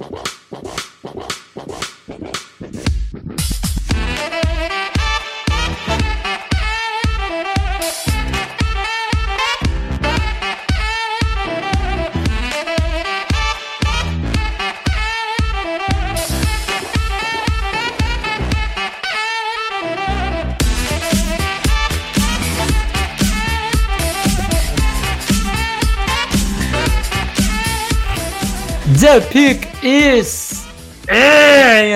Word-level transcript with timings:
Wow. 0.00 0.29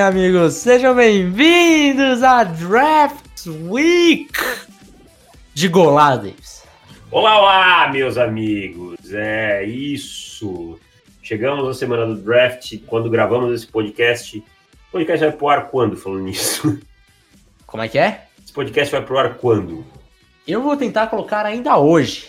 Amigos, 0.05 0.55
sejam 0.55 0.95
bem-vindos 0.95 2.23
à 2.23 2.45
Draft 2.45 3.47
Week 3.47 4.31
de 5.55 5.67
Golades. 5.69 6.63
Olá, 7.11 7.41
olá, 7.41 7.89
meus 7.91 8.19
amigos. 8.19 8.99
É 9.13 9.65
isso. 9.65 10.79
Chegamos 11.23 11.67
na 11.67 11.73
semana 11.73 12.05
do 12.07 12.17
draft. 12.17 12.75
Quando 12.87 13.09
gravamos 13.09 13.55
esse 13.55 13.67
podcast, 13.67 14.39
o 14.39 14.45
podcast 14.93 15.25
vai 15.25 15.35
pro 15.35 15.49
ar 15.49 15.69
quando, 15.71 15.97
falando 15.97 16.23
nisso? 16.25 16.79
Como 17.67 17.83
é 17.83 17.89
que 17.89 17.99
é? 17.99 18.27
Esse 18.45 18.53
podcast 18.53 18.93
vai 18.93 19.03
pro 19.03 19.19
ar 19.19 19.35
quando? 19.39 19.87
Eu 20.47 20.61
vou 20.61 20.77
tentar 20.77 21.07
colocar 21.07 21.47
ainda 21.47 21.79
hoje. 21.79 22.29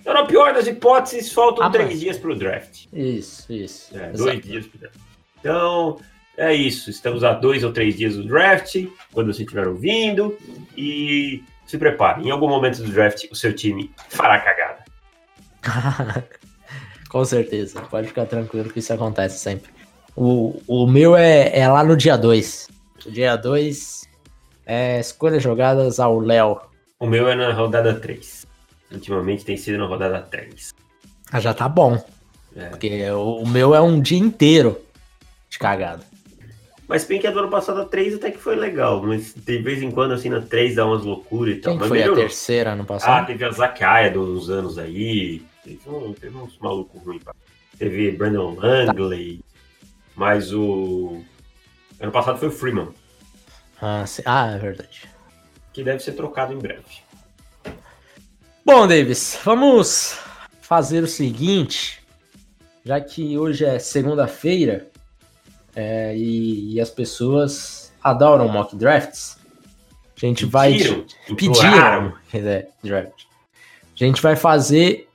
Então, 0.00 0.12
na 0.12 0.24
pior 0.24 0.52
das 0.52 0.66
hipóteses, 0.66 1.30
faltam 1.32 1.64
Ah, 1.64 1.70
três 1.70 1.90
mas- 1.90 2.00
dias 2.00 2.18
pro 2.18 2.34
draft. 2.34 2.86
Isso, 2.92 3.52
isso. 3.52 3.96
É, 3.96 4.08
dois 4.10 4.40
dias 4.40 4.66
pro 4.66 4.78
draft. 4.80 4.96
Então, 5.38 6.00
é 6.36 6.54
isso. 6.54 6.90
Estamos 6.90 7.24
a 7.24 7.32
dois 7.32 7.64
ou 7.64 7.72
três 7.72 7.96
dias 7.96 8.16
do 8.16 8.24
draft, 8.24 8.86
quando 9.12 9.32
você 9.32 9.42
estiver 9.42 9.66
ouvindo. 9.66 10.36
E 10.76 11.42
se 11.66 11.78
prepare. 11.78 12.26
Em 12.26 12.30
algum 12.30 12.48
momento 12.48 12.82
do 12.82 12.90
draft, 12.90 13.24
o 13.30 13.36
seu 13.36 13.52
time 13.54 13.90
fará 14.08 14.40
cagada. 14.40 14.84
Com 17.08 17.24
certeza, 17.24 17.80
pode 17.82 18.08
ficar 18.08 18.24
tranquilo 18.26 18.70
que 18.70 18.78
isso 18.78 18.92
acontece 18.92 19.38
sempre. 19.38 19.70
O, 20.16 20.60
o 20.66 20.86
meu 20.86 21.14
é, 21.14 21.58
é 21.58 21.68
lá 21.68 21.84
no 21.84 21.96
dia 21.96 22.16
2. 22.16 22.68
O 23.06 23.10
dia 23.10 23.36
2 23.36 24.08
é 24.64 25.00
escolhas 25.00 25.42
jogadas 25.42 26.00
ao 26.00 26.18
Léo. 26.18 26.60
O 26.98 27.06
meu 27.06 27.28
é 27.28 27.34
na 27.34 27.52
rodada 27.52 27.94
3. 27.94 28.46
Ultimamente 28.92 29.44
tem 29.44 29.56
sido 29.56 29.78
na 29.78 29.86
rodada 29.86 30.22
3. 30.22 30.72
Ah, 31.30 31.40
já 31.40 31.52
tá 31.52 31.68
bom. 31.68 32.02
É. 32.54 32.66
Porque 32.66 33.10
o, 33.10 33.42
o 33.42 33.48
meu 33.48 33.74
é 33.74 33.80
um 33.80 34.00
dia 34.00 34.18
inteiro 34.18 34.80
de 35.48 35.58
cagada. 35.58 36.11
Mas 36.92 37.04
bem 37.04 37.18
que 37.18 37.26
a 37.26 37.30
do 37.30 37.38
ano 37.38 37.48
passado 37.48 37.80
a 37.80 37.84
3 37.86 38.16
até 38.16 38.30
que 38.30 38.36
foi 38.36 38.54
legal, 38.54 39.02
mas 39.02 39.32
de 39.34 39.58
vez 39.62 39.82
em 39.82 39.90
quando 39.90 40.12
assim 40.12 40.28
na 40.28 40.42
3 40.42 40.74
dá 40.74 40.84
umas 40.84 41.02
loucuras 41.02 41.56
e 41.56 41.58
tal. 41.60 41.72
Quem 41.72 41.78
mas 41.80 41.88
foi 41.88 41.98
a 41.98 42.00
melhorou. 42.02 42.22
terceira 42.22 42.72
ano 42.72 42.82
Ah, 42.82 42.86
passado? 42.86 43.26
teve 43.28 43.44
a 43.46 43.50
Zakaia 43.50 44.10
de 44.10 44.18
uns 44.18 44.50
anos 44.50 44.76
aí. 44.78 45.42
Teve, 45.64 45.80
um- 45.88 46.12
teve 46.12 46.36
uns 46.36 46.58
malucos 46.58 47.02
ruins. 47.02 47.22
Teve 47.78 48.10
Brandon 48.12 48.54
Langley. 48.56 49.40
Mas 50.14 50.52
o. 50.52 51.22
Ano 51.98 52.12
passado 52.12 52.38
foi 52.38 52.48
o 52.48 52.52
Freeman, 52.52 52.88
Ah, 53.80 54.04
sim. 54.06 54.22
Ah, 54.26 54.50
é 54.54 54.58
verdade. 54.58 55.08
que 55.72 55.82
deve 55.82 56.00
ser 56.02 56.12
trocado 56.12 56.52
em 56.52 56.58
breve. 56.58 56.84
Bom, 58.66 58.86
Davis, 58.86 59.38
vamos 59.42 60.18
fazer 60.60 61.02
o 61.02 61.06
seguinte. 61.06 62.00
Já 62.84 63.00
que 63.00 63.38
hoje 63.38 63.64
é 63.64 63.78
segunda-feira 63.78 64.88
é, 65.74 66.16
e, 66.16 66.74
e 66.74 66.80
as 66.80 66.90
pessoas 66.90 67.92
adoram 68.02 68.48
mock 68.48 68.76
drafts, 68.76 69.38
a 70.16 70.26
gente 70.26 70.44
vai. 70.44 70.72
Pediram, 70.72 71.04
Pediram 71.36 72.12
é, 72.32 72.68
draft. 72.82 73.24
A 73.94 74.04
gente 74.04 74.22
vai 74.22 74.36
fazer. 74.36 75.08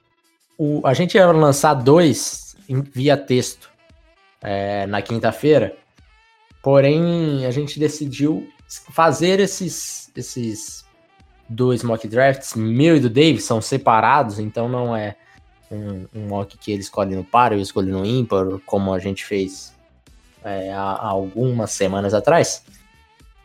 O, 0.57 0.81
a 0.85 0.93
gente 0.93 1.15
ia 1.15 1.27
lançar 1.27 1.73
dois 1.75 2.55
em- 2.67 2.81
via 2.81 3.15
texto 3.15 3.69
é, 4.41 4.85
na 4.87 5.01
quinta-feira. 5.01 5.77
Porém, 6.61 7.45
a 7.45 7.51
gente 7.51 7.79
decidiu 7.79 8.49
fazer 8.91 9.39
esses, 9.39 10.11
esses 10.15 10.85
dois 11.47 11.83
mock 11.83 12.07
drafts, 12.07 12.55
meu 12.55 12.97
e 12.97 12.99
do 12.99 13.09
Dave, 13.09 13.39
são 13.39 13.61
separados, 13.61 14.39
então 14.39 14.67
não 14.67 14.95
é 14.95 15.15
um, 15.71 16.05
um 16.13 16.27
mock 16.27 16.57
que 16.57 16.71
ele 16.71 16.81
escolhe 16.81 17.15
no 17.15 17.23
par, 17.23 17.53
eu 17.53 17.59
escolhi 17.59 17.91
no 17.91 18.05
ímpar, 18.05 18.45
como 18.65 18.93
a 18.93 18.99
gente 18.99 19.23
fez 19.23 19.73
é, 20.43 20.71
há, 20.71 21.07
algumas 21.07 21.71
semanas 21.71 22.13
atrás. 22.13 22.63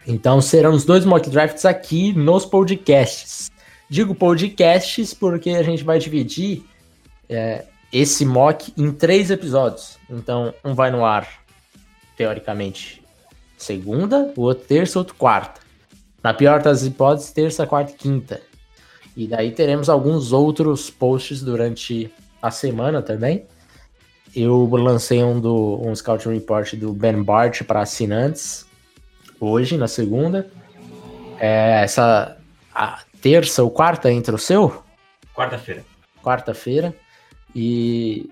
Então 0.07 0.41
serão 0.41 0.73
os 0.73 0.85
dois 0.85 1.05
mock 1.05 1.29
drafts 1.31 1.65
aqui 1.65 2.13
nos 2.13 2.45
podcasts. 2.45 3.51
Digo 3.89 4.15
podcasts 4.15 5.13
porque 5.15 5.51
a 5.51 5.63
gente 5.63 5.85
vai 5.85 5.99
dividir 5.99 6.65
é, 7.29 7.65
esse 7.93 8.25
mock 8.25 8.73
em 8.77 8.91
três 8.91 9.31
episódios. 9.31 9.99
Então, 10.09 10.55
um 10.65 10.75
vai 10.75 10.91
no 10.91 11.05
ar, 11.05 11.29
teoricamente, 12.17 13.03
segunda, 13.57 14.33
o 14.35 14.43
outro 14.43 14.65
terça, 14.67 14.99
outro 14.99 15.15
quarta. 15.15 15.61
Na 16.23 16.33
pior 16.33 16.63
das 16.63 16.85
hipóteses, 16.85 17.31
terça, 17.33 17.67
quarta 17.67 17.93
e 17.93 17.95
quinta. 17.95 18.41
E 19.17 19.27
daí 19.27 19.51
teremos 19.51 19.89
alguns 19.89 20.33
outros 20.33 20.89
posts 20.89 21.43
durante 21.43 22.11
a 22.41 22.51
semana 22.51 23.03
também. 23.03 23.45
Eu 24.35 24.69
lancei 24.71 25.23
um 25.23 25.41
do 25.41 25.81
um 25.83 25.95
Scout 25.95 26.29
Report 26.29 26.75
do 26.75 26.93
Ben 26.93 27.23
Bart 27.23 27.63
para 27.65 27.83
assinantes 27.83 28.67
hoje, 29.39 29.77
na 29.77 29.89
segunda. 29.89 30.51
É, 31.39 31.83
essa 31.83 32.39
terça 33.21 33.63
ou 33.63 33.71
quarta 33.71 34.11
entra 34.11 34.35
o 34.35 34.39
seu? 34.39 34.83
Quarta-feira. 35.35 35.85
quarta-feira 36.23 36.95
e 37.55 38.31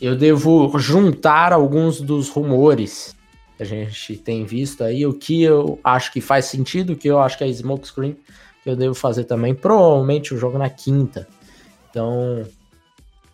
eu 0.00 0.16
devo 0.16 0.76
juntar 0.78 1.52
alguns 1.52 2.00
dos 2.00 2.28
rumores 2.28 3.16
que 3.56 3.62
a 3.62 3.66
gente 3.66 4.16
tem 4.16 4.44
visto 4.44 4.84
aí, 4.84 5.04
o 5.04 5.12
que 5.12 5.42
eu 5.42 5.80
acho 5.82 6.12
que 6.12 6.20
faz 6.20 6.44
sentido, 6.44 6.92
o 6.92 6.96
que 6.96 7.08
eu 7.08 7.18
acho 7.18 7.36
que 7.36 7.42
é 7.42 7.48
smokescreen, 7.48 8.16
que 8.62 8.70
eu 8.70 8.76
devo 8.76 8.94
fazer 8.94 9.24
também, 9.24 9.52
provavelmente 9.54 10.32
o 10.32 10.38
jogo 10.38 10.58
na 10.58 10.70
quinta. 10.70 11.26
Então, 11.90 12.46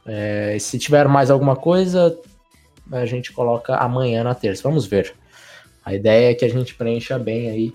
é, 0.07 0.57
se 0.59 0.79
tiver 0.79 1.09
mais 1.09 1.31
alguma 1.31 1.57
coisa, 1.57 2.17
a 2.93 3.07
gente 3.07 3.33
coloca 3.33 3.77
amanhã 3.77 4.23
na 4.23 4.35
terça. 4.35 4.63
Vamos 4.63 4.87
ver. 4.87 5.15
A 5.85 5.95
ideia 5.95 6.31
é 6.31 6.35
que 6.35 6.45
a 6.45 6.49
gente 6.49 6.75
preencha 6.75 7.19
bem 7.19 7.51
aí 7.51 7.75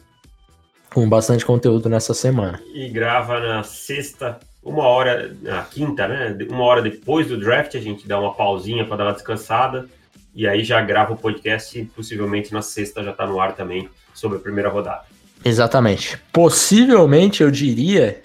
com 0.93 1.07
bastante 1.07 1.45
conteúdo 1.45 1.89
nessa 1.89 2.13
semana. 2.13 2.59
E 2.73 2.89
grava 2.89 3.39
na 3.39 3.63
sexta, 3.63 4.39
uma 4.63 4.83
hora, 4.83 5.35
na 5.41 5.61
quinta, 5.63 6.07
né? 6.07 6.35
Uma 6.49 6.63
hora 6.63 6.81
depois 6.81 7.27
do 7.27 7.39
draft, 7.39 7.75
a 7.75 7.79
gente 7.79 8.07
dá 8.07 8.19
uma 8.19 8.33
pausinha 8.33 8.85
para 8.85 8.97
dar 8.97 9.05
uma 9.05 9.13
descansada. 9.13 9.87
E 10.33 10.47
aí 10.47 10.63
já 10.63 10.81
grava 10.81 11.13
o 11.13 11.17
podcast 11.17 11.79
e 11.79 11.85
possivelmente 11.85 12.53
na 12.53 12.61
sexta 12.61 13.03
já 13.03 13.11
tá 13.11 13.25
no 13.25 13.39
ar 13.39 13.55
também 13.55 13.89
sobre 14.13 14.37
a 14.37 14.41
primeira 14.41 14.69
rodada. 14.69 15.03
Exatamente. 15.43 16.19
Possivelmente 16.31 17.43
eu 17.43 17.51
diria 17.51 18.21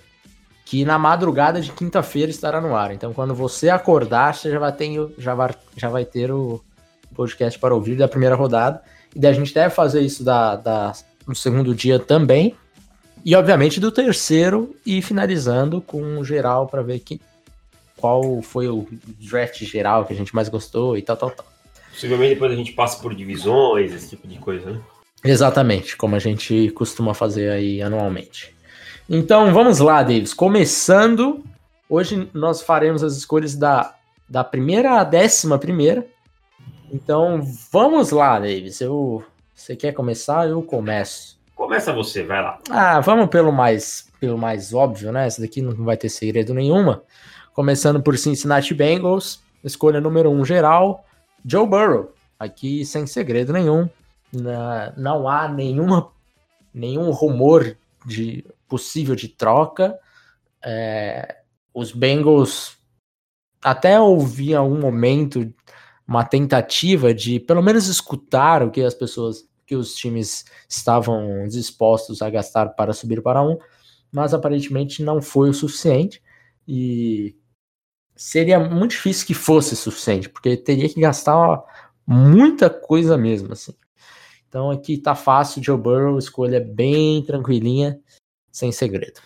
que 0.64 0.84
na 0.84 0.98
madrugada 0.98 1.60
de 1.60 1.70
quinta-feira 1.72 2.30
estará 2.30 2.60
no 2.60 2.74
ar. 2.74 2.92
Então, 2.92 3.12
quando 3.12 3.34
você 3.34 3.68
acordar, 3.68 4.34
você 4.34 4.50
já 4.50 4.58
vai 4.58 4.72
ter, 4.72 4.98
o- 4.98 5.12
já 5.18 5.34
vai, 5.34 5.54
já 5.76 5.88
vai 5.88 6.04
ter 6.04 6.30
o 6.32 6.62
podcast 7.14 7.58
para 7.58 7.74
ouvir 7.74 7.96
da 7.96 8.08
primeira 8.08 8.34
rodada. 8.34 8.82
E 9.14 9.18
daí 9.18 9.30
a 9.30 9.34
gente 9.34 9.52
deve 9.54 9.74
fazer 9.74 10.00
isso 10.00 10.24
da, 10.24 10.56
da, 10.56 10.92
no 11.26 11.34
segundo 11.34 11.74
dia 11.74 11.98
também. 11.98 12.56
E, 13.24 13.34
obviamente, 13.36 13.78
do 13.80 13.90
terceiro 13.90 14.74
e 14.84 15.00
finalizando 15.00 15.80
com 15.80 16.18
o 16.18 16.24
geral 16.24 16.66
para 16.66 16.82
ver 16.82 16.98
que, 17.00 17.20
qual 17.96 18.42
foi 18.42 18.68
o 18.68 18.86
draft 19.20 19.62
geral 19.64 20.04
que 20.04 20.12
a 20.12 20.16
gente 20.16 20.34
mais 20.34 20.48
gostou 20.48 20.96
e 20.96 21.02
tal, 21.02 21.16
tal, 21.16 21.30
tal. 21.30 21.46
Possivelmente 21.90 22.34
depois 22.34 22.52
a 22.52 22.56
gente 22.56 22.72
passa 22.72 23.00
por 23.00 23.14
divisões, 23.14 23.92
esse 23.92 24.10
tipo 24.10 24.26
de 24.26 24.36
coisa, 24.38 24.70
né? 24.72 24.80
Exatamente, 25.22 25.96
como 25.96 26.16
a 26.16 26.18
gente 26.18 26.70
costuma 26.72 27.14
fazer 27.14 27.50
aí 27.50 27.80
anualmente. 27.80 28.53
Então 29.08 29.52
vamos 29.52 29.78
lá, 29.80 30.02
Davis. 30.02 30.32
Começando, 30.32 31.44
hoje 31.88 32.28
nós 32.32 32.62
faremos 32.62 33.02
as 33.02 33.16
escolhas 33.16 33.54
da, 33.54 33.94
da 34.28 34.42
primeira 34.42 35.00
à 35.00 35.04
décima 35.04 35.58
primeira. 35.58 36.06
Então 36.92 37.42
vamos 37.70 38.10
lá, 38.10 38.38
Davis. 38.38 38.80
Eu, 38.80 39.22
você 39.54 39.76
quer 39.76 39.92
começar? 39.92 40.48
Eu 40.48 40.62
começo. 40.62 41.38
Começa 41.54 41.92
você, 41.92 42.22
vai 42.22 42.42
lá. 42.42 42.58
Ah, 42.70 43.00
vamos 43.00 43.28
pelo 43.28 43.52
mais, 43.52 44.08
pelo 44.18 44.38
mais 44.38 44.72
óbvio, 44.72 45.12
né? 45.12 45.26
Essa 45.26 45.42
daqui 45.42 45.60
não 45.60 45.84
vai 45.84 45.96
ter 45.96 46.08
segredo 46.08 46.52
nenhuma. 46.54 47.02
Começando 47.52 48.02
por 48.02 48.18
Cincinnati 48.18 48.74
Bengals, 48.74 49.40
escolha 49.62 50.00
número 50.00 50.30
um 50.30 50.44
geral, 50.44 51.04
Joe 51.44 51.66
Burrow. 51.66 52.12
Aqui 52.38 52.84
sem 52.84 53.06
segredo 53.06 53.52
nenhum. 53.52 53.88
Na- 54.32 54.92
não 54.96 55.28
há 55.28 55.46
nenhuma, 55.46 56.08
nenhum 56.74 57.10
rumor 57.10 57.76
de 58.04 58.44
possível 58.68 59.14
de 59.14 59.28
troca. 59.28 59.98
É, 60.62 61.42
os 61.72 61.92
Bengals 61.92 62.78
até 63.62 63.98
ouvi 63.98 64.52
em 64.52 64.54
algum 64.54 64.78
momento 64.78 65.52
uma 66.06 66.24
tentativa 66.24 67.14
de 67.14 67.40
pelo 67.40 67.62
menos 67.62 67.88
escutar 67.88 68.62
o 68.62 68.70
que 68.70 68.82
as 68.82 68.94
pessoas, 68.94 69.48
que 69.66 69.74
os 69.74 69.94
times 69.94 70.44
estavam 70.68 71.46
dispostos 71.48 72.20
a 72.20 72.28
gastar 72.28 72.70
para 72.70 72.92
subir 72.92 73.22
para 73.22 73.42
um, 73.42 73.58
mas 74.12 74.34
aparentemente 74.34 75.02
não 75.02 75.22
foi 75.22 75.48
o 75.48 75.54
suficiente 75.54 76.22
e 76.68 77.36
seria 78.14 78.60
muito 78.60 78.92
difícil 78.92 79.26
que 79.26 79.34
fosse 79.34 79.74
suficiente, 79.74 80.28
porque 80.28 80.56
teria 80.56 80.88
que 80.88 81.00
gastar 81.00 81.62
muita 82.06 82.70
coisa 82.70 83.16
mesmo, 83.16 83.52
assim. 83.52 83.72
Então 84.48 84.70
aqui 84.70 84.98
tá 84.98 85.14
fácil, 85.14 85.62
Joe 85.62 85.76
Burrow, 85.76 86.18
escolha 86.18 86.60
bem 86.60 87.24
tranquilinha, 87.24 87.98
sem 88.54 88.70
segredo. 88.70 89.20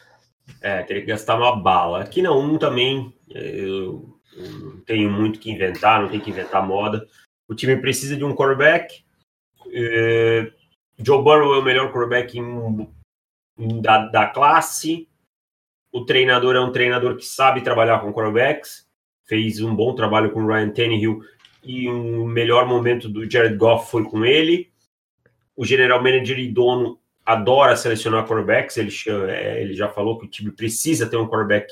É, 0.62 0.82
teria 0.82 1.02
que 1.02 1.08
gastar 1.08 1.36
uma 1.36 1.54
bala. 1.54 2.00
Aqui 2.00 2.22
não, 2.22 2.40
um 2.40 2.56
também, 2.56 3.14
eu 3.28 4.18
não 4.34 4.80
tenho 4.80 5.10
muito 5.10 5.38
que 5.38 5.50
inventar, 5.50 6.00
não 6.00 6.08
tem 6.08 6.18
que 6.18 6.30
inventar 6.30 6.66
moda. 6.66 7.06
O 7.46 7.54
time 7.54 7.76
precisa 7.76 8.16
de 8.16 8.24
um 8.24 8.34
quarterback. 8.34 9.04
É, 9.70 10.50
Joe 10.98 11.22
Burrow 11.22 11.54
é 11.54 11.58
o 11.58 11.62
melhor 11.62 11.92
quarterback 11.92 12.38
em, 12.38 12.88
em, 13.58 13.82
da, 13.82 14.06
da 14.06 14.26
classe. 14.26 15.06
O 15.92 16.06
treinador 16.06 16.56
é 16.56 16.60
um 16.60 16.72
treinador 16.72 17.16
que 17.16 17.24
sabe 17.24 17.60
trabalhar 17.60 18.00
com 18.00 18.12
quarterbacks. 18.12 18.88
Fez 19.26 19.60
um 19.60 19.76
bom 19.76 19.94
trabalho 19.94 20.32
com 20.32 20.42
o 20.42 20.46
Ryan 20.46 20.70
Tannehill 20.70 21.20
e 21.62 21.86
um 21.86 22.24
melhor 22.24 22.66
momento 22.66 23.10
do 23.10 23.30
Jared 23.30 23.58
Goff 23.58 23.90
foi 23.90 24.04
com 24.04 24.24
ele. 24.24 24.72
O 25.54 25.66
general 25.66 26.02
manager 26.02 26.38
e 26.38 26.50
dono 26.50 26.98
adora 27.28 27.76
selecionar 27.76 28.26
quarterbacks. 28.26 28.78
Ele, 28.78 28.90
é, 29.30 29.60
ele 29.60 29.74
já 29.74 29.90
falou 29.90 30.18
que 30.18 30.24
o 30.24 30.28
time 30.28 30.50
precisa 30.50 31.06
ter 31.06 31.18
um 31.18 31.28
quarterback 31.28 31.70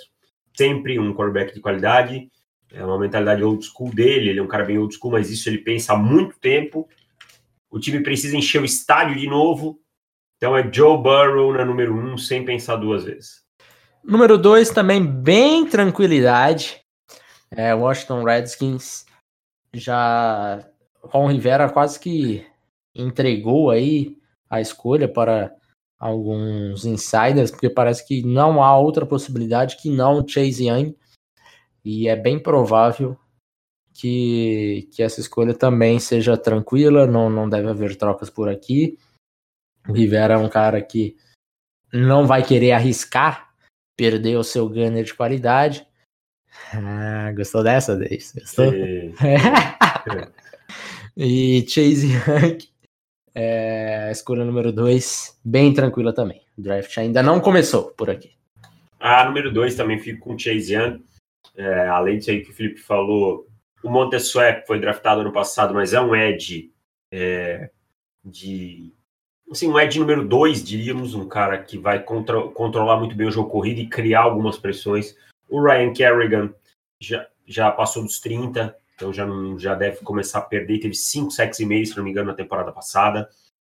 sempre, 0.55 0.99
um 0.99 1.15
quarterback 1.15 1.55
de 1.55 1.61
qualidade. 1.61 2.31
É 2.71 2.85
uma 2.85 2.99
mentalidade 2.99 3.43
old 3.43 3.65
school 3.65 3.91
dele, 3.91 4.29
ele 4.29 4.39
é 4.39 4.43
um 4.43 4.49
cara 4.49 4.65
bem 4.65 4.77
old 4.77 4.95
school, 4.95 5.13
mas 5.13 5.31
isso 5.31 5.49
ele 5.49 5.59
pensa 5.59 5.95
há 5.95 5.97
muito 5.97 6.39
tempo. 6.39 6.87
O 7.71 7.79
time 7.79 8.01
precisa 8.03 8.37
encher 8.37 8.61
o 8.61 8.67
estádio 8.67 9.17
de 9.17 9.27
novo. 9.27 9.81
Então 10.37 10.55
é 10.55 10.71
Joe 10.71 10.99
Burrow 10.99 11.55
na 11.55 11.65
número 11.65 11.97
um, 11.97 12.19
sem 12.19 12.45
pensar 12.45 12.77
duas 12.77 13.05
vezes. 13.05 13.43
Número 14.05 14.37
dois, 14.37 14.69
também 14.69 15.05
bem 15.05 15.67
tranquilidade. 15.67 16.83
É, 17.51 17.75
Washington 17.75 18.23
Redskins 18.25 19.07
já. 19.73 20.63
Ron 21.03 21.29
Rivera 21.29 21.71
quase 21.71 21.99
que 21.99 22.45
entregou 22.95 23.71
aí 23.71 24.17
a 24.49 24.61
escolha 24.61 25.09
para 25.09 25.55
alguns 25.99 26.85
insiders, 26.85 27.51
porque 27.51 27.71
parece 27.71 28.07
que 28.07 28.23
não 28.23 28.63
há 28.63 28.79
outra 28.79 29.07
possibilidade 29.07 29.77
que 29.77 29.91
não 29.91 30.27
Chase 30.27 30.69
Young 30.69 30.97
e 31.85 32.09
é 32.09 32.17
bem 32.17 32.39
provável 32.39 33.17
que, 33.95 34.89
que 34.93 35.03
essa 35.03 35.21
escolha 35.21 35.55
também 35.55 35.99
seja 35.99 36.37
tranquila, 36.37 37.07
não, 37.07 37.31
não 37.31 37.49
deve 37.49 37.69
haver 37.69 37.97
trocas 37.97 38.29
por 38.29 38.49
aqui. 38.49 38.99
O 39.89 39.93
Rivera 39.93 40.35
é 40.35 40.37
um 40.37 40.49
cara 40.49 40.83
que 40.83 41.17
não 41.93 42.27
vai 42.27 42.43
querer 42.43 42.73
arriscar 42.73 43.55
perder 43.97 44.37
o 44.37 44.45
seu 44.45 44.69
gunner 44.69 45.05
de 45.05 45.15
qualidade. 45.15 45.87
Ah, 46.73 47.33
gostou 47.35 47.63
dessa, 47.63 47.97
vez? 47.97 48.33
Gostou? 48.33 48.73
e 51.17 51.65
Chase 51.67 52.13
Young, 52.13 52.59
é, 53.39 54.11
escolha 54.11 54.47
número 54.47 54.73
2, 54.73 55.39
bem 55.45 55.75
tranquila 55.75 56.11
também. 56.11 56.41
O 56.57 56.63
draft 56.63 56.97
ainda 56.97 57.23
não 57.23 57.39
começou 57.39 57.91
por 57.91 58.09
aqui. 58.09 58.33
A 58.99 59.27
número 59.27 59.53
2 59.53 59.75
também 59.75 59.99
fico 59.99 60.21
com 60.21 60.39
Chase 60.39 60.75
Young. 60.75 61.05
É, 61.55 61.87
além 61.87 62.17
disso 62.17 62.31
aí 62.31 62.43
que 62.43 62.51
o 62.51 62.55
Felipe 62.55 62.81
falou, 62.81 63.47
o 63.83 63.91
Montessuet 63.91 64.67
foi 64.67 64.81
draftado 64.81 65.21
ano 65.21 65.33
passado, 65.33 65.75
mas 65.75 65.93
é 65.93 66.01
um 66.01 66.17
Ed 66.17 66.73
é, 67.13 67.69
de. 68.25 68.95
Assim, 69.51 69.69
um 69.69 69.79
Ed 69.79 69.99
número 69.99 70.27
2, 70.27 70.65
diríamos, 70.65 71.15
um 71.15 71.29
cara 71.29 71.59
que 71.63 71.77
vai 71.77 72.03
controlar 72.03 72.97
muito 72.99 73.15
bem 73.15 73.27
o 73.27 73.31
jogo 73.31 73.51
corrido 73.51 73.81
e 73.81 73.87
criar 73.87 74.23
algumas 74.23 74.59
pressões. 74.59 75.15
O 75.47 75.63
Ryan 75.63 75.93
Kerrigan 75.93 76.55
já, 76.99 77.29
já 77.47 77.71
passou 77.71 78.03
dos 78.03 78.19
30, 78.19 78.75
então 78.97 79.13
já, 79.13 79.29
já 79.59 79.75
deve 79.75 79.99
começar 79.99 80.39
a 80.39 80.43
perder. 80.43 80.81
Teve 80.81 80.95
5 80.95 81.31
sacks 81.31 81.61
e 81.61 81.67
meio, 81.67 81.87
se 81.87 81.97
não 81.97 82.03
me 82.03 82.11
engano, 82.11 82.29
na 82.29 82.35
temporada 82.35 82.73
passada. 82.73 83.29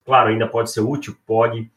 Claro, 0.05 0.31
ainda 0.31 0.47
pode 0.47 0.71
ser 0.71 0.81
útil, 0.81 1.15
pode, 1.27 1.71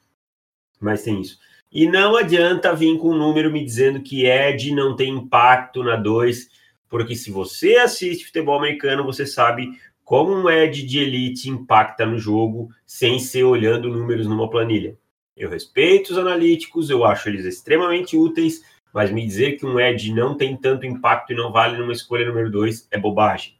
mas 0.80 1.04
tem 1.04 1.20
isso. 1.20 1.38
E 1.72 1.88
não 1.88 2.16
adianta 2.16 2.74
vir 2.74 2.98
com 2.98 3.10
um 3.10 3.18
número 3.18 3.52
me 3.52 3.64
dizendo 3.64 4.02
que 4.02 4.26
Ed 4.26 4.74
não 4.74 4.96
tem 4.96 5.14
impacto 5.14 5.84
na 5.84 5.96
2, 5.96 6.50
porque 6.88 7.16
se 7.16 7.32
você 7.32 7.78
assiste 7.78 8.26
futebol 8.26 8.58
americano, 8.58 9.04
você 9.04 9.26
sabe 9.26 9.72
como 10.04 10.34
um 10.34 10.50
Ed 10.50 10.86
de 10.86 11.00
elite 11.00 11.50
impacta 11.50 12.06
no 12.06 12.20
jogo 12.20 12.70
sem 12.86 13.20
ser 13.20 13.44
olhando 13.44 13.90
números 13.90 14.28
numa 14.28 14.50
planilha. 14.50 14.98
Eu 15.36 15.50
respeito 15.50 16.12
os 16.12 16.18
analíticos, 16.18 16.90
eu 16.90 17.04
acho 17.04 17.30
eles 17.30 17.46
extremamente 17.46 18.16
úteis, 18.16 18.62
mas 18.94 19.12
me 19.12 19.26
dizer 19.26 19.54
que 19.54 19.66
um 19.66 19.80
Ed 19.80 20.14
não 20.14 20.36
tem 20.36 20.56
tanto 20.56 20.86
impacto 20.86 21.32
e 21.32 21.36
não 21.36 21.52
vale 21.52 21.78
numa 21.78 21.94
escolha 21.94 22.26
número 22.26 22.50
2 22.52 22.88
é 22.92 22.98
bobagem. 22.98 23.56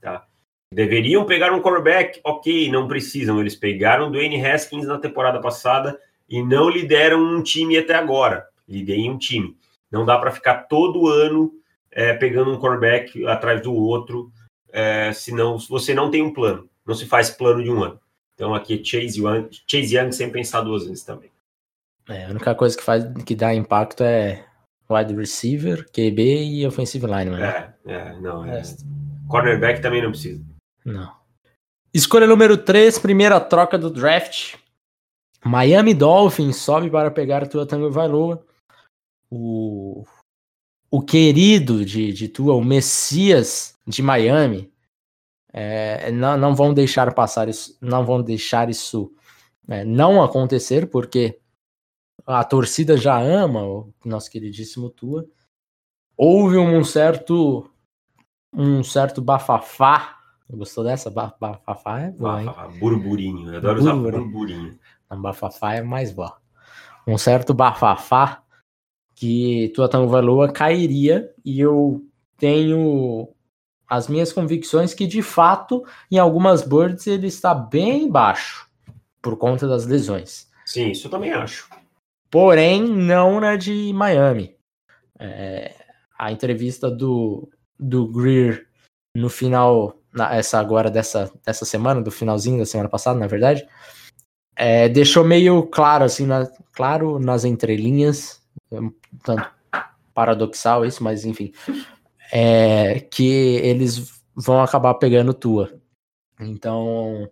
Tá? 0.00 0.26
Deveriam 0.72 1.24
pegar 1.24 1.52
um 1.52 1.60
quarterback? 1.60 2.20
Ok, 2.24 2.70
não 2.70 2.88
precisam. 2.88 3.40
Eles 3.40 3.54
pegaram 3.54 4.10
Dwayne 4.10 4.44
Haskins 4.44 4.86
na 4.86 4.98
temporada 4.98 5.40
passada 5.40 5.98
e 6.28 6.42
não 6.42 6.68
lideram 6.68 7.22
um 7.22 7.42
time 7.42 7.78
até 7.78 7.94
agora. 7.94 8.46
Liderem 8.68 9.10
um 9.10 9.18
time. 9.18 9.56
Não 9.90 10.04
dá 10.04 10.18
para 10.18 10.32
ficar 10.32 10.64
todo 10.64 11.08
ano 11.08 11.52
é, 11.92 12.12
pegando 12.14 12.52
um 12.52 12.58
quarterback 12.58 13.24
atrás 13.26 13.62
do 13.62 13.72
outro, 13.72 14.32
é, 14.72 15.12
senão 15.12 15.56
você 15.58 15.94
não 15.94 16.10
tem 16.10 16.22
um 16.22 16.32
plano. 16.32 16.68
Não 16.84 16.94
se 16.94 17.06
faz 17.06 17.30
plano 17.30 17.62
de 17.62 17.70
um 17.70 17.82
ano. 17.82 18.00
Então 18.34 18.52
aqui 18.52 18.80
é 18.80 18.84
Chase 18.84 19.20
Young, 19.20 19.48
Chase 19.66 19.96
Young 19.96 20.10
sem 20.10 20.28
pensar 20.30 20.62
duas 20.62 20.84
vezes 20.84 21.04
também. 21.04 21.30
É, 22.08 22.26
a 22.26 22.30
única 22.30 22.54
coisa 22.54 22.76
que 22.76 22.82
faz 22.82 23.04
que 23.24 23.36
dá 23.36 23.54
impacto 23.54 24.02
é 24.02 24.44
wide 24.90 25.14
receiver, 25.14 25.86
QB 25.90 26.44
e 26.44 26.66
offensive 26.66 27.06
line, 27.06 27.30
né? 27.30 27.74
É, 27.86 27.92
é, 27.92 28.20
não. 28.20 28.44
É. 28.44 28.62
Cornerback 29.28 29.80
também 29.80 30.02
não 30.02 30.10
precisa. 30.10 30.42
Não. 30.84 31.12
Escolha 31.92 32.26
número 32.26 32.56
3, 32.56 32.98
primeira 32.98 33.40
troca 33.40 33.78
do 33.78 33.90
draft. 33.90 34.56
Miami 35.44 35.94
Dolphins 35.94 36.56
sobe 36.56 36.90
para 36.90 37.10
pegar 37.10 37.46
Tua 37.46 37.66
Tango 37.66 37.90
Vailoa. 37.90 38.44
O, 39.30 40.04
o 40.90 41.02
querido 41.02 41.84
de, 41.84 42.12
de 42.12 42.28
Tua, 42.28 42.54
o 42.54 42.64
Messias 42.64 43.76
de 43.86 44.02
Miami, 44.02 44.72
é, 45.52 46.10
não, 46.10 46.36
não 46.36 46.54
vão 46.54 46.74
deixar 46.74 47.12
passar 47.14 47.48
isso, 47.48 47.76
não 47.80 48.04
vão 48.04 48.22
deixar 48.22 48.68
isso 48.68 49.12
é, 49.68 49.84
não 49.84 50.22
acontecer, 50.22 50.88
porque 50.88 51.38
a 52.26 52.44
torcida 52.44 52.96
já 52.96 53.18
ama 53.18 53.62
o 53.62 53.92
nosso 54.04 54.30
queridíssimo 54.30 54.90
Tua. 54.90 55.26
Houve 56.16 56.58
um 56.58 56.84
certo 56.84 57.68
um 58.52 58.82
certo 58.84 59.20
bafafá. 59.20 60.18
Gostou 60.48 60.84
dessa? 60.84 61.10
Bafafá 61.10 62.00
é 62.00 62.10
bom, 62.10 62.38
hein? 62.38 62.50
Burburinho. 62.78 63.52
Eu 63.52 63.58
adoro 63.58 63.82
burburinho. 63.82 64.00
usar 64.00 64.20
burburinho. 64.20 64.78
Um 65.10 65.20
bafafá 65.20 65.74
é 65.74 65.82
mais 65.82 66.12
bom. 66.12 66.30
Um 67.06 67.18
certo 67.18 67.52
bafafá 67.52 68.42
que 69.14 69.72
Tua 69.74 69.88
Tagovailoa 69.88 70.52
cairia 70.52 71.32
e 71.44 71.60
eu 71.60 72.04
tenho 72.36 73.28
as 73.88 74.08
minhas 74.08 74.32
convicções 74.32 74.94
que 74.94 75.06
de 75.06 75.22
fato 75.22 75.84
em 76.10 76.18
algumas 76.18 76.62
birds 76.62 77.06
ele 77.06 77.26
está 77.26 77.54
bem 77.54 78.10
baixo 78.10 78.68
por 79.20 79.36
conta 79.36 79.68
das 79.68 79.86
lesões. 79.86 80.50
Sim, 80.64 80.90
isso 80.90 81.06
eu 81.06 81.10
também 81.10 81.32
acho. 81.32 81.68
Porém, 82.34 82.82
não 82.82 83.38
na 83.38 83.54
de 83.54 83.92
Miami. 83.92 84.56
É, 85.20 85.72
a 86.18 86.32
entrevista 86.32 86.90
do, 86.90 87.48
do 87.78 88.08
Greer 88.08 88.66
no 89.16 89.30
final, 89.30 90.00
na, 90.12 90.34
essa 90.34 90.58
agora 90.58 90.90
dessa, 90.90 91.32
dessa 91.46 91.64
semana, 91.64 92.02
do 92.02 92.10
finalzinho 92.10 92.58
da 92.58 92.66
semana 92.66 92.88
passada, 92.88 93.20
na 93.20 93.28
verdade, 93.28 93.64
é, 94.56 94.88
deixou 94.88 95.22
meio 95.22 95.62
claro, 95.68 96.02
assim, 96.02 96.26
na, 96.26 96.50
claro 96.72 97.20
nas 97.20 97.44
entrelinhas, 97.44 98.42
tanto 99.22 99.48
paradoxal 100.12 100.84
isso, 100.84 101.04
mas 101.04 101.24
enfim, 101.24 101.52
é, 102.32 102.98
que 102.98 103.30
eles 103.62 104.20
vão 104.34 104.60
acabar 104.60 104.94
pegando 104.94 105.32
tua. 105.32 105.72
Então, 106.40 107.30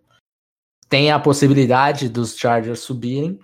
tem 0.87 1.11
a 1.11 1.19
possibilidade 1.19 2.07
dos 2.07 2.37
Chargers 2.37 2.79
subirem 2.79 3.37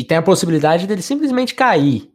e 0.00 0.04
tem 0.04 0.16
a 0.16 0.22
possibilidade 0.22 0.86
dele 0.86 1.02
simplesmente 1.02 1.54
cair 1.54 2.10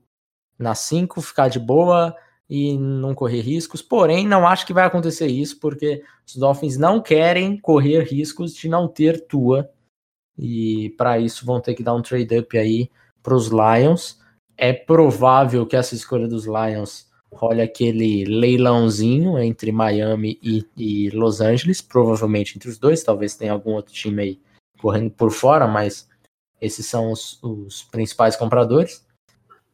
na 0.58 0.74
5, 0.74 1.22
ficar 1.22 1.50
de 1.50 1.60
boa 1.60 2.16
e 2.50 2.76
não 2.80 3.14
correr 3.14 3.42
riscos. 3.42 3.80
Porém, 3.80 4.28
não 4.28 4.48
acho 4.48 4.66
que 4.66 4.74
vai 4.74 4.86
acontecer 4.86 5.28
isso, 5.28 5.60
porque 5.60 6.02
os 6.26 6.36
Dolphins 6.36 6.78
não 6.78 7.00
querem 7.00 7.60
correr 7.60 8.02
riscos 8.02 8.56
de 8.56 8.68
não 8.68 8.88
ter 8.88 9.28
tua 9.28 9.70
e 10.36 10.96
para 10.98 11.20
isso 11.20 11.46
vão 11.46 11.62
ter 11.62 11.76
que 11.76 11.84
dar 11.84 11.94
um 11.94 12.02
trade 12.02 12.40
up 12.40 12.58
aí 12.58 12.90
para 13.22 13.36
os 13.36 13.50
Lions. 13.50 14.20
É 14.58 14.74
provável 14.74 15.64
que 15.68 15.76
essa 15.76 15.94
escolha 15.94 16.28
dos 16.28 16.46
Lions 16.46 17.08
role 17.32 17.62
aquele 17.62 18.26
leilãozinho 18.26 19.38
entre 19.38 19.72
Miami 19.72 20.40
e, 20.42 20.66
e, 20.76 21.10
Los 21.12 21.40
Angeles, 21.40 21.84
provavelmente 21.84 22.56
entre 22.56 22.68
os 22.68 22.80
dois, 22.80 23.04
talvez 23.04 23.36
tenha 23.36 23.52
algum 23.52 23.74
outro 23.74 23.94
time 23.94 24.24
aí 24.24 24.40
correndo 24.80 25.12
por 25.12 25.30
fora, 25.30 25.68
mas 25.68 26.10
esses 26.66 26.86
são 26.86 27.12
os, 27.12 27.42
os 27.42 27.84
principais 27.84 28.36
compradores. 28.36 29.06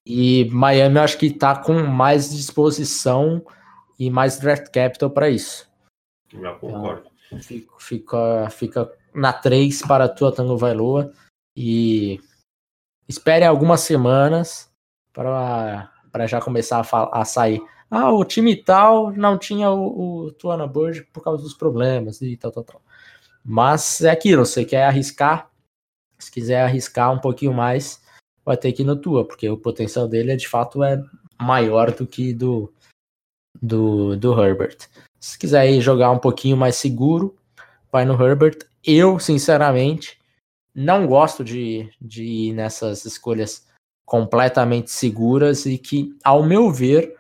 E 0.06 0.46
Miami 0.46 0.98
eu 0.98 1.02
acho 1.04 1.18
que 1.18 1.28
está 1.28 1.56
com 1.56 1.74
mais 1.74 2.32
disposição 2.32 3.46
e 4.00 4.10
mais 4.10 4.40
draft 4.40 4.72
capital 4.72 5.10
para 5.10 5.30
isso. 5.30 5.70
Eu 6.34 6.56
concordo. 6.56 7.12
Então, 7.32 7.80
fica, 7.80 8.50
fica 8.50 8.92
na 9.14 9.32
3 9.32 9.82
para 9.84 10.06
a 10.06 10.10
tua 10.10 10.34
Tango 10.34 10.58
Vailoa 10.58 11.12
e 11.56 12.20
espere 13.08 13.46
algumas 13.46 13.82
semanas 13.82 14.70
para 15.14 16.28
já 16.28 16.42
começar 16.42 16.86
a, 16.92 17.22
a, 17.22 17.26
sair. 17.26 17.62
Ah, 17.90 18.12
o 18.12 18.24
time 18.26 18.56
tal 18.56 19.12
não 19.12 19.38
tinha 19.38 19.70
o, 19.70 20.26
o 20.26 20.32
Tuana 20.32 20.66
Bird 20.66 21.04
por 21.14 21.24
causa 21.24 21.44
dos 21.44 21.54
problemas 21.54 22.22
e 22.22 22.36
tal, 22.38 22.52
tal, 22.52 22.64
tal. 22.64 22.82
Mas 23.44 24.02
é 24.02 24.10
aquilo, 24.10 24.46
você 24.46 24.64
quer 24.64 24.86
arriscar, 24.86 25.51
se 26.24 26.32
quiser 26.32 26.64
arriscar 26.64 27.12
um 27.12 27.20
pouquinho 27.20 27.54
mais, 27.54 28.02
vai 28.46 28.58
ter 28.58 28.72
que 28.72 28.84
ir 28.84 28.86
no 28.86 28.96
Tua, 28.96 29.26
porque 29.26 29.50
o 29.50 29.58
potencial 29.58 30.08
dele 30.08 30.32
é 30.32 30.36
de 30.36 30.48
fato 30.48 30.84
é 30.84 31.04
maior 31.40 31.92
do 31.92 32.06
que 32.06 32.34
do, 32.34 32.72
do, 33.62 34.16
do 34.16 34.40
Herbert. 34.42 34.78
Se 35.20 35.38
quiser 35.38 35.70
ir 35.70 35.82
jogar 35.82 36.12
um 36.12 36.20
pouquinho 36.20 36.58
mais 36.58 36.76
seguro, 36.76 37.36
vai 37.92 38.06
no 38.06 38.22
Herbert. 38.22 38.60
Eu, 38.84 39.20
sinceramente, 39.20 40.20
não 40.74 41.06
gosto 41.06 41.44
de, 41.44 41.92
de 42.02 42.24
ir 42.24 42.54
nessas 42.54 43.06
escolhas 43.06 43.68
completamente 44.06 44.92
seguras 44.92 45.66
e 45.66 45.78
que, 45.78 46.16
ao 46.24 46.44
meu 46.44 46.72
ver, 46.72 47.16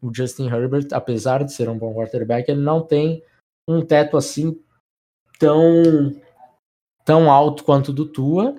o 0.00 0.12
Justin 0.12 0.48
Herbert, 0.48 0.88
apesar 0.92 1.44
de 1.44 1.52
ser 1.52 1.68
um 1.68 1.78
bom 1.78 1.94
quarterback, 1.94 2.50
ele 2.50 2.60
não 2.60 2.82
tem 2.82 3.22
um 3.68 3.84
teto 3.84 4.16
assim 4.16 4.60
tão 5.38 6.12
tão 7.04 7.30
alto 7.30 7.64
quanto 7.64 7.92
do 7.92 8.06
Tua 8.06 8.56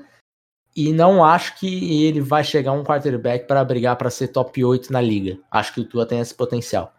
e 0.75 0.91
não 0.91 1.23
acho 1.23 1.59
que 1.59 2.03
ele 2.05 2.19
vai 2.19 2.43
chegar 2.43 2.71
um 2.71 2.83
quarterback 2.83 3.47
para 3.47 3.63
brigar 3.63 3.95
para 3.95 4.09
ser 4.09 4.29
top 4.29 4.63
8 4.63 4.91
na 4.91 4.99
liga. 4.99 5.39
Acho 5.51 5.73
que 5.73 5.81
o 5.81 5.85
Tua 5.85 6.05
tem 6.05 6.19
esse 6.19 6.33
potencial. 6.33 6.93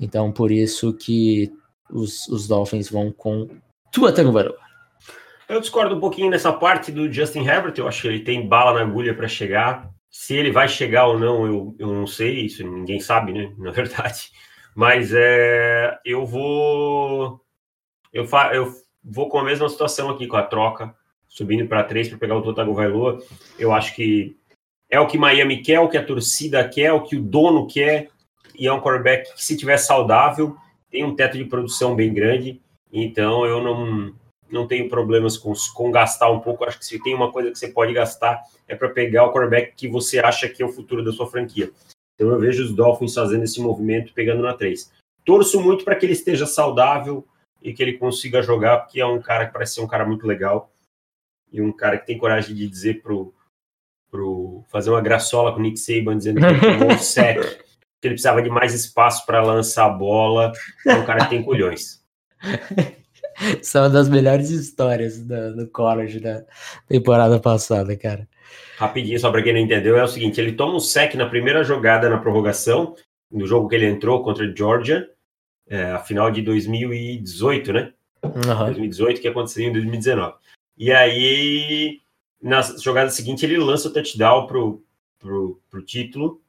Então, 0.00 0.30
por 0.30 0.52
isso 0.52 0.92
que 0.94 1.52
os, 1.90 2.28
os 2.28 2.46
Dolphins 2.46 2.88
vão 2.88 3.10
com 3.10 3.48
Tua 3.92 4.12
Tagovailoa. 4.12 4.58
Eu 5.48 5.60
discordo 5.60 5.96
um 5.96 6.00
pouquinho 6.00 6.30
nessa 6.30 6.52
parte 6.52 6.92
do 6.92 7.10
Justin 7.10 7.40
Herbert. 7.40 7.74
Eu 7.76 7.88
acho 7.88 8.02
que 8.02 8.08
ele 8.08 8.20
tem 8.20 8.46
bala 8.46 8.74
na 8.74 8.82
agulha 8.82 9.14
para 9.14 9.26
chegar. 9.26 9.90
Se 10.10 10.34
ele 10.34 10.52
vai 10.52 10.68
chegar 10.68 11.06
ou 11.06 11.18
não, 11.18 11.46
eu, 11.46 11.76
eu 11.78 11.88
não 11.88 12.06
sei. 12.06 12.44
Isso 12.46 12.62
ninguém 12.62 13.00
sabe, 13.00 13.32
né? 13.32 13.52
Na 13.58 13.70
verdade. 13.70 14.30
Mas 14.76 15.12
é, 15.12 15.98
eu 16.04 16.24
vou. 16.24 17.40
Eu, 18.12 18.26
fa, 18.26 18.54
eu 18.54 18.72
vou 19.02 19.28
com 19.28 19.38
a 19.38 19.44
mesma 19.44 19.68
situação 19.68 20.10
aqui, 20.10 20.26
com 20.26 20.36
a 20.36 20.42
troca, 20.42 20.94
subindo 21.28 21.66
para 21.66 21.84
três 21.84 22.08
para 22.08 22.18
pegar 22.18 22.36
o 22.36 22.42
Totago 22.42 22.74
Vailoa. 22.74 23.22
Eu 23.58 23.72
acho 23.72 23.94
que 23.94 24.36
é 24.90 24.98
o 24.98 25.06
que 25.06 25.18
Miami 25.18 25.62
quer, 25.62 25.80
o 25.80 25.88
que 25.88 25.96
a 25.96 26.04
torcida 26.04 26.66
quer, 26.68 26.92
o 26.92 27.02
que 27.02 27.16
o 27.16 27.22
dono 27.22 27.66
quer. 27.66 28.10
E 28.58 28.66
é 28.66 28.72
um 28.72 28.80
quarterback 28.80 29.34
que, 29.34 29.44
se 29.44 29.56
tiver 29.56 29.76
saudável, 29.76 30.56
tem 30.90 31.04
um 31.04 31.14
teto 31.14 31.36
de 31.36 31.44
produção 31.44 31.94
bem 31.94 32.12
grande. 32.12 32.60
Então 32.92 33.44
eu 33.44 33.62
não, 33.62 34.14
não 34.50 34.66
tenho 34.66 34.88
problemas 34.88 35.36
com, 35.36 35.52
com 35.74 35.90
gastar 35.90 36.30
um 36.30 36.40
pouco. 36.40 36.64
Acho 36.64 36.78
que 36.78 36.86
se 36.86 37.02
tem 37.02 37.14
uma 37.14 37.30
coisa 37.30 37.50
que 37.50 37.58
você 37.58 37.68
pode 37.68 37.92
gastar 37.92 38.42
é 38.66 38.74
para 38.74 38.88
pegar 38.88 39.24
o 39.24 39.32
quarterback 39.32 39.74
que 39.76 39.88
você 39.88 40.18
acha 40.18 40.48
que 40.48 40.62
é 40.62 40.66
o 40.66 40.72
futuro 40.72 41.04
da 41.04 41.12
sua 41.12 41.26
franquia. 41.26 41.70
Então 42.14 42.30
eu 42.30 42.38
vejo 42.38 42.64
os 42.64 42.74
Dolphins 42.74 43.14
fazendo 43.14 43.44
esse 43.44 43.60
movimento, 43.60 44.12
pegando 44.12 44.42
na 44.42 44.54
3. 44.54 44.90
Torço 45.24 45.60
muito 45.60 45.84
para 45.84 45.94
que 45.94 46.04
ele 46.06 46.14
esteja 46.14 46.46
saudável 46.46 47.24
e 47.62 47.72
que 47.72 47.82
ele 47.82 47.94
consiga 47.94 48.42
jogar, 48.42 48.78
porque 48.78 49.00
é 49.00 49.06
um 49.06 49.20
cara 49.20 49.46
que 49.46 49.52
parece 49.52 49.74
ser 49.74 49.80
um 49.80 49.86
cara 49.86 50.06
muito 50.06 50.26
legal 50.26 50.72
e 51.52 51.60
um 51.60 51.72
cara 51.72 51.98
que 51.98 52.06
tem 52.06 52.18
coragem 52.18 52.54
de 52.54 52.68
dizer 52.68 53.02
pro, 53.02 53.34
pro 54.10 54.64
fazer 54.68 54.90
uma 54.90 55.00
graçola 55.00 55.52
com 55.52 55.58
o 55.58 55.62
Nick 55.62 55.78
Saban 55.78 56.16
dizendo 56.16 56.40
que 56.40 56.46
ele 56.46 56.60
tomou 56.60 56.92
um 56.92 56.98
sec, 56.98 57.40
que 58.00 58.06
ele 58.06 58.14
precisava 58.14 58.42
de 58.42 58.50
mais 58.50 58.74
espaço 58.74 59.24
para 59.26 59.42
lançar 59.42 59.86
a 59.86 59.90
bola. 59.90 60.52
É 60.86 60.94
um 60.94 61.04
cara 61.04 61.24
que 61.24 61.30
tem 61.30 61.42
culhões. 61.42 62.02
São 63.62 63.82
uma 63.84 63.90
das 63.90 64.08
melhores 64.08 64.50
histórias 64.50 65.18
do, 65.20 65.56
do 65.56 65.68
college 65.68 66.20
da 66.20 66.44
temporada 66.88 67.38
passada, 67.38 67.96
cara. 67.96 68.28
Rapidinho, 68.76 69.18
só 69.18 69.30
para 69.30 69.42
quem 69.42 69.52
não 69.52 69.60
entendeu, 69.60 69.96
é 69.96 70.02
o 70.02 70.08
seguinte: 70.08 70.40
ele 70.40 70.52
toma 70.52 70.74
um 70.74 70.80
sec 70.80 71.14
na 71.14 71.26
primeira 71.26 71.62
jogada 71.62 72.08
na 72.08 72.18
prorrogação, 72.18 72.94
no 73.30 73.46
jogo 73.46 73.68
que 73.68 73.74
ele 73.74 73.86
entrou 73.86 74.22
contra 74.22 74.52
Georgia, 74.54 75.08
é, 75.68 75.92
a 75.92 75.98
final 75.98 76.30
de 76.30 76.42
2018, 76.42 77.72
né? 77.72 77.92
Uhum. 78.22 78.64
2018, 78.66 79.20
que 79.20 79.28
aconteceu 79.28 79.68
em 79.68 79.72
2019. 79.72 80.34
E 80.76 80.92
aí, 80.92 82.00
na 82.42 82.62
jogada 82.62 83.10
seguinte, 83.10 83.44
ele 83.44 83.58
lança 83.58 83.88
o 83.88 83.92
touchdown 83.92 84.46
pro, 84.46 84.84
pro, 85.18 85.60
pro 85.70 85.84
título. 85.84 86.40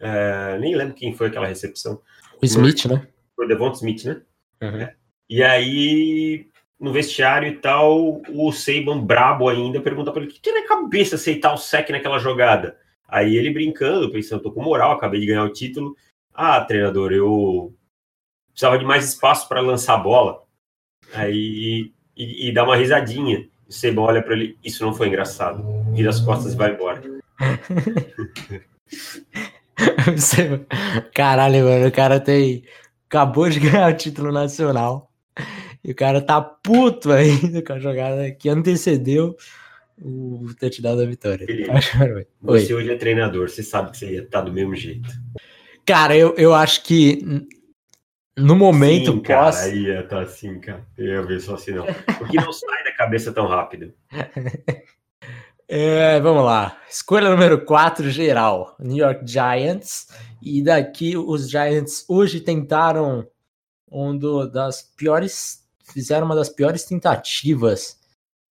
É, 0.00 0.58
nem 0.58 0.74
lembro 0.74 0.94
quem 0.94 1.14
foi 1.14 1.28
aquela 1.28 1.46
recepção. 1.46 2.00
O 2.42 2.44
Smith, 2.44 2.86
né? 2.86 3.06
Foi 3.36 3.46
o 3.46 3.48
Devon 3.48 3.72
Smith, 3.72 4.04
né? 4.04 4.22
Uhum. 4.62 4.80
É. 4.80 4.94
E 5.28 5.42
aí, 5.42 6.48
no 6.78 6.92
vestiário 6.92 7.48
e 7.48 7.56
tal, 7.56 8.22
o 8.28 8.52
Saban, 8.52 9.00
brabo 9.00 9.48
ainda, 9.48 9.80
pergunta 9.80 10.12
para 10.12 10.22
ele: 10.22 10.30
o 10.30 10.34
que 10.34 10.40
tem 10.40 10.54
na 10.54 10.66
cabeça 10.66 11.16
aceitar 11.16 11.54
o 11.54 11.58
sec 11.58 11.88
naquela 11.90 12.18
jogada? 12.18 12.76
Aí 13.08 13.36
ele 13.36 13.50
brincando, 13.50 14.10
pensando, 14.10 14.42
tô 14.42 14.50
com 14.50 14.62
moral, 14.62 14.92
acabei 14.92 15.20
de 15.20 15.26
ganhar 15.26 15.44
o 15.44 15.52
título. 15.52 15.96
Ah, 16.32 16.60
treinador, 16.62 17.12
eu 17.12 17.72
precisava 18.54 18.78
de 18.78 18.84
mais 18.84 19.04
espaço 19.04 19.48
para 19.48 19.60
lançar 19.60 19.94
a 19.94 19.98
bola. 19.98 20.42
Aí 21.12 21.92
e, 22.16 22.48
e 22.48 22.54
dá 22.54 22.64
uma 22.64 22.76
risadinha. 22.76 23.46
O 23.68 23.72
Seba 23.72 24.00
olha 24.00 24.22
para 24.22 24.34
ele, 24.34 24.56
isso 24.64 24.84
não 24.84 24.94
foi 24.94 25.08
engraçado. 25.08 25.64
Vira 25.92 26.10
as 26.10 26.20
costas 26.20 26.54
e 26.54 26.56
vai 26.56 26.72
embora. 26.72 27.02
Caralho, 31.12 31.64
mano, 31.64 31.88
o 31.88 31.92
cara 31.92 32.20
tem. 32.20 32.62
Acabou 33.08 33.50
de 33.50 33.58
ganhar 33.60 33.92
o 33.92 33.96
título 33.96 34.32
nacional. 34.32 35.10
E 35.82 35.90
o 35.90 35.94
cara 35.94 36.20
tá 36.20 36.40
puto 36.40 37.10
ainda 37.12 37.62
com 37.62 37.72
a 37.72 37.78
jogada 37.78 38.30
que 38.30 38.48
antecedeu 38.48 39.36
o 40.00 40.46
touchdown 40.58 40.96
da 40.96 41.04
vitória. 41.04 41.46
Felipe, 41.46 41.70
você 42.40 42.74
hoje 42.74 42.92
é 42.92 42.96
treinador, 42.96 43.48
você 43.48 43.62
sabe 43.62 43.90
que 43.90 43.98
você 43.98 44.12
ia 44.12 44.22
estar 44.22 44.40
tá 44.40 44.44
do 44.44 44.52
mesmo 44.52 44.74
jeito. 44.74 45.08
Cara, 45.84 46.16
eu, 46.16 46.34
eu 46.36 46.54
acho 46.54 46.82
que 46.82 47.46
no 48.36 48.56
momento 48.56 49.12
Sim, 49.12 49.20
cara, 49.20 49.44
pós... 49.44 49.60
aí 49.60 49.82
ia 49.84 50.02
tá 50.02 50.20
assim, 50.20 50.58
cara. 50.58 50.84
Eu 50.98 51.06
ia 51.06 51.22
ver 51.22 51.40
só 51.40 51.54
assim, 51.54 51.72
não. 51.72 51.86
Porque 52.18 52.36
não 52.36 52.52
sai 52.52 52.84
da 52.84 52.92
cabeça 52.92 53.32
tão 53.32 53.46
rápido. 53.46 53.92
É, 55.66 56.20
vamos 56.20 56.44
lá. 56.44 56.78
Escolha 56.90 57.30
número 57.30 57.64
4, 57.64 58.10
geral. 58.10 58.76
New 58.78 58.98
York 58.98 59.26
Giants. 59.26 60.08
E 60.42 60.62
daqui 60.62 61.16
os 61.16 61.48
Giants 61.50 62.04
hoje 62.06 62.38
tentaram 62.40 63.26
um 63.90 64.16
do, 64.16 64.46
das 64.46 64.82
piores. 64.82 65.64
Fizeram 65.92 66.26
uma 66.26 66.34
das 66.34 66.50
piores 66.50 66.84
tentativas 66.84 67.98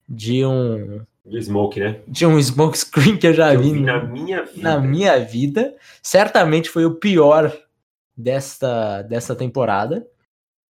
de 0.09 0.43
um. 0.43 1.05
De 1.23 1.41
smoke, 1.41 1.79
né? 1.79 2.01
De 2.07 2.25
um 2.25 2.41
smoke 2.41 2.77
screen 2.77 3.15
que 3.15 3.27
eu 3.27 3.33
já 3.33 3.53
eu 3.53 3.61
vi, 3.61 3.73
vi 3.73 3.81
na 3.81 4.03
minha 4.03 4.43
vida. 4.43 4.61
Na 4.61 4.79
minha 4.79 5.19
vida. 5.19 5.75
Certamente 6.01 6.67
foi 6.67 6.83
o 6.83 6.95
pior 6.95 7.55
desta, 8.15 9.01
desta 9.03 9.36
temporada, 9.36 10.05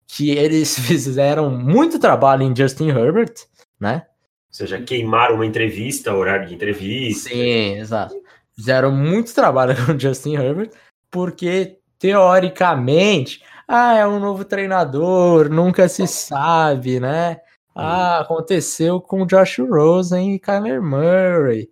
que 0.06 0.30
eles 0.30 0.78
fizeram 0.80 1.50
muito 1.50 1.98
trabalho 1.98 2.42
em 2.42 2.54
Justin 2.54 2.88
Herbert, 2.88 3.34
né? 3.78 4.06
Ou 4.48 4.54
seja, 4.54 4.80
queimaram 4.80 5.36
uma 5.36 5.46
entrevista, 5.46 6.14
horário 6.14 6.48
de 6.48 6.54
entrevista. 6.54 7.28
Sim, 7.28 7.74
exato. 7.78 8.14
Fizeram 8.56 8.90
muito 8.90 9.34
trabalho 9.34 9.74
com 9.86 9.98
Justin 9.98 10.34
Herbert, 10.34 10.70
porque 11.10 11.78
teoricamente, 11.98 13.42
ah, 13.66 13.94
é 13.94 14.06
um 14.06 14.18
novo 14.18 14.44
treinador, 14.44 15.48
nunca 15.50 15.88
se 15.88 16.06
sabe, 16.06 16.98
né? 16.98 17.40
Ah, 17.74 18.20
aconteceu 18.20 19.00
com 19.00 19.24
Josh 19.24 19.58
Rosen 19.58 20.34
e 20.34 20.38
Kyler 20.40 20.82
Murray. 20.82 21.70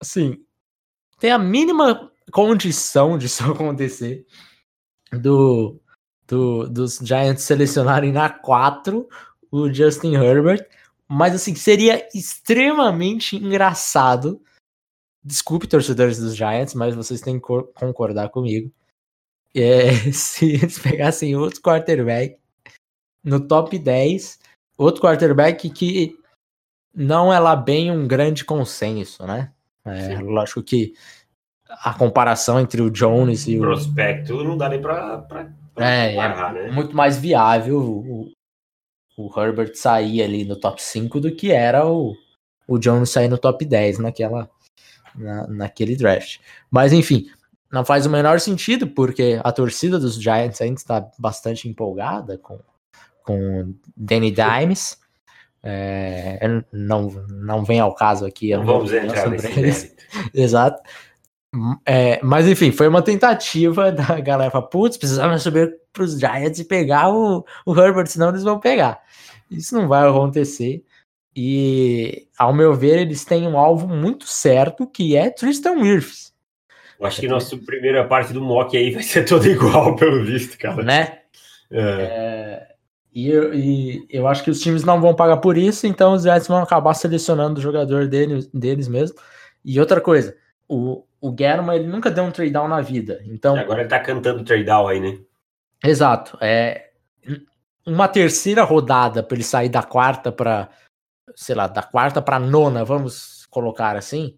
Assim, 0.00 0.38
tem 1.20 1.30
a 1.30 1.38
mínima 1.38 2.10
condição 2.32 3.16
disso 3.18 3.44
acontecer 3.44 4.26
do, 5.12 5.80
do, 6.26 6.68
dos 6.68 6.98
Giants 6.98 7.42
selecionarem 7.42 8.12
na 8.12 8.30
4 8.30 9.08
o 9.50 9.72
Justin 9.72 10.14
Herbert, 10.14 10.66
mas 11.06 11.34
assim, 11.34 11.54
seria 11.54 12.08
extremamente 12.14 13.36
engraçado. 13.36 14.42
Desculpe, 15.22 15.68
torcedores 15.68 16.18
dos 16.18 16.34
Giants, 16.34 16.74
mas 16.74 16.94
vocês 16.94 17.20
têm 17.20 17.38
que 17.38 17.46
concordar 17.74 18.30
comigo. 18.30 18.72
É, 19.54 19.92
se 20.12 20.54
eles 20.54 20.78
pegassem 20.78 21.36
outro 21.36 21.60
quarterback 21.60 22.38
no 23.22 23.46
top 23.46 23.78
10, 23.78 24.40
outro 24.76 25.02
quarterback 25.02 25.68
que 25.68 26.18
não 26.94 27.32
é 27.32 27.38
lá 27.38 27.54
bem 27.54 27.90
um 27.90 28.08
grande 28.08 28.44
consenso, 28.44 29.26
né? 29.26 29.52
É, 29.84 30.18
lógico 30.18 30.62
que 30.62 30.94
a 31.82 31.94
comparação 31.94 32.60
entre 32.60 32.82
o 32.82 32.90
Jones 32.90 33.46
e 33.46 33.56
o. 33.56 33.60
Prospecto 33.60 34.44
não 34.44 34.56
dá 34.56 34.68
nem 34.68 34.80
pra. 34.80 35.18
pra, 35.18 35.48
pra 35.74 35.88
é, 35.88 36.14
parar, 36.14 36.56
é 36.56 36.64
né? 36.64 36.70
muito 36.70 36.94
mais 36.94 37.18
viável 37.18 37.78
o, 37.80 38.32
o 39.16 39.40
Herbert 39.40 39.74
sair 39.74 40.22
ali 40.22 40.44
no 40.44 40.56
top 40.56 40.82
5 40.82 41.20
do 41.20 41.34
que 41.34 41.50
era 41.50 41.86
o, 41.86 42.14
o 42.66 42.78
Jones 42.78 43.10
sair 43.10 43.28
no 43.28 43.38
top 43.38 43.64
10 43.64 43.98
naquela, 43.98 44.50
na, 45.14 45.46
naquele 45.46 45.96
draft. 45.96 46.38
Mas 46.70 46.92
enfim, 46.92 47.26
não 47.72 47.84
faz 47.84 48.04
o 48.04 48.10
menor 48.10 48.38
sentido, 48.38 48.86
porque 48.86 49.40
a 49.42 49.50
torcida 49.50 49.98
dos 49.98 50.20
Giants 50.20 50.60
ainda 50.60 50.78
está 50.78 51.08
bastante 51.18 51.68
empolgada 51.68 52.36
com, 52.38 52.58
com 53.24 53.74
Danny 53.96 54.30
Dimes. 54.30 55.00
É, 55.64 56.40
não, 56.72 57.08
não 57.28 57.64
vem 57.64 57.78
ao 57.78 57.94
caso 57.94 58.26
aqui. 58.26 58.54
Não 58.54 58.66
vamos 58.66 58.92
entrar 58.92 59.30
nesse 59.30 59.96
Exato. 60.34 60.82
É, 61.84 62.18
mas 62.22 62.48
enfim, 62.48 62.72
foi 62.72 62.88
uma 62.88 63.02
tentativa 63.02 63.92
da 63.92 64.18
galera 64.20 64.50
falar, 64.50 64.66
putz, 64.68 64.96
precisamos 64.96 65.42
subir 65.42 65.76
para 65.92 66.02
os 66.02 66.18
Giants 66.18 66.58
e 66.58 66.64
pegar 66.64 67.10
o, 67.10 67.44
o 67.66 67.78
Herbert, 67.78 68.06
senão 68.06 68.30
eles 68.30 68.42
vão 68.42 68.58
pegar. 68.58 69.02
Isso 69.50 69.74
não 69.74 69.86
vai 69.86 70.08
acontecer. 70.08 70.82
E, 71.36 72.26
ao 72.38 72.54
meu 72.54 72.74
ver, 72.74 73.00
eles 73.00 73.24
têm 73.24 73.46
um 73.46 73.58
alvo 73.58 73.86
muito 73.86 74.26
certo, 74.26 74.86
que 74.86 75.16
é 75.16 75.30
Tristan 75.30 75.78
Wirfs. 75.78 76.32
Eu 76.98 77.06
acho 77.06 77.20
que 77.20 77.28
nossa 77.28 77.56
primeira 77.56 78.06
parte 78.06 78.32
do 78.32 78.40
mock 78.40 78.76
aí 78.76 78.90
vai 78.92 79.02
ser 79.02 79.24
toda 79.24 79.48
igual, 79.48 79.96
pelo 79.96 80.24
visto, 80.24 80.56
cara. 80.58 80.82
Né? 80.82 81.18
É. 81.70 81.80
É, 81.80 82.68
e, 83.14 83.30
e, 83.30 84.06
eu 84.10 84.26
acho 84.26 84.44
que 84.44 84.50
os 84.50 84.60
times 84.60 84.84
não 84.84 85.00
vão 85.00 85.14
pagar 85.14 85.38
por 85.38 85.58
isso, 85.58 85.86
então 85.86 86.12
os 86.14 86.22
Giants 86.22 86.46
vão 86.46 86.58
acabar 86.58 86.94
selecionando 86.94 87.58
o 87.58 87.62
jogador 87.62 88.06
deles, 88.08 88.46
deles 88.52 88.88
mesmo. 88.88 89.16
E 89.64 89.80
outra 89.80 90.00
coisa, 90.00 90.36
o, 90.68 91.04
o 91.22 91.34
German 91.38 91.76
ele 91.76 91.86
nunca 91.86 92.10
deu 92.10 92.24
um 92.24 92.30
trade 92.30 92.50
down 92.50 92.68
na 92.68 92.82
vida. 92.82 93.22
Então, 93.24 93.56
e 93.56 93.60
agora 93.60 93.80
ele 93.80 93.88
tá 93.88 94.00
cantando 94.00 94.44
trade 94.44 94.64
down 94.64 94.88
aí, 94.88 95.00
né? 95.00 95.18
Exato. 95.82 96.36
É 96.40 96.90
uma 97.86 98.08
terceira 98.08 98.62
rodada 98.64 99.22
para 99.22 99.36
ele 99.36 99.44
sair 99.44 99.68
da 99.68 99.82
quarta 99.82 100.30
para 100.30 100.68
sei 101.34 101.54
lá, 101.54 101.66
da 101.66 101.82
quarta 101.82 102.20
para 102.20 102.38
nona, 102.38 102.84
vamos 102.84 103.46
colocar 103.50 103.96
assim, 103.96 104.36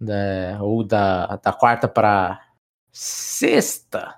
né, 0.00 0.60
ou 0.60 0.84
da, 0.84 1.36
da 1.36 1.52
quarta 1.52 1.88
para 1.88 2.40
sexta. 2.90 4.14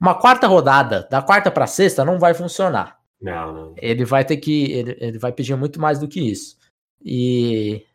Uma 0.00 0.14
quarta 0.14 0.46
rodada, 0.46 1.06
da 1.10 1.22
quarta 1.22 1.50
para 1.50 1.66
sexta, 1.66 2.04
não 2.04 2.18
vai 2.18 2.34
funcionar. 2.34 2.98
Não, 3.20 3.52
não. 3.52 3.74
Ele 3.76 4.04
vai 4.04 4.24
ter 4.24 4.36
que. 4.38 4.72
Ele, 4.72 4.96
ele 5.00 5.18
vai 5.18 5.32
pedir 5.32 5.54
muito 5.56 5.80
mais 5.80 6.00
do 6.00 6.08
que 6.08 6.20
isso. 6.20 6.56
E 7.00 7.86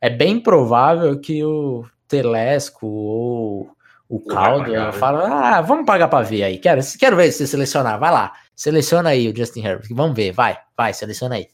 é 0.00 0.08
bem 0.08 0.40
provável 0.40 1.20
que 1.20 1.42
o 1.42 1.84
Telesco 2.08 2.86
ou 2.86 3.76
o 4.08 4.20
Caldo 4.20 4.72
fala: 4.92 5.56
ah, 5.56 5.60
vamos 5.60 5.86
pagar 5.86 6.08
para 6.08 6.24
ver 6.24 6.44
aí. 6.44 6.58
Quero, 6.58 6.80
quero 6.98 7.16
ver 7.16 7.30
se 7.32 7.38
você 7.38 7.46
selecionar. 7.46 7.98
Vai 7.98 8.12
lá, 8.12 8.32
seleciona 8.54 9.10
aí 9.10 9.28
o 9.28 9.36
Justin 9.36 9.64
Herbert. 9.64 9.88
Vamos 9.90 10.16
ver, 10.16 10.32
vai, 10.32 10.58
vai, 10.76 10.92
seleciona 10.92 11.36
aí. 11.36 11.48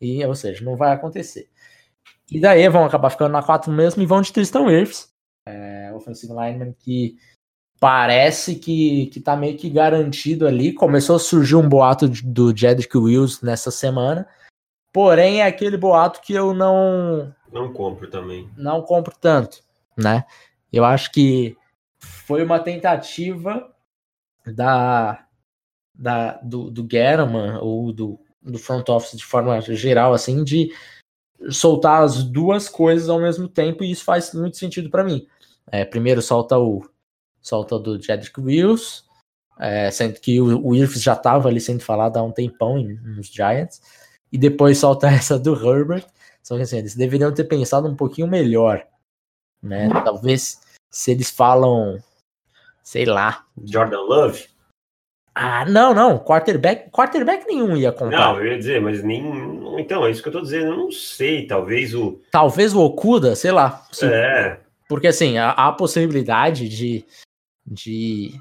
E, 0.00 0.24
ou 0.24 0.34
seja, 0.34 0.64
não 0.64 0.76
vai 0.76 0.92
acontecer. 0.92 1.48
E 2.30 2.40
daí 2.40 2.68
vão 2.68 2.84
acabar 2.84 3.10
ficando 3.10 3.32
na 3.32 3.42
4 3.42 3.70
mesmo 3.70 4.02
e 4.02 4.06
vão 4.06 4.20
de 4.20 4.32
Tristan 4.32 4.62
Wirfs, 4.62 5.12
é, 5.46 5.92
offensive 5.94 6.32
lineman 6.32 6.74
que 6.78 7.16
parece 7.78 8.54
que, 8.54 9.06
que 9.06 9.20
tá 9.20 9.36
meio 9.36 9.56
que 9.56 9.68
garantido 9.68 10.46
ali. 10.46 10.72
Começou 10.72 11.16
a 11.16 11.20
surgir 11.20 11.56
um 11.56 11.68
boato 11.68 12.08
do 12.08 12.56
Jedrick 12.56 12.96
Wills 12.96 13.42
nessa 13.42 13.70
semana. 13.70 14.26
Porém, 14.92 15.40
é 15.40 15.46
aquele 15.46 15.76
boato 15.76 16.20
que 16.20 16.32
eu 16.32 16.52
não. 16.52 17.34
Não 17.52 17.72
compro 17.72 18.08
também. 18.08 18.48
Não 18.56 18.82
compro 18.82 19.14
tanto, 19.20 19.62
né? 19.96 20.24
Eu 20.72 20.84
acho 20.84 21.10
que 21.12 21.56
foi 21.98 22.42
uma 22.44 22.58
tentativa 22.58 23.72
da, 24.46 25.26
da 25.94 26.32
do, 26.42 26.70
do 26.70 26.86
German 26.90 27.58
ou 27.60 27.92
do, 27.92 28.18
do 28.40 28.58
front 28.58 28.88
office 28.88 29.16
de 29.16 29.24
forma 29.24 29.60
geral, 29.60 30.12
assim, 30.14 30.42
de 30.42 30.72
soltar 31.50 32.02
as 32.02 32.22
duas 32.22 32.68
coisas 32.68 33.08
ao 33.08 33.20
mesmo 33.20 33.48
tempo, 33.48 33.82
e 33.82 33.90
isso 33.90 34.04
faz 34.04 34.32
muito 34.34 34.56
sentido 34.56 34.90
para 34.90 35.04
mim. 35.04 35.26
É, 35.70 35.84
primeiro 35.84 36.22
solta 36.22 36.58
o 36.58 36.88
solta 37.40 37.78
do 37.78 38.00
Jedrick 38.00 38.40
Wills, 38.40 39.04
é, 39.58 39.90
sendo 39.90 40.20
que 40.20 40.40
o, 40.40 40.66
o 40.66 40.86
já 40.86 41.14
estava 41.14 41.48
ali 41.48 41.60
sendo 41.60 41.82
falado 41.82 42.16
há 42.16 42.22
um 42.22 42.30
tempão 42.30 42.78
em, 42.78 42.94
nos 42.94 43.26
Giants, 43.28 43.80
e 44.30 44.38
depois 44.38 44.78
solta 44.78 45.08
essa 45.10 45.38
do 45.38 45.54
Herbert. 45.54 46.06
Só 46.42 46.56
que 46.56 46.62
assim, 46.62 46.78
eles 46.78 46.96
deveriam 46.96 47.32
ter 47.32 47.44
pensado 47.44 47.88
um 47.88 47.94
pouquinho 47.94 48.26
melhor, 48.26 48.84
né? 49.62 49.88
Talvez 50.04 50.60
se 50.90 51.10
eles 51.10 51.30
falam, 51.30 51.98
sei 52.82 53.04
lá. 53.04 53.44
Jordan 53.64 54.00
Love? 54.00 54.46
Ah, 55.34 55.64
não, 55.64 55.94
não. 55.94 56.18
Quarterback, 56.18 56.90
quarterback 56.90 57.46
nenhum 57.46 57.76
ia 57.76 57.90
comprar. 57.90 58.34
Não, 58.34 58.40
eu 58.40 58.52
ia 58.52 58.58
dizer, 58.58 58.80
mas 58.80 59.02
nem. 59.02 59.22
Então, 59.78 60.04
é 60.04 60.10
isso 60.10 60.22
que 60.22 60.28
eu 60.28 60.32
tô 60.32 60.42
dizendo. 60.42 60.66
Eu 60.66 60.76
não 60.76 60.90
sei. 60.90 61.46
Talvez 61.46 61.94
o. 61.94 62.20
Talvez 62.30 62.74
o 62.74 62.80
Okuda, 62.80 63.34
sei 63.34 63.50
lá. 63.50 63.86
Sim. 63.92 64.06
É. 64.06 64.60
Porque 64.88 65.06
assim, 65.06 65.38
há 65.38 65.52
a 65.52 65.72
possibilidade 65.72 66.68
de, 66.68 67.02
de 67.66 68.38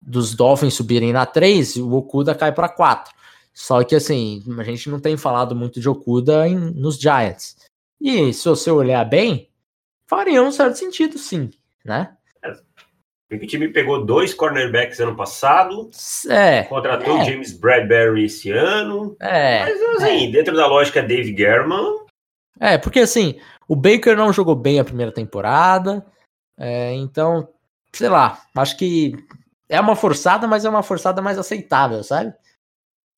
dos 0.00 0.34
Dolphins 0.34 0.74
subirem 0.74 1.12
na 1.12 1.24
3, 1.24 1.76
o 1.76 1.92
Okuda 1.94 2.34
cai 2.34 2.52
para 2.52 2.68
4. 2.68 3.14
Só 3.54 3.82
que 3.82 3.94
assim, 3.94 4.42
a 4.58 4.62
gente 4.62 4.88
não 4.88 5.00
tem 5.00 5.16
falado 5.16 5.56
muito 5.56 5.80
de 5.80 5.88
Okuda 5.88 6.46
em, 6.46 6.56
nos 6.56 6.98
Giants. 6.98 7.56
E 8.00 8.32
se 8.32 8.48
você 8.48 8.70
olhar 8.70 9.04
bem, 9.04 9.49
faria 10.10 10.42
um 10.42 10.50
certo 10.50 10.74
sentido, 10.74 11.16
sim, 11.16 11.50
né? 11.84 12.16
O 13.32 13.46
time 13.46 13.68
pegou 13.68 14.04
dois 14.04 14.34
cornerbacks 14.34 14.98
ano 14.98 15.14
passado. 15.14 15.88
É. 16.28 16.64
Contratou 16.64 17.18
é. 17.18 17.24
James 17.24 17.56
Bradbury 17.56 18.24
esse 18.24 18.50
ano. 18.50 19.16
É. 19.20 19.60
Mas 19.60 19.80
assim, 20.02 20.26
é. 20.26 20.30
dentro 20.32 20.56
da 20.56 20.66
lógica 20.66 21.00
Dave 21.00 21.36
German. 21.36 22.06
É, 22.58 22.76
porque 22.76 22.98
assim, 22.98 23.40
o 23.68 23.76
Baker 23.76 24.16
não 24.16 24.32
jogou 24.32 24.56
bem 24.56 24.80
a 24.80 24.84
primeira 24.84 25.12
temporada. 25.12 26.04
É, 26.58 26.92
então, 26.94 27.48
sei 27.92 28.08
lá, 28.08 28.42
acho 28.56 28.76
que 28.76 29.14
é 29.68 29.80
uma 29.80 29.94
forçada, 29.94 30.48
mas 30.48 30.64
é 30.64 30.68
uma 30.68 30.82
forçada 30.82 31.22
mais 31.22 31.38
aceitável, 31.38 32.02
sabe? 32.02 32.34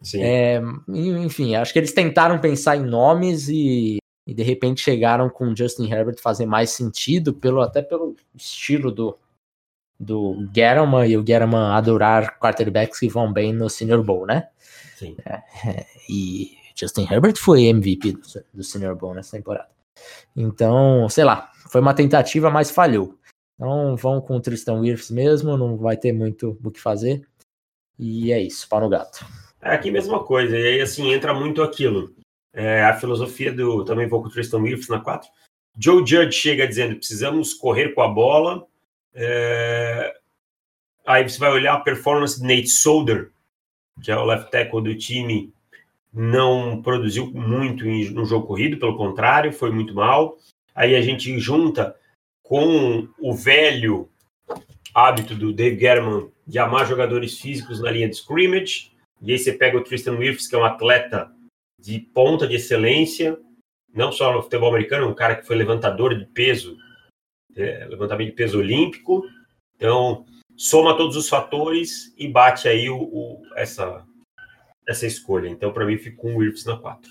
Sim. 0.03 0.23
É, 0.23 0.61
enfim, 0.89 1.55
acho 1.55 1.73
que 1.73 1.79
eles 1.79 1.95
tentaram 1.95 2.39
pensar 2.39 2.77
em 2.77 2.85
nomes 2.85 3.49
e, 3.49 3.97
e 4.27 4.35
de 4.35 4.43
repente 4.43 4.81
chegaram 4.81 5.29
com 5.29 5.55
Justin 5.55 5.91
Herbert 5.91 6.21
fazer 6.21 6.47
mais 6.47 6.71
sentido, 6.71 7.35
pelo 7.35 7.61
até 7.61 7.83
pelo 7.83 8.17
estilo 8.35 8.91
do, 8.91 9.19
do 9.99 10.49
Gettleman 10.55 11.07
e 11.07 11.17
o 11.17 11.27
Gettleman 11.27 11.73
adorar 11.73 12.39
quarterbacks 12.39 12.99
que 12.99 13.09
vão 13.09 13.33
bem 13.33 13.53
no 13.53 13.69
Senior 13.69 14.03
Bowl, 14.03 14.27
né? 14.27 14.49
Sim. 14.97 15.17
É, 15.25 15.87
e 16.09 16.53
Justin 16.75 17.07
Herbert 17.11 17.37
foi 17.37 17.65
MVP 17.65 18.13
do, 18.13 18.21
do 18.55 18.63
Senior 18.63 18.97
Bowl 18.97 19.15
nessa 19.15 19.37
temporada. 19.37 19.69
Então, 20.35 21.09
sei 21.09 21.25
lá, 21.25 21.51
foi 21.71 21.81
uma 21.81 21.95
tentativa, 21.95 22.51
mas 22.51 22.71
falhou. 22.71 23.19
Então 23.55 23.97
vão 23.97 24.21
com 24.21 24.37
o 24.37 24.41
Tristan 24.41 24.81
Wirfs 24.81 25.11
mesmo, 25.11 25.57
não 25.57 25.77
vai 25.77 25.97
ter 25.97 26.13
muito 26.13 26.59
o 26.63 26.71
que 26.71 26.81
fazer. 26.81 27.23
E 27.99 28.33
é 28.33 28.41
isso, 28.41 28.69
pau 28.69 28.81
no 28.81 28.89
gato. 28.89 29.25
É 29.61 29.75
aqui 29.75 29.91
mesma 29.91 30.25
coisa, 30.25 30.59
e 30.59 30.67
aí 30.67 30.81
assim, 30.81 31.13
entra 31.13 31.33
muito 31.33 31.63
aquilo. 31.63 32.13
É, 32.55 32.83
a 32.85 32.95
filosofia 32.95 33.53
do. 33.53 33.85
Também 33.85 34.07
vou 34.07 34.21
com 34.23 34.29
o 34.29 34.31
Tristan 34.31 34.59
Wirfs 34.59 34.88
na 34.88 35.01
4. 35.01 35.29
Joe 35.79 36.07
Judge 36.07 36.33
chega 36.33 36.67
dizendo: 36.67 36.97
precisamos 36.97 37.55
correr 37.55 37.95
com 37.95 38.03
a 38.03 38.09
bola, 38.09 38.67
é... 39.15 40.15
Aí 41.07 41.29
você 41.29 41.38
vai 41.38 41.51
olhar 41.51 41.75
a 41.75 41.81
performance 41.81 42.41
de 42.41 42.47
Nate 42.47 42.69
Solder, 42.69 43.31
que 44.03 44.11
é 44.11 44.17
o 44.17 44.25
left 44.25 44.51
tackle 44.51 44.83
do 44.83 44.97
time, 44.97 45.53
não 46.12 46.81
produziu 46.81 47.27
muito 47.33 47.85
no 47.85 48.25
jogo 48.25 48.47
corrido, 48.47 48.79
pelo 48.79 48.97
contrário, 48.97 49.53
foi 49.53 49.71
muito 49.71 49.95
mal. 49.95 50.37
Aí 50.75 50.95
a 50.95 51.01
gente 51.01 51.38
junta 51.38 51.97
com 52.43 53.09
o 53.19 53.35
velho 53.35 54.09
hábito 54.95 55.35
do 55.35 55.53
Dave 55.53 55.79
German 55.79 56.31
de 56.47 56.59
amar 56.59 56.87
jogadores 56.87 57.38
físicos 57.38 57.81
na 57.81 57.91
linha 57.91 58.09
de 58.09 58.17
scrimmage, 58.17 58.93
e 59.21 59.33
aí 59.33 59.38
você 59.38 59.53
pega 59.53 59.79
o 59.79 59.83
Tristan 59.83 60.17
Wirfs, 60.17 60.47
que 60.47 60.55
é 60.55 60.59
um 60.59 60.65
atleta 60.65 61.31
de 61.83 61.99
ponta 61.99 62.47
de 62.47 62.55
excelência, 62.55 63.37
não 63.92 64.12
só 64.12 64.33
no 64.33 64.42
futebol 64.42 64.71
americano, 64.71 65.09
um 65.09 65.14
cara 65.14 65.35
que 65.35 65.47
foi 65.47 65.57
levantador 65.57 66.16
de 66.16 66.25
peso 66.27 66.77
é, 67.57 67.87
levantamento 67.90 68.31
de 68.31 68.37
peso 68.37 68.59
olímpico. 68.59 69.25
Então, 69.77 70.25
soma 70.57 70.97
todos 70.97 71.16
os 71.16 71.29
fatores 71.29 72.14
e 72.16 72.29
bate 72.29 72.68
aí 72.68 72.88
o, 72.88 73.03
o 73.03 73.42
essa, 73.57 74.05
essa 74.88 75.07
escolha. 75.07 75.49
Então, 75.49 75.73
para 75.73 75.85
mim, 75.85 75.99
fico 75.99 76.23
com 76.23 76.35
o 76.35 76.38
Wirfs 76.38 76.64
na 76.64 76.77
4. 76.77 77.11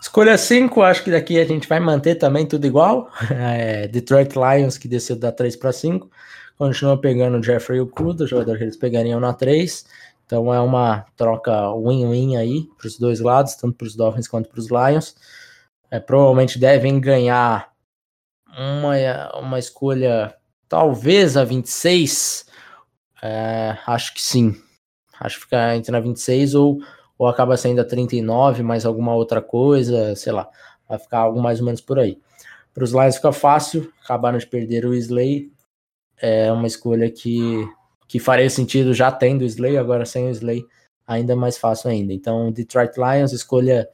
Escolha 0.00 0.38
5, 0.38 0.80
acho 0.80 1.04
que 1.04 1.10
daqui 1.10 1.38
a 1.38 1.44
gente 1.44 1.68
vai 1.68 1.78
manter 1.78 2.14
também 2.14 2.46
tudo 2.46 2.66
igual. 2.66 3.10
É, 3.30 3.86
Detroit 3.86 4.34
Lions, 4.34 4.78
que 4.78 4.88
desceu 4.88 5.14
da 5.14 5.30
3 5.30 5.56
para 5.56 5.72
5, 5.72 6.10
continua 6.56 6.98
pegando 6.98 7.38
o 7.38 7.42
Jeffrey 7.42 7.80
Okuda, 7.80 8.26
jogador 8.26 8.56
que 8.56 8.64
eles 8.64 8.76
pegariam 8.76 9.20
na 9.20 9.34
3. 9.34 9.84
Então 10.30 10.54
é 10.54 10.60
uma 10.60 11.04
troca 11.16 11.74
win-win 11.74 12.36
aí 12.36 12.68
para 12.78 12.86
os 12.86 12.96
dois 12.96 13.18
lados, 13.18 13.56
tanto 13.56 13.76
para 13.76 13.86
os 13.88 13.96
Dolphins 13.96 14.28
quanto 14.28 14.48
para 14.48 14.60
os 14.60 14.68
Lions. 14.68 15.16
É, 15.90 15.98
provavelmente 15.98 16.56
devem 16.56 17.00
ganhar 17.00 17.72
uma, 18.56 19.40
uma 19.40 19.58
escolha 19.58 20.32
talvez 20.68 21.36
a 21.36 21.42
26. 21.42 22.46
É, 23.20 23.76
acho 23.84 24.14
que 24.14 24.22
sim. 24.22 24.54
Acho 25.18 25.34
que 25.34 25.42
fica 25.46 25.74
entre 25.74 25.96
a 25.96 25.98
26 25.98 26.54
ou, 26.54 26.78
ou 27.18 27.26
acaba 27.26 27.56
sendo 27.56 27.80
a 27.80 27.84
39, 27.84 28.62
mais 28.62 28.86
alguma 28.86 29.12
outra 29.12 29.42
coisa, 29.42 30.14
sei 30.14 30.30
lá. 30.32 30.48
Vai 30.88 31.00
ficar 31.00 31.18
algo 31.18 31.42
mais 31.42 31.58
ou 31.58 31.66
menos 31.66 31.80
por 31.80 31.98
aí. 31.98 32.20
Para 32.72 32.84
os 32.84 32.92
Lions 32.92 33.16
fica 33.16 33.32
fácil, 33.32 33.92
acabaram 34.04 34.38
de 34.38 34.46
perder 34.46 34.86
o 34.86 34.94
Slay. 34.94 35.50
É 36.16 36.52
uma 36.52 36.68
escolha 36.68 37.10
que, 37.10 37.68
que 38.10 38.18
faria 38.18 38.50
sentido 38.50 38.92
já 38.92 39.12
tendo 39.12 39.42
o 39.42 39.44
Slay, 39.44 39.78
agora 39.78 40.04
sem 40.04 40.26
o 40.26 40.30
Slay 40.30 40.66
ainda 41.06 41.36
mais 41.36 41.56
fácil 41.56 41.90
ainda. 41.90 42.12
Então, 42.12 42.50
Detroit 42.50 42.96
Lions, 42.96 43.32
escolha 43.32 43.88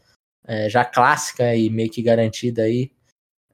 é, 0.46 0.70
já 0.70 0.86
clássica 0.86 1.54
e 1.54 1.68
meio 1.68 1.90
que 1.90 2.00
garantida 2.00 2.62
aí. 2.62 2.90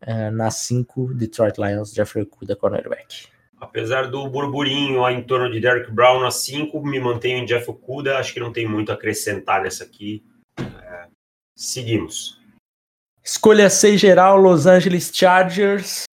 É, 0.01 0.31
na 0.31 0.53
5, 0.53 1.15
Detroit 1.15 1.59
Lions, 1.59 1.93
Jeffrey 1.93 2.25
Kuda, 2.25 2.55
cornerback. 2.55 3.27
Apesar 3.61 4.09
do 4.09 4.29
burburinho 4.29 5.09
em 5.11 5.25
torno 5.25 5.51
de 5.51 5.59
Derek 5.59 5.91
Brown 5.91 6.21
na 6.21 6.31
5, 6.31 6.81
me 6.87 7.01
mantenho 7.01 7.39
em 7.39 7.45
Jeff 7.45 7.69
Okuda. 7.69 8.19
Acho 8.19 8.33
que 8.33 8.41
não 8.41 8.53
tem 8.53 8.69
muito 8.69 8.93
a 8.93 8.95
acrescentar 8.95 9.65
nessa 9.65 9.83
aqui. 9.83 10.25
É, 10.61 11.07
seguimos. 11.57 12.41
Escolha 13.25 13.69
6 13.69 14.01
geral, 14.01 14.37
Los 14.37 14.67
Angeles 14.67 15.11
Chargers. 15.13 16.05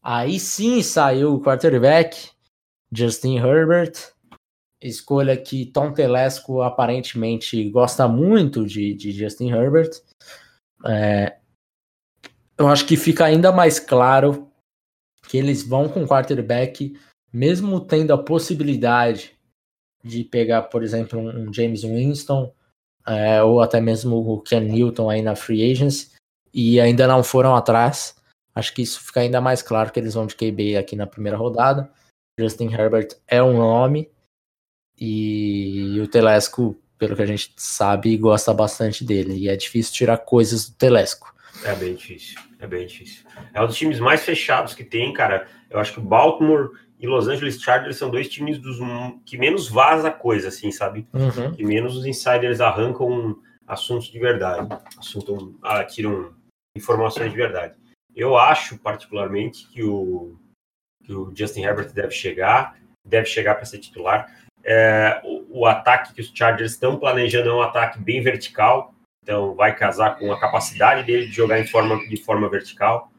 Aí 0.00 0.38
sim 0.38 0.80
saiu 0.80 1.34
o 1.34 1.40
quarterback, 1.40 2.33
Justin 2.94 3.38
Herbert. 3.38 3.92
Escolha 4.80 5.36
que 5.36 5.66
Tom 5.66 5.92
Telesco 5.92 6.60
aparentemente 6.60 7.68
gosta 7.70 8.06
muito 8.06 8.66
de, 8.66 8.94
de 8.94 9.12
Justin 9.12 9.50
Herbert. 9.50 9.90
É, 10.86 11.38
eu 12.58 12.68
acho 12.68 12.86
que 12.86 12.96
fica 12.96 13.24
ainda 13.24 13.50
mais 13.50 13.80
claro 13.80 14.50
que 15.28 15.38
eles 15.38 15.66
vão 15.66 15.88
com 15.88 16.06
quarterback, 16.06 16.96
mesmo 17.32 17.80
tendo 17.80 18.12
a 18.12 18.22
possibilidade 18.22 19.34
de 20.04 20.22
pegar, 20.22 20.62
por 20.62 20.82
exemplo, 20.82 21.18
um 21.18 21.52
James 21.52 21.82
Winston 21.82 22.52
é, 23.06 23.42
ou 23.42 23.60
até 23.60 23.80
mesmo 23.80 24.16
o 24.16 24.40
Ken 24.40 24.60
Newton 24.60 25.08
aí 25.08 25.22
na 25.22 25.34
free 25.34 25.70
agency 25.70 26.10
e 26.52 26.78
ainda 26.78 27.06
não 27.06 27.24
foram 27.24 27.56
atrás. 27.56 28.14
Acho 28.54 28.72
que 28.72 28.82
isso 28.82 29.00
fica 29.00 29.20
ainda 29.20 29.40
mais 29.40 29.62
claro 29.62 29.90
que 29.90 29.98
eles 29.98 30.14
vão 30.14 30.26
de 30.26 30.36
QB 30.36 30.76
aqui 30.76 30.94
na 30.94 31.06
primeira 31.06 31.36
rodada. 31.36 31.90
Justin 32.38 32.72
Herbert 32.72 33.08
é 33.28 33.42
um 33.42 33.56
nome 33.56 34.10
e 34.98 35.98
o 36.00 36.08
Telesco, 36.08 36.76
pelo 36.98 37.16
que 37.16 37.22
a 37.22 37.26
gente 37.26 37.52
sabe, 37.56 38.16
gosta 38.16 38.52
bastante 38.52 39.04
dele. 39.04 39.34
E 39.34 39.48
é 39.48 39.56
difícil 39.56 39.92
tirar 39.94 40.18
coisas 40.18 40.68
do 40.68 40.76
Telesco. 40.76 41.34
É 41.64 41.74
bem 41.74 41.94
difícil, 41.94 42.40
é 42.58 42.66
bem 42.66 42.86
difícil. 42.86 43.24
É 43.52 43.62
um 43.62 43.66
dos 43.66 43.76
times 43.76 44.00
mais 44.00 44.24
fechados 44.24 44.74
que 44.74 44.84
tem, 44.84 45.12
cara. 45.12 45.46
Eu 45.70 45.78
acho 45.78 45.92
que 45.92 46.00
o 46.00 46.02
Baltimore 46.02 46.70
e 46.98 47.06
Los 47.06 47.28
Angeles 47.28 47.60
Chargers 47.60 47.96
são 47.96 48.10
dois 48.10 48.28
times 48.28 48.58
dos 48.58 48.78
que 49.24 49.38
menos 49.38 49.68
vaza 49.68 50.10
coisa, 50.10 50.48
assim, 50.48 50.72
sabe? 50.72 51.06
Uhum. 51.12 51.52
Que 51.52 51.64
menos 51.64 51.96
os 51.96 52.06
insiders 52.06 52.60
arrancam 52.60 53.36
assuntos 53.66 54.08
de 54.08 54.18
verdade, 54.18 54.68
assunto, 54.98 55.58
ah, 55.62 55.84
tiram 55.84 56.34
informações 56.76 57.30
de 57.30 57.36
verdade. 57.36 57.74
Eu 58.14 58.36
acho, 58.36 58.78
particularmente, 58.78 59.66
que 59.68 59.82
o, 59.82 60.36
que 61.04 61.12
o 61.12 61.32
Justin 61.34 61.62
Herbert 61.62 61.92
deve 61.92 62.10
chegar, 62.10 62.76
deve 63.06 63.26
chegar 63.26 63.54
para 63.54 63.64
ser 63.64 63.78
titular. 63.78 64.34
É, 64.64 65.20
o, 65.24 65.60
o, 65.60 65.66
ataque 65.66 66.14
que 66.14 66.20
os 66.22 66.32
Chargers 66.34 66.72
estão 66.72 66.98
planejando 66.98 67.50
é 67.50 67.54
um 67.54 67.60
ataque 67.60 68.00
bem 68.00 68.22
vertical, 68.22 68.94
então, 69.24 69.54
vai 69.54 69.74
casar 69.74 70.18
com 70.18 70.30
a 70.30 70.38
capacidade 70.38 71.06
dele 71.06 71.26
de 71.26 71.32
jogar 71.32 71.58
em 71.58 71.66
forma, 71.66 71.96
de 72.06 72.16
forma 72.18 72.46
vertical. 72.48 73.10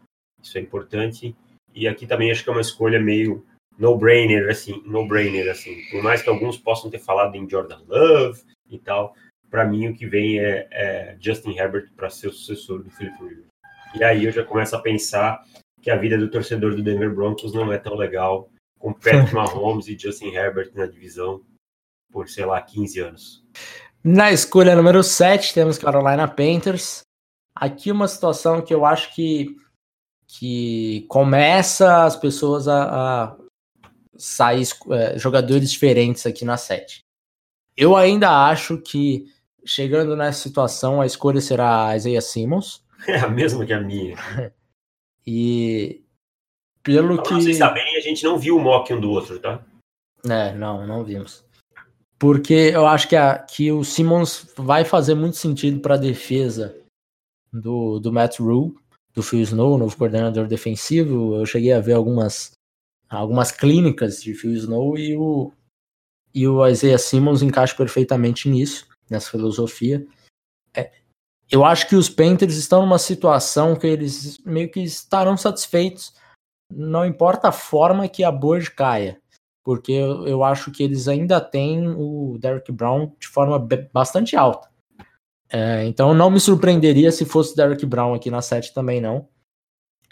Isso 0.41 0.55
é 0.55 0.61
importante. 0.61 1.35
E 1.73 1.87
aqui 1.87 2.05
também 2.05 2.31
acho 2.31 2.43
que 2.43 2.49
é 2.49 2.53
uma 2.53 2.61
escolha 2.61 2.99
meio 2.99 3.43
no-brainer, 3.77 4.47
assim, 4.47 4.83
no-brainer, 4.85 5.49
assim. 5.49 5.81
Por 5.89 6.03
mais 6.03 6.21
que 6.21 6.29
alguns 6.29 6.57
possam 6.57 6.91
ter 6.91 6.99
falado 6.99 7.35
em 7.35 7.49
Jordan 7.49 7.81
Love 7.87 8.43
e 8.69 8.77
tal, 8.77 9.15
para 9.49 9.65
mim 9.65 9.87
o 9.87 9.95
que 9.95 10.05
vem 10.05 10.39
é, 10.39 10.67
é 10.71 11.17
Justin 11.19 11.57
Herbert 11.57 11.91
para 11.95 12.09
ser 12.11 12.27
o 12.27 12.31
sucessor 12.31 12.83
do 12.83 12.91
Philip 12.91 13.17
Rivers. 13.19 13.47
E 13.95 14.03
aí 14.03 14.25
eu 14.25 14.31
já 14.31 14.43
começo 14.43 14.75
a 14.75 14.81
pensar 14.81 15.43
que 15.85 15.91
a 15.91 15.95
vida 15.95 16.17
do 16.17 16.27
torcedor 16.27 16.75
do 16.75 16.81
Denver 16.81 17.13
Broncos 17.13 17.53
não 17.53 17.71
é 17.71 17.77
tão 17.77 17.93
legal 17.93 18.49
com 18.79 18.91
Patrick 18.91 19.31
Mahomes 19.35 19.87
e 19.87 19.95
Justin 19.95 20.29
Herbert 20.29 20.71
na 20.73 20.87
divisão 20.87 21.43
por, 22.11 22.27
sei 22.27 22.43
lá, 22.43 22.59
15 22.59 22.99
anos. 23.01 23.45
Na 24.03 24.31
escolha 24.31 24.75
número 24.75 25.03
7, 25.03 25.53
temos 25.53 25.77
Carolina 25.77 26.27
Panthers. 26.27 27.01
Aqui 27.53 27.91
uma 27.91 28.07
situação 28.07 28.63
que 28.63 28.73
eu 28.73 28.83
acho 28.83 29.13
que, 29.13 29.55
que 30.27 31.05
começa 31.07 32.03
as 32.03 32.15
pessoas 32.15 32.67
a, 32.67 33.27
a 33.27 33.37
sair 34.17 34.67
é, 34.89 35.19
jogadores 35.19 35.69
diferentes 35.69 36.25
aqui 36.25 36.43
na 36.43 36.57
7. 36.57 37.01
Eu 37.77 37.95
ainda 37.95 38.47
acho 38.49 38.79
que, 38.79 39.31
chegando 39.63 40.15
nessa 40.15 40.41
situação, 40.41 40.99
a 40.99 41.05
escolha 41.05 41.41
será 41.41 41.95
Isaiah 41.95 42.21
Simmons. 42.21 42.83
É 43.07 43.19
a 43.19 43.29
mesma 43.29 43.63
que 43.63 43.73
a 43.73 43.79
minha. 43.79 44.15
e 45.25 46.03
pelo 46.83 47.21
que. 47.21 47.33
Vocês 47.33 47.57
sabem, 47.57 47.83
a 47.97 47.99
gente 47.99 48.23
não 48.23 48.37
viu 48.37 48.57
o 48.57 48.59
mock 48.59 48.93
um 48.93 48.99
do 48.99 49.09
outro, 49.09 49.39
tá? 49.39 49.65
É, 50.23 50.53
não, 50.53 50.85
não 50.85 51.03
vimos. 51.03 51.43
Porque 52.17 52.71
eu 52.73 52.87
acho 52.87 53.09
que, 53.09 53.15
a, 53.15 53.39
que 53.39 53.71
o 53.71 53.83
Simmons 53.83 54.47
vai 54.55 54.85
fazer 54.85 55.15
muito 55.15 55.35
sentido 55.35 55.79
para 55.81 55.95
a 55.95 55.99
defesa 55.99 56.77
do, 57.51 57.99
do 57.99 58.11
Matt 58.11 58.39
Rule, 58.39 58.73
do 59.13 59.21
Phil 59.21 59.41
Snow, 59.41 59.77
novo 59.77 59.97
coordenador 59.97 60.47
defensivo. 60.47 61.35
Eu 61.35 61.45
cheguei 61.45 61.73
a 61.73 61.81
ver 61.81 61.93
algumas, 61.93 62.51
algumas 63.09 63.51
clínicas 63.51 64.21
de 64.21 64.33
Phil 64.33 64.53
Snow 64.53 64.97
e 64.97 65.17
o, 65.17 65.51
e 66.33 66.47
o 66.47 66.65
Isaiah 66.67 66.97
Simmons 66.97 67.41
encaixa 67.41 67.75
perfeitamente 67.75 68.49
nisso, 68.49 68.87
nessa 69.09 69.31
filosofia. 69.31 70.05
É, 70.73 70.91
eu 71.51 71.63
acho 71.63 71.87
que 71.87 71.95
os 71.95 72.09
Panthers 72.09 72.55
estão 72.55 72.81
numa 72.81 72.99
situação 72.99 73.75
que 73.75 73.87
eles 73.87 74.37
meio 74.45 74.69
que 74.69 74.81
estarão 74.81 75.37
satisfeitos, 75.37 76.13
não 76.71 77.05
importa 77.05 77.49
a 77.49 77.51
forma 77.51 78.07
que 78.07 78.23
a 78.23 78.31
board 78.31 78.71
caia 78.71 79.21
porque 79.65 79.91
eu, 79.91 80.27
eu 80.27 80.43
acho 80.43 80.71
que 80.71 80.83
eles 80.83 81.07
ainda 81.07 81.41
têm 81.41 81.87
o 81.87 82.37
Derrick 82.39 82.71
Brown 82.71 83.11
de 83.19 83.27
forma 83.27 83.57
bastante 83.91 84.35
alta. 84.35 84.69
É, 85.49 85.83
então 85.85 86.13
não 86.13 86.29
me 86.29 86.39
surpreenderia 86.39 87.11
se 87.11 87.25
fosse 87.25 87.55
Derrick 87.55 87.83
Brown 87.85 88.13
aqui 88.13 88.29
na 88.29 88.43
7 88.43 88.73
também 88.73 89.01
não. 89.01 89.27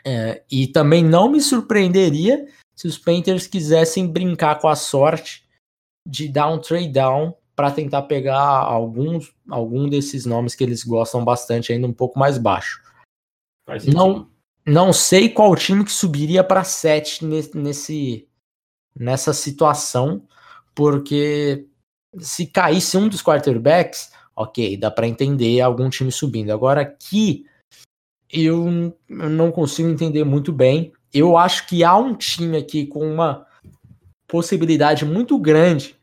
É, 0.03 0.43
e 0.51 0.67
também 0.67 1.03
não 1.03 1.29
me 1.29 1.39
surpreenderia 1.39 2.47
se 2.75 2.87
os 2.87 2.97
Panthers 2.97 3.45
quisessem 3.45 4.07
brincar 4.07 4.59
com 4.59 4.67
a 4.67 4.75
sorte 4.75 5.47
de 6.05 6.27
dar 6.27 6.47
um 6.47 6.59
trade 6.59 6.89
down 6.89 7.35
para 7.55 7.71
tentar 7.71 8.03
pegar 8.03 8.39
alguns 8.39 9.33
algum 9.49 9.87
desses 9.87 10.25
nomes 10.25 10.55
que 10.55 10.63
eles 10.63 10.83
gostam 10.83 11.23
bastante 11.23 11.71
ainda 11.71 11.87
um 11.87 11.93
pouco 11.93 12.17
mais 12.17 12.37
baixo. 12.37 12.81
Não 13.93 14.27
não 14.65 14.93
sei 14.93 15.29
qual 15.29 15.55
time 15.55 15.83
que 15.83 15.91
subiria 15.91 16.43
para 16.43 16.63
7 16.63 17.25
nesse, 17.25 18.27
nessa 18.97 19.33
situação, 19.33 20.25
porque 20.73 21.67
se 22.19 22.45
caísse 22.47 22.95
um 22.97 23.09
dos 23.09 23.21
quarterbacks, 23.21 24.11
ok, 24.33 24.77
dá 24.77 24.89
para 24.89 25.07
entender 25.07 25.59
algum 25.59 25.89
time 25.89 26.11
subindo. 26.11 26.51
Agora 26.51 26.81
aqui 26.81 27.45
eu 28.29 28.95
não 29.09 29.51
consigo 29.51 29.89
entender 29.89 30.23
muito 30.23 30.53
bem. 30.53 30.93
Eu 31.13 31.37
acho 31.37 31.67
que 31.67 31.83
há 31.83 31.95
um 31.97 32.15
time 32.15 32.57
aqui 32.57 32.87
com 32.87 33.05
uma 33.05 33.45
possibilidade 34.27 35.05
muito 35.05 35.37
grande 35.37 35.95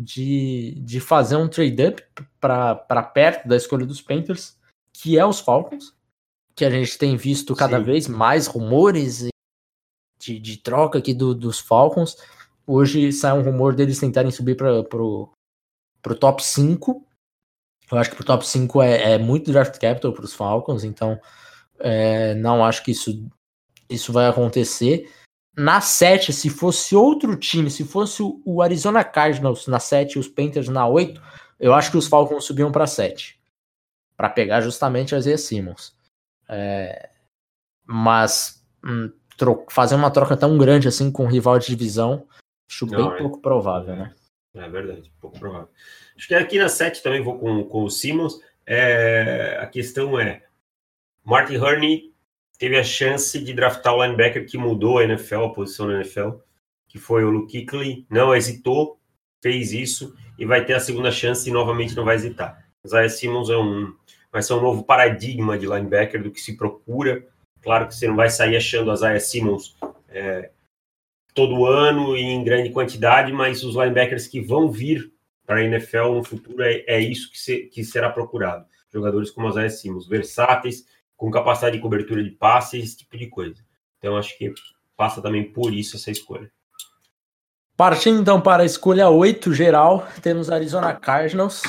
de, 0.00 0.74
de 0.80 0.98
fazer 0.98 1.36
um 1.36 1.48
trade-up 1.48 2.02
para 2.40 3.02
perto 3.02 3.46
da 3.46 3.56
escolha 3.56 3.84
dos 3.84 4.00
Panthers, 4.00 4.56
que 4.92 5.18
é 5.18 5.24
os 5.24 5.40
Falcons, 5.40 5.94
que 6.54 6.64
a 6.64 6.70
gente 6.70 6.96
tem 6.96 7.16
visto 7.16 7.54
cada 7.54 7.78
Sim. 7.78 7.84
vez 7.84 8.08
mais 8.08 8.46
rumores 8.46 9.28
de, 10.18 10.38
de 10.38 10.56
troca 10.56 10.98
aqui 10.98 11.12
do, 11.12 11.34
dos 11.34 11.60
Falcons. 11.60 12.16
Hoje 12.66 13.12
sai 13.12 13.38
um 13.38 13.42
rumor 13.42 13.74
deles 13.74 13.98
tentarem 13.98 14.30
subir 14.30 14.56
para 14.56 14.82
pro, 14.84 15.30
pro 16.02 16.14
top 16.14 16.42
5. 16.42 17.04
Eu 17.90 17.98
acho 17.98 18.10
que 18.10 18.16
pro 18.16 18.24
top 18.24 18.46
5 18.46 18.82
é, 18.82 19.12
é 19.12 19.18
muito 19.18 19.50
draft 19.50 19.78
capital 19.78 20.12
para 20.12 20.24
os 20.24 20.32
Falcons, 20.32 20.84
então 20.84 21.20
é, 21.78 22.34
não 22.34 22.64
acho 22.64 22.84
que 22.84 22.92
isso, 22.92 23.26
isso 23.88 24.12
vai 24.12 24.28
acontecer. 24.28 25.10
Na 25.60 25.78
7, 25.82 26.32
se 26.32 26.48
fosse 26.48 26.96
outro 26.96 27.36
time, 27.36 27.70
se 27.70 27.84
fosse 27.84 28.22
o 28.22 28.62
Arizona 28.62 29.04
Cardinals 29.04 29.66
na 29.66 29.78
7 29.78 30.14
e 30.14 30.18
os 30.18 30.26
Panthers 30.26 30.70
na 30.70 30.88
8, 30.88 31.20
eu 31.58 31.74
acho 31.74 31.90
que 31.90 31.98
os 31.98 32.08
Falcons 32.08 32.46
subiam 32.46 32.72
para 32.72 32.86
7. 32.86 33.38
Para 34.16 34.30
pegar 34.30 34.62
justamente 34.62 35.14
as 35.14 35.26
Simmons. 35.42 35.94
É, 36.48 37.10
mas 37.84 38.66
hum, 38.82 39.12
fazer 39.68 39.96
uma 39.96 40.10
troca 40.10 40.34
tão 40.34 40.56
grande 40.56 40.88
assim 40.88 41.12
com 41.12 41.24
um 41.24 41.30
rival 41.30 41.58
de 41.58 41.66
divisão, 41.66 42.26
acho 42.66 42.86
Não, 42.86 42.96
bem 42.96 43.16
é. 43.16 43.18
pouco 43.18 43.42
provável, 43.42 43.94
né? 43.94 44.14
É 44.54 44.66
verdade, 44.66 45.12
pouco 45.20 45.38
provável. 45.38 45.68
Acho 46.16 46.26
que 46.26 46.34
aqui 46.34 46.58
na 46.58 46.70
7 46.70 47.02
também 47.02 47.22
vou 47.22 47.38
com, 47.38 47.64
com 47.64 47.84
o 47.84 47.90
Simmons. 47.90 48.40
É, 48.64 49.58
a 49.60 49.66
questão 49.66 50.18
é: 50.18 50.42
Martin 51.22 51.58
Hurney 51.58 52.09
teve 52.60 52.78
a 52.78 52.84
chance 52.84 53.40
de 53.40 53.54
draftar 53.54 53.94
o 53.94 54.04
linebacker 54.04 54.46
que 54.46 54.58
mudou 54.58 54.98
a 54.98 55.04
NFL, 55.04 55.44
a 55.44 55.52
posição 55.52 55.88
da 55.88 55.94
NFL, 55.94 56.32
que 56.86 56.98
foi 56.98 57.24
o 57.24 57.30
Luke 57.30 57.64
Kuechly, 57.64 58.06
não 58.10 58.36
hesitou, 58.36 59.00
fez 59.42 59.72
isso 59.72 60.14
e 60.38 60.44
vai 60.44 60.62
ter 60.62 60.74
a 60.74 60.80
segunda 60.80 61.10
chance 61.10 61.48
e 61.48 61.52
novamente 61.52 61.96
não 61.96 62.04
vai 62.04 62.16
hesitar. 62.16 62.62
Isaiah 62.84 63.08
Simmons 63.08 63.48
é 63.48 63.56
um, 63.56 63.94
vai 64.30 64.42
ser 64.42 64.52
um 64.52 64.60
novo 64.60 64.84
paradigma 64.84 65.58
de 65.58 65.66
linebacker 65.66 66.22
do 66.22 66.30
que 66.30 66.38
se 66.38 66.54
procura. 66.54 67.26
Claro 67.62 67.88
que 67.88 67.94
você 67.94 68.06
não 68.06 68.14
vai 68.14 68.28
sair 68.28 68.56
achando 68.56 68.90
a 68.90 68.94
Isaiah 68.94 69.20
Simmons 69.20 69.74
é, 70.10 70.50
todo 71.32 71.64
ano 71.64 72.14
e 72.14 72.20
em 72.20 72.44
grande 72.44 72.68
quantidade, 72.68 73.32
mas 73.32 73.64
os 73.64 73.74
linebackers 73.74 74.26
que 74.26 74.38
vão 74.38 74.70
vir 74.70 75.10
para 75.46 75.60
a 75.60 75.64
NFL 75.64 76.12
no 76.12 76.24
futuro 76.24 76.62
é, 76.62 76.84
é 76.86 77.00
isso 77.00 77.30
que, 77.32 77.38
se, 77.38 77.60
que, 77.68 77.82
será 77.82 78.10
procurado. 78.10 78.66
Jogadores 78.92 79.30
como 79.30 79.48
Isaiah 79.48 79.70
Simmons, 79.70 80.06
versáteis, 80.06 80.84
com 81.20 81.30
capacidade 81.30 81.76
de 81.76 81.82
cobertura 81.82 82.24
de 82.24 82.30
passes, 82.30 82.82
esse 82.82 82.96
tipo 82.96 83.14
de 83.18 83.26
coisa. 83.26 83.62
Então 83.98 84.16
acho 84.16 84.38
que 84.38 84.54
passa 84.96 85.20
também 85.20 85.52
por 85.52 85.70
isso 85.70 85.96
essa 85.96 86.10
escolha. 86.10 86.50
Partindo 87.76 88.22
então 88.22 88.40
para 88.40 88.62
a 88.62 88.66
escolha 88.66 89.10
8 89.10 89.52
geral, 89.52 90.08
temos 90.22 90.50
Arizona 90.50 90.94
Cardinals. 90.94 91.62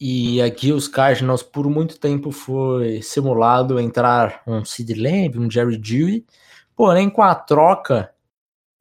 E 0.00 0.42
aqui 0.42 0.72
os 0.72 0.88
Cardinals 0.88 1.40
por 1.40 1.70
muito 1.70 2.00
tempo 2.00 2.32
foi 2.32 3.00
simulado 3.00 3.78
entrar 3.78 4.42
um 4.44 4.64
Sid 4.64 4.92
Lamb, 4.94 5.38
um 5.38 5.48
Jerry 5.48 5.78
Dewey. 5.78 6.26
Porém, 6.74 7.08
com 7.08 7.22
a 7.22 7.32
troca 7.32 8.12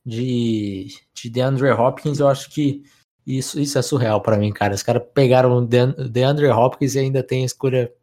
de, 0.04 0.88
de 1.14 1.30
DeAndre 1.30 1.70
Hopkins, 1.70 2.20
eu 2.20 2.28
acho 2.28 2.50
que 2.50 2.84
isso, 3.28 3.60
isso 3.60 3.78
é 3.78 3.82
surreal 3.84 4.22
para 4.22 4.38
mim, 4.38 4.52
cara. 4.52 4.74
Os 4.74 4.82
caras 4.82 5.04
pegaram 5.14 5.56
o 5.56 5.62
DeAndre 5.62 6.48
Hopkins 6.48 6.96
e 6.96 7.00
ainda 7.00 7.22
tem 7.22 7.44
a 7.44 7.46
escolha 7.46 7.94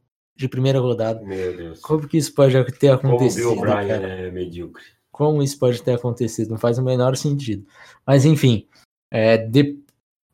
de 0.41 0.49
primeira 0.49 0.81
rodada. 0.81 1.21
Meu 1.21 1.55
Deus. 1.55 1.81
Como 1.81 2.09
que 2.09 2.17
isso 2.17 2.35
pode 2.35 2.55
ter 2.79 2.89
acontecido? 2.89 3.49
Como 3.49 3.61
o 3.61 3.63
Bill 3.63 3.75
Bryan 3.75 4.01
é 4.01 4.31
medíocre. 4.31 4.83
Como 5.13 5.43
isso 5.43 5.59
pode 5.59 5.83
ter 5.83 5.93
acontecido? 5.93 6.49
Não 6.49 6.57
faz 6.57 6.79
o 6.79 6.83
menor 6.83 7.15
sentido. 7.15 7.67
Mas 8.07 8.25
enfim, 8.25 8.67
é, 9.11 9.37
de, 9.37 9.79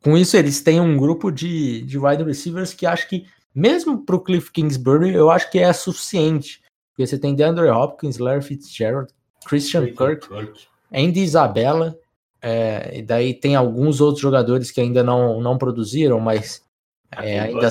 com 0.01 0.17
isso 0.17 0.37
eles 0.37 0.61
têm 0.61 0.81
um 0.81 0.97
grupo 0.97 1.33
de, 1.33 1.83
de 1.83 1.99
wide 1.99 2.23
receivers 2.23 2.73
que 2.73 2.87
acho 2.87 3.09
que, 3.09 3.27
mesmo 3.53 4.05
para 4.05 4.15
o 4.15 4.21
Cliff 4.21 4.53
Kingsbury, 4.53 5.13
eu 5.13 5.29
acho 5.29 5.51
que 5.51 5.59
é 5.59 5.73
suficiente. 5.73 6.63
Porque 6.91 7.05
você 7.05 7.19
tem 7.19 7.35
DeAndre 7.35 7.69
Hopkins, 7.69 8.19
Larry 8.19 8.43
Fitzgerald, 8.43 9.13
Christian 9.45 9.87
Kirk, 9.87 10.29
Kirk. 10.29 10.69
Andy 10.95 11.21
Isabella, 11.21 11.99
é, 12.41 12.99
e 12.99 13.03
daí 13.03 13.35
tem 13.35 13.57
alguns 13.57 14.01
outros 14.01 14.23
jogadores 14.23 14.71
que 14.71 14.81
ainda 14.81 15.03
não, 15.03 15.41
não 15.41 15.59
produziram, 15.59 16.21
mas 16.21 16.63
é, 17.11 17.41
ainda 17.41 17.69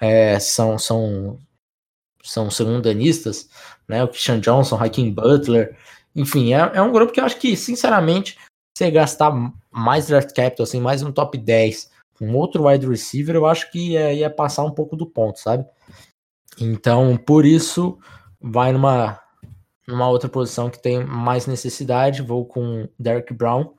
é, 0.00 0.38
são, 0.38 0.78
são, 0.78 1.38
são 2.22 2.50
segundanistas, 2.50 3.48
né? 3.88 4.02
O 4.02 4.08
Christian 4.08 4.40
Johnson, 4.40 4.76
Hakeem 4.76 5.12
Butler, 5.12 5.76
enfim, 6.14 6.54
é, 6.54 6.58
é 6.74 6.82
um 6.82 6.92
grupo 6.92 7.12
que 7.12 7.20
eu 7.20 7.24
acho 7.24 7.38
que, 7.38 7.56
sinceramente, 7.56 8.38
você 8.76 8.90
gastar 8.90 9.32
mais 9.70 10.08
draft 10.08 10.34
capital, 10.34 10.64
assim, 10.64 10.80
mais 10.80 11.02
um 11.02 11.12
top 11.12 11.36
10 11.36 11.90
com 12.18 12.34
outro 12.34 12.66
wide 12.66 12.86
receiver, 12.86 13.34
eu 13.34 13.46
acho 13.46 13.70
que 13.70 13.92
ia, 13.92 14.12
ia 14.12 14.30
passar 14.30 14.64
um 14.64 14.70
pouco 14.70 14.96
do 14.96 15.06
ponto, 15.06 15.38
sabe? 15.38 15.64
Então, 16.58 17.16
por 17.16 17.46
isso, 17.46 17.98
vai 18.40 18.72
numa 18.72 19.20
numa 19.90 20.08
outra 20.08 20.28
posição 20.28 20.70
que 20.70 20.80
tem 20.80 21.04
mais 21.04 21.46
necessidade, 21.46 22.22
vou 22.22 22.46
com 22.46 22.88
Derek 22.98 23.34
Brown. 23.34 23.74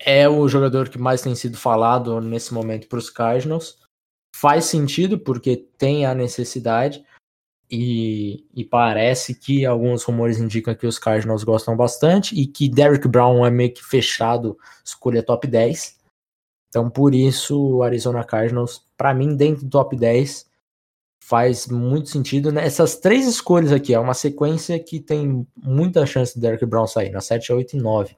É 0.00 0.28
o 0.28 0.48
jogador 0.48 0.88
que 0.88 0.98
mais 0.98 1.20
tem 1.20 1.34
sido 1.34 1.56
falado 1.56 2.20
nesse 2.20 2.54
momento 2.54 2.88
para 2.88 2.98
os 2.98 3.10
Cardinals. 3.10 3.78
Faz 4.40 4.66
sentido 4.66 5.18
porque 5.18 5.56
tem 5.56 6.06
a 6.06 6.14
necessidade 6.14 7.04
e, 7.68 8.46
e, 8.54 8.64
parece 8.64 9.34
que 9.34 9.66
alguns 9.66 10.04
rumores 10.04 10.38
indicam 10.38 10.76
que 10.76 10.86
os 10.86 10.96
Cardinals 10.96 11.42
gostam 11.42 11.76
bastante 11.76 12.40
e 12.40 12.46
que 12.46 12.68
Derek 12.68 13.08
Brown 13.08 13.44
é 13.44 13.50
meio 13.50 13.74
que 13.74 13.84
fechado, 13.84 14.56
escolha 14.84 15.24
top 15.24 15.44
10. 15.48 15.98
Então 16.68 16.88
por 16.88 17.16
isso 17.16 17.60
o 17.60 17.82
Arizona 17.82 18.22
Cardinals, 18.22 18.86
para 18.96 19.12
mim, 19.12 19.34
dentro 19.34 19.64
do 19.64 19.70
top 19.70 19.96
10, 19.96 20.48
faz 21.20 21.66
muito 21.66 22.08
sentido. 22.08 22.52
Né? 22.52 22.64
Essas 22.64 22.94
três 22.94 23.26
escolhas 23.26 23.72
aqui 23.72 23.92
é 23.92 23.98
uma 23.98 24.14
sequência 24.14 24.78
que 24.78 25.00
tem 25.00 25.44
muita 25.56 26.06
chance 26.06 26.32
de 26.32 26.40
Derek 26.40 26.64
Brown 26.64 26.86
sair, 26.86 27.10
na 27.10 27.20
7, 27.20 27.52
8 27.52 27.76
e 27.76 27.80
9. 27.80 28.16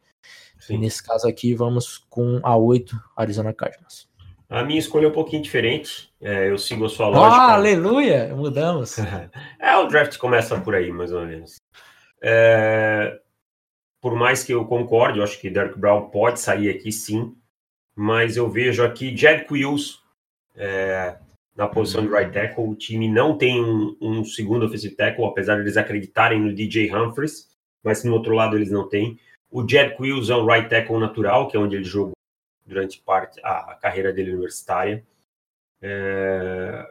Sim. 0.59 0.75
E 0.75 0.79
nesse 0.79 1.03
caso 1.03 1.27
aqui, 1.27 1.55
vamos 1.55 1.97
com 2.11 2.41
a 2.43 2.55
8, 2.59 2.95
Arizona 3.17 3.55
Cardinals. 3.55 4.10
A 4.51 4.65
minha 4.65 4.81
escolha 4.81 5.07
é 5.07 5.09
um 5.09 5.13
pouquinho 5.13 5.45
diferente. 5.45 6.13
É, 6.21 6.51
eu 6.51 6.59
sigo 6.59 6.85
a 6.85 6.89
sua 6.89 7.07
lógica. 7.07 7.41
Ah, 7.41 7.55
aleluia! 7.55 8.35
Mudamos. 8.35 8.99
é, 9.61 9.77
o 9.77 9.87
draft 9.87 10.19
começa 10.19 10.61
por 10.61 10.75
aí, 10.75 10.91
mais 10.91 11.13
ou 11.13 11.25
menos. 11.25 11.55
É, 12.21 13.17
por 14.01 14.17
mais 14.17 14.43
que 14.43 14.53
eu 14.53 14.65
concorde, 14.65 15.19
eu 15.19 15.25
acho 15.25 15.41
que 15.41 15.49
Derek 15.49 15.79
Brown 15.79 16.11
pode 16.11 16.41
sair 16.41 16.69
aqui 16.69 16.91
sim, 16.91 17.33
mas 17.95 18.37
eu 18.37 18.51
vejo 18.51 18.83
aqui 18.83 19.17
Jed 19.17 19.45
Quills, 19.45 20.01
é, 20.57 21.17
na 21.57 21.69
posição 21.69 22.05
de 22.05 22.13
right 22.13 22.33
tackle. 22.33 22.71
O 22.71 22.75
time 22.75 23.09
não 23.09 23.39
tem 23.39 23.63
um, 23.63 23.97
um 24.01 24.25
segundo 24.25 24.67
offensive 24.67 24.97
tackle, 24.97 25.27
apesar 25.27 25.55
de 25.55 25.61
eles 25.61 25.77
acreditarem 25.77 26.41
no 26.41 26.53
DJ 26.53 26.93
Humphries, 26.93 27.47
mas 27.85 28.03
no 28.03 28.15
outro 28.15 28.35
lado 28.35 28.57
eles 28.57 28.71
não 28.73 28.89
têm. 28.89 29.17
O 29.49 29.67
Jed 29.67 29.97
Quills 29.97 30.29
é 30.29 30.35
um 30.35 30.45
right 30.45 30.69
tackle 30.69 30.99
natural, 30.99 31.47
que 31.47 31.57
é 31.57 31.61
onde 31.61 31.77
ele 31.77 31.85
jogou 31.85 32.15
durante 32.71 33.01
parte 33.01 33.41
a, 33.45 33.77
carreira 33.81 34.13
dele 34.13 34.31
universitária. 34.31 35.05
É, 35.83 36.87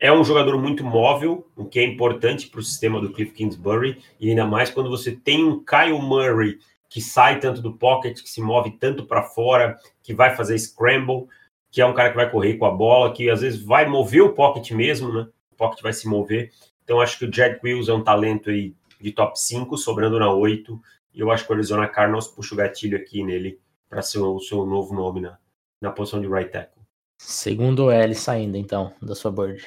é 0.00 0.12
um 0.12 0.24
jogador 0.24 0.58
muito 0.58 0.82
móvel, 0.84 1.46
o 1.56 1.64
que 1.64 1.78
é 1.78 1.84
importante 1.84 2.48
para 2.48 2.60
o 2.60 2.62
sistema 2.62 3.00
do 3.00 3.12
Cliff 3.12 3.32
Kingsbury, 3.32 4.02
e 4.18 4.30
ainda 4.30 4.46
mais 4.46 4.70
quando 4.70 4.88
você 4.88 5.12
tem 5.12 5.44
um 5.44 5.62
Kyle 5.62 6.00
Murray 6.00 6.58
que 6.88 7.00
sai 7.00 7.40
tanto 7.40 7.60
do 7.60 7.72
pocket, 7.72 8.22
que 8.22 8.28
se 8.28 8.40
move 8.40 8.70
tanto 8.72 9.04
para 9.06 9.22
fora, 9.22 9.78
que 10.02 10.14
vai 10.14 10.34
fazer 10.36 10.58
scramble 10.58 11.26
que 11.72 11.80
é 11.80 11.86
um 11.86 11.94
cara 11.94 12.10
que 12.10 12.16
vai 12.16 12.30
correr 12.30 12.58
com 12.58 12.66
a 12.66 12.70
bola, 12.70 13.14
que 13.14 13.30
às 13.30 13.40
vezes 13.40 13.60
vai 13.62 13.88
mover 13.88 14.22
o 14.22 14.34
pocket 14.34 14.70
mesmo, 14.72 15.10
né? 15.10 15.26
O 15.50 15.56
pocket 15.56 15.82
vai 15.82 15.94
se 15.94 16.06
mover. 16.06 16.52
Então 16.84 17.00
acho 17.00 17.18
que 17.18 17.24
o 17.24 17.32
Jed 17.32 17.58
Wills 17.64 17.88
é 17.88 17.94
um 17.94 18.04
talento 18.04 18.50
aí 18.50 18.74
de 19.00 19.10
top 19.10 19.40
5, 19.40 19.78
sobrando 19.78 20.18
na 20.18 20.30
8. 20.30 20.78
E 21.14 21.20
eu 21.20 21.30
acho 21.30 21.46
que 21.46 21.50
o 21.50 21.54
Arizona 21.54 21.88
Cardinals 21.88 22.28
puxa 22.28 22.54
o 22.54 22.58
gatilho 22.58 22.98
aqui 22.98 23.24
nele 23.24 23.58
para 23.92 24.00
ser 24.00 24.20
o 24.20 24.40
seu 24.40 24.64
novo 24.64 24.94
nome 24.94 25.20
na, 25.20 25.38
na 25.78 25.92
posição 25.92 26.18
de 26.18 26.26
right 26.26 26.50
tackle. 26.50 26.80
Segundo 27.20 27.90
L 27.90 28.14
saindo, 28.14 28.56
então, 28.56 28.90
da 29.02 29.14
sua 29.14 29.30
board. 29.30 29.62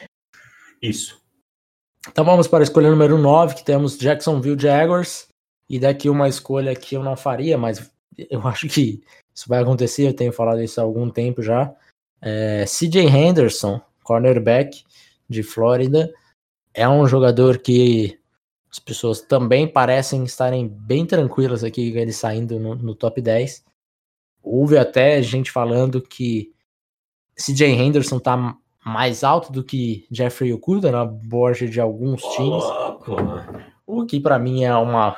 Isso. 0.81 1.21
Então 2.09 2.25
vamos 2.25 2.47
para 2.47 2.63
a 2.63 2.63
escolha 2.63 2.89
número 2.89 3.19
9, 3.19 3.53
que 3.53 3.63
temos 3.63 3.99
Jacksonville 3.99 4.59
Jaguars. 4.59 5.27
E 5.69 5.79
daqui 5.79 6.09
uma 6.09 6.27
escolha 6.27 6.75
que 6.75 6.95
eu 6.95 7.03
não 7.03 7.15
faria, 7.15 7.55
mas 7.55 7.91
eu 8.17 8.41
acho 8.49 8.67
que 8.67 9.03
isso 9.31 9.47
vai 9.47 9.61
acontecer, 9.61 10.07
eu 10.07 10.15
tenho 10.15 10.33
falado 10.33 10.59
isso 10.59 10.81
há 10.81 10.83
algum 10.83 11.07
tempo 11.07 11.43
já. 11.43 11.71
É, 12.19 12.65
CJ 12.65 13.05
Henderson, 13.05 13.79
cornerback 14.03 14.83
de 15.29 15.43
Flórida, 15.43 16.11
é 16.73 16.89
um 16.89 17.05
jogador 17.05 17.59
que 17.59 18.19
as 18.71 18.79
pessoas 18.79 19.21
também 19.21 19.67
parecem 19.67 20.23
estarem 20.23 20.67
bem 20.67 21.05
tranquilas 21.05 21.63
aqui 21.63 21.95
ele 21.95 22.11
saindo 22.11 22.59
no, 22.59 22.73
no 22.73 22.95
top 22.95 23.21
10. 23.21 23.63
Houve 24.45 24.77
até 24.77 25.21
gente 25.21 25.51
falando 25.51 26.01
que 26.01 26.51
CJ 27.35 27.67
Henderson 27.67 28.19
tá 28.19 28.55
mais 28.85 29.23
alto 29.23 29.51
do 29.51 29.63
que 29.63 30.05
Jeffrey 30.11 30.53
Okuda 30.53 30.91
na 30.91 31.03
borda 31.03 31.67
de 31.67 31.81
alguns 31.81 32.21
times. 32.35 32.63
O 33.85 34.05
que 34.05 34.19
para 34.19 34.37
mim 34.37 34.63
é 34.63 34.75
uma 34.75 35.17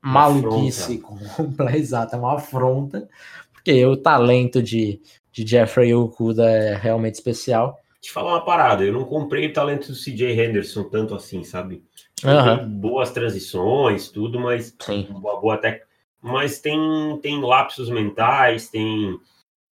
maluquice 0.00 1.02
exata, 1.74 2.16
é 2.16 2.18
uma 2.18 2.34
afronta, 2.34 3.08
porque 3.52 3.84
o 3.84 3.96
talento 3.96 4.62
de 4.62 5.00
de 5.38 5.46
Jeffrey 5.46 5.94
Okuda 5.94 6.50
é 6.50 6.74
realmente 6.74 7.14
especial. 7.14 7.78
Te 8.00 8.10
falar 8.10 8.32
uma 8.32 8.44
parada, 8.44 8.84
eu 8.84 8.92
não 8.92 9.04
comprei 9.04 9.46
o 9.46 9.52
talento 9.52 9.92
do 9.92 9.98
CJ 9.98 10.32
Henderson 10.32 10.84
tanto 10.84 11.14
assim, 11.14 11.44
sabe? 11.44 11.82
Uhum. 12.24 12.68
boas 12.80 13.12
transições, 13.12 14.08
tudo, 14.08 14.40
mas 14.40 14.74
Sim. 14.80 15.06
uma 15.10 15.40
boa 15.40 15.54
até. 15.54 15.84
Mas 16.32 16.60
tem, 16.60 16.78
tem 17.22 17.40
lapsos 17.40 17.88
mentais, 17.90 18.68
tem, 18.68 19.18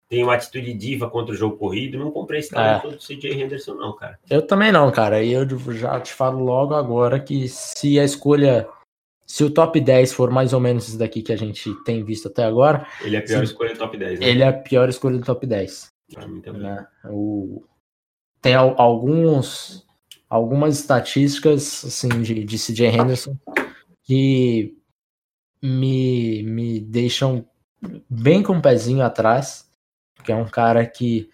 tem 0.10 0.24
uma 0.24 0.36
atitude 0.36 0.74
diva 0.74 1.10
contra 1.10 1.34
o 1.34 1.38
jogo 1.38 1.58
corrido. 1.58 1.98
Não 1.98 2.12
comprei 2.12 2.40
esse 2.40 2.52
talento 2.52 2.88
é. 2.88 2.92
do 2.92 2.98
CJ 2.98 3.42
Henderson, 3.42 3.74
não, 3.74 3.96
cara. 3.96 4.20
Eu 4.30 4.46
também 4.46 4.72
não, 4.72 4.92
cara. 4.92 5.24
E 5.24 5.34
eu 5.34 5.48
já 5.74 6.00
te 6.00 6.14
falo 6.14 6.44
logo 6.44 6.74
agora 6.74 7.20
que 7.20 7.48
se 7.48 8.00
a 8.00 8.04
escolha 8.04 8.68
se 9.26 9.44
o 9.44 9.50
top 9.50 9.80
10 9.80 10.14
for 10.14 10.30
mais 10.30 10.54
ou 10.54 10.60
menos 10.60 10.88
isso 10.90 10.98
daqui 10.98 11.22
que 11.22 11.34
a 11.34 11.36
gente 11.36 11.74
tem 11.84 12.04
visto 12.04 12.28
até 12.28 12.44
agora. 12.44 12.86
Ele 13.02 13.16
é 13.16 13.20
a 13.20 13.22
pior 13.24 13.40
se, 13.40 13.46
escolha 13.46 13.74
do 13.74 13.80
top 13.80 13.98
10. 13.98 14.20
Né? 14.20 14.26
Ele 14.28 14.44
é 14.44 14.48
a 14.48 14.54
pior 14.54 14.90
escolha 14.90 15.18
do 15.18 15.26
top 15.26 15.48
10. 15.48 15.92
Né? 16.54 16.88
O, 17.06 17.64
tem 18.42 18.54
alguns, 18.54 19.88
algumas 20.30 20.78
estatísticas 20.78 21.84
assim, 21.86 22.22
de, 22.22 22.44
de 22.44 22.58
CJ 22.58 22.88
Henderson 22.88 23.38
que 24.04 24.78
me, 25.64 26.44
me 26.44 26.80
deixam 26.82 27.46
bem 28.10 28.44
com 28.44 28.54
o 28.54 28.56
um 28.58 28.62
pezinho 28.62 29.02
atrás, 29.02 29.72
que 30.24 30.32
é 30.32 30.36
um 30.36 30.46
cara 30.46 30.86
que 30.86 31.30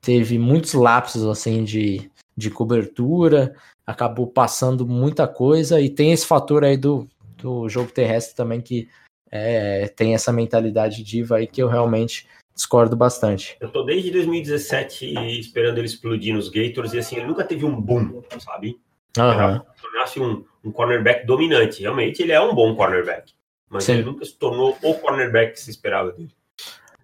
teve 0.00 0.38
muitos 0.38 0.74
lapsos 0.74 1.26
assim 1.26 1.64
de, 1.64 2.08
de 2.36 2.50
cobertura, 2.50 3.56
acabou 3.84 4.28
passando 4.28 4.86
muita 4.86 5.26
coisa 5.26 5.80
e 5.80 5.90
tem 5.90 6.12
esse 6.12 6.24
fator 6.24 6.62
aí 6.62 6.76
do, 6.76 7.08
do 7.36 7.68
jogo 7.68 7.90
terrestre 7.90 8.36
também 8.36 8.60
que 8.60 8.88
é, 9.30 9.88
tem 9.88 10.14
essa 10.14 10.32
mentalidade 10.32 11.02
diva 11.02 11.36
aí 11.36 11.46
que 11.46 11.60
eu 11.60 11.68
realmente 11.68 12.28
discordo 12.54 12.94
bastante. 12.96 13.56
Eu 13.60 13.68
tô 13.68 13.82
desde 13.82 14.12
2017 14.12 15.40
esperando 15.40 15.78
ele 15.78 15.86
explodir 15.86 16.32
nos 16.32 16.48
Gators 16.48 16.92
e 16.92 16.98
assim, 16.98 17.16
ele 17.16 17.26
nunca 17.26 17.42
teve 17.42 17.64
um 17.64 17.80
boom, 17.80 18.22
sabe? 18.38 18.78
Uhum. 19.18 19.60
Tornasse 19.80 20.20
um, 20.20 20.44
um 20.64 20.70
cornerback 20.70 21.26
dominante. 21.26 21.82
Realmente 21.82 22.22
ele 22.22 22.32
é 22.32 22.40
um 22.40 22.54
bom 22.54 22.76
cornerback, 22.76 23.32
mas 23.74 23.82
Sim. 23.82 23.94
ele 23.94 24.04
nunca 24.04 24.24
se 24.24 24.32
tornou 24.34 24.78
o 24.84 24.94
cornerback 24.94 25.54
que 25.54 25.60
se 25.60 25.68
esperava 25.68 26.12
dele. 26.12 26.32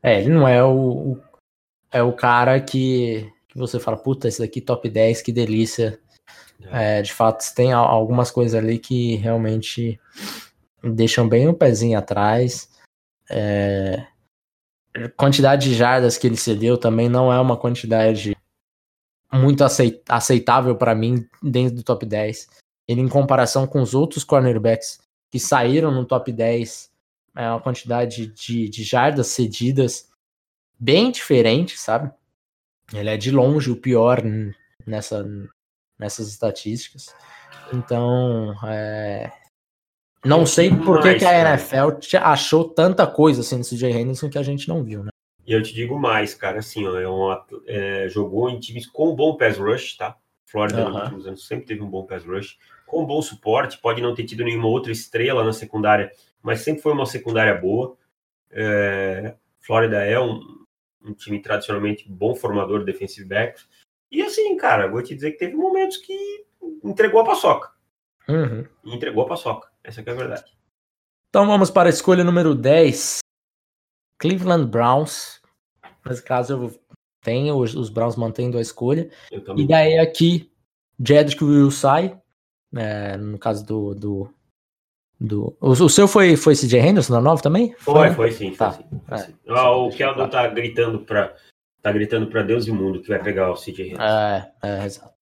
É, 0.01 0.21
ele 0.21 0.29
não 0.29 0.47
é 0.47 0.63
o, 0.63 0.71
o 0.71 1.23
é 1.91 2.01
o 2.01 2.13
cara 2.13 2.61
que, 2.61 3.29
que, 3.49 3.59
você 3.59 3.81
fala, 3.81 3.97
puta, 3.97 4.29
esse 4.29 4.39
daqui 4.39 4.61
top 4.61 4.89
10, 4.89 5.21
que 5.21 5.33
delícia. 5.33 5.99
É. 6.63 6.99
É, 6.99 7.03
de 7.03 7.13
fato, 7.13 7.45
tem 7.57 7.73
algumas 7.73 8.31
coisas 8.31 8.55
ali 8.55 8.79
que 8.79 9.17
realmente 9.17 9.99
deixam 10.81 11.29
bem 11.29 11.49
o 11.49 11.55
pezinho 11.55 11.99
atrás. 11.99 12.71
É, 13.29 14.07
quantidade 15.17 15.69
de 15.69 15.75
jardas 15.75 16.17
que 16.17 16.29
ele 16.29 16.37
cedeu 16.37 16.79
também 16.79 17.09
não 17.09 17.33
é 17.33 17.41
uma 17.41 17.57
quantidade 17.57 18.37
muito 19.33 19.65
aceitável 20.09 20.77
para 20.77 20.95
mim 20.95 21.27
dentro 21.43 21.75
do 21.75 21.83
top 21.83 22.07
10. 22.07 22.49
Ele, 22.87 23.01
em 23.01 23.09
comparação 23.09 23.67
com 23.67 23.83
os 23.83 23.93
outros 23.93 24.23
cornerbacks 24.23 25.01
que 25.31 25.39
saíram 25.39 25.91
no 25.91 26.05
top 26.05 26.33
10, 26.33 26.91
é 27.37 27.49
uma 27.49 27.61
quantidade 27.61 28.27
de, 28.27 28.69
de 28.69 28.83
jardas 28.83 29.29
cedidas 29.29 30.11
bem 30.79 31.11
diferente, 31.11 31.79
sabe? 31.79 32.11
Ele 32.93 33.09
é 33.09 33.17
de 33.17 33.31
longe 33.31 33.71
o 33.71 33.77
pior 33.77 34.21
nessa, 34.87 35.25
nessas 35.99 36.29
estatísticas. 36.29 37.15
Então, 37.73 38.53
é, 38.67 39.31
não 40.25 40.45
sei 40.45 40.75
por 40.75 41.01
que, 41.01 41.15
que 41.15 41.25
a 41.25 41.41
NFL 41.41 42.17
achou 42.21 42.69
tanta 42.69 43.07
coisa 43.07 43.41
assim 43.41 43.57
no 43.57 43.65
CJ 43.65 43.91
Henderson 43.91 44.29
que 44.29 44.39
a 44.39 44.43
gente 44.43 44.69
não 44.69 44.83
viu, 44.83 45.05
né? 45.05 45.11
E 45.47 45.53
eu 45.53 45.63
te 45.63 45.73
digo 45.73 45.99
mais, 45.99 46.35
cara, 46.35 46.59
assim, 46.59 46.87
ó, 46.87 46.99
é 46.99 47.09
um, 47.09 47.37
é, 47.67 48.09
jogou 48.09 48.51
em 48.51 48.61
times 48.61 48.87
com 48.87 49.15
bom 49.15 49.37
pass 49.37 49.57
rush, 49.57 49.97
tá? 49.97 50.17
Flórida 50.47 50.89
nos 50.89 51.03
últimos 51.03 51.27
anos 51.27 51.47
sempre 51.47 51.67
teve 51.67 51.83
um 51.83 51.89
bom 51.89 52.05
pass 52.05 52.25
rush, 52.25 52.59
com 52.91 53.07
bom 53.07 53.23
suporte, 53.23 53.79
pode 53.79 54.03
não 54.03 54.15
ter 54.15 54.25
tido 54.25 54.43
nenhuma 54.43 54.67
outra 54.67 54.91
estrela 54.91 55.45
na 55.45 55.53
secundária, 55.53 56.11
mas 56.43 56.61
sempre 56.61 56.83
foi 56.83 56.93
uma 56.93 57.07
secundária 57.07 57.55
boa. 57.55 57.97
É, 58.51 59.37
Flórida 59.61 60.05
é 60.05 60.19
um, 60.19 60.65
um, 61.05 61.15
time 61.15 61.41
tradicionalmente 61.41 62.11
bom 62.11 62.35
formador 62.35 62.81
de 62.81 62.87
defensive 62.87 63.27
backs. 63.27 63.69
E 64.11 64.21
assim, 64.23 64.57
cara, 64.57 64.89
vou 64.89 65.01
te 65.03 65.15
dizer 65.15 65.31
que 65.33 65.39
teve 65.39 65.55
momentos 65.55 65.99
que 65.99 66.45
entregou 66.83 67.21
a 67.21 67.25
paçoca. 67.25 67.71
Uhum. 68.29 68.67
entregou 68.85 69.23
a 69.23 69.29
paçoca. 69.29 69.69
Essa 69.85 70.01
é 70.01 70.11
a 70.11 70.15
verdade. 70.15 70.53
Então 71.29 71.47
vamos 71.47 71.71
para 71.71 71.89
a 71.89 71.91
escolha 71.91 72.25
número 72.25 72.55
10. 72.55 73.21
Cleveland 74.19 74.67
Browns. 74.67 75.41
Nesse 76.05 76.23
caso 76.23 76.53
eu 76.55 76.81
tenho, 77.23 77.57
os, 77.57 77.89
Browns 77.89 78.17
mantendo 78.17 78.59
a 78.59 78.61
escolha. 78.61 79.11
E 79.57 79.67
daí 79.67 79.99
aqui, 79.99 80.51
Jedrick 80.99 81.45
Will 81.45 81.71
sai. 81.71 82.21
É, 82.77 83.17
no 83.17 83.39
caso 83.39 83.65
do. 83.65 83.95
do, 83.95 84.35
do 85.19 85.57
o, 85.61 85.71
o, 85.71 85.89
seu 85.89 86.07
foi, 86.07 86.37
foi 86.37 86.55
CJ 86.55 86.79
Henderson 86.79 87.15
na 87.15 87.21
9 87.21 87.43
também? 87.43 87.75
Foi, 87.79 88.11
foi, 88.13 88.33
sim. 88.33 88.55
Foi 88.55 88.57
tá. 88.57 88.73
sim, 88.73 88.85
foi 89.07 89.19
é, 89.19 89.23
sim. 89.23 89.35
Ah, 89.49 89.71
o 89.73 89.91
Keldon 89.91 90.29
tá 90.29 90.47
gritando 90.49 91.01
para 91.01 91.35
tá 91.83 91.91
gritando 91.91 92.27
para 92.27 92.43
Deus 92.43 92.67
e 92.67 92.71
o 92.71 92.75
mundo 92.75 93.01
que 93.01 93.09
vai 93.09 93.23
pegar 93.23 93.51
o 93.51 93.55
CJ 93.55 93.93
Henderson. 93.93 94.03
É, 94.03 94.53
é, 94.63 94.85
exato. 94.85 95.15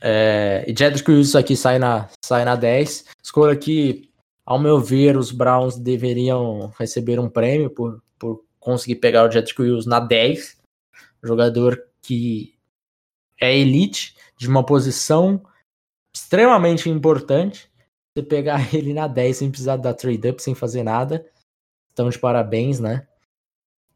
É, 0.00 0.64
e 0.68 0.74
Jedrick 0.78 1.10
Wills 1.10 1.34
aqui 1.36 1.56
sai 1.56 1.78
na, 1.78 2.08
sai 2.24 2.44
na 2.44 2.54
10. 2.54 3.06
Escolha 3.22 3.56
que, 3.56 4.10
ao 4.44 4.58
meu 4.58 4.78
ver, 4.78 5.16
os 5.16 5.32
Browns 5.32 5.78
deveriam 5.78 6.72
receber 6.78 7.18
um 7.18 7.28
prêmio 7.28 7.70
por, 7.70 8.02
por 8.18 8.44
conseguir 8.60 8.96
pegar 8.96 9.26
o 9.26 9.32
Jedrick 9.32 9.60
Wills 9.60 9.88
na 9.88 9.98
10. 9.98 10.58
Jogador 11.24 11.82
que 12.02 12.54
é 13.40 13.56
elite, 13.56 14.14
de 14.36 14.48
uma 14.48 14.64
posição 14.64 15.42
extremamente 16.16 16.88
importante. 16.88 17.70
Você 18.16 18.22
pegar 18.24 18.58
ele 18.74 18.94
na 18.94 19.06
10 19.06 19.36
sem 19.36 19.50
precisar 19.50 19.76
dar 19.76 19.94
trade 19.94 20.28
up, 20.28 20.42
sem 20.42 20.54
fazer 20.54 20.82
nada. 20.82 21.26
Então, 21.92 22.08
de 22.08 22.18
parabéns, 22.18 22.80
né? 22.80 23.06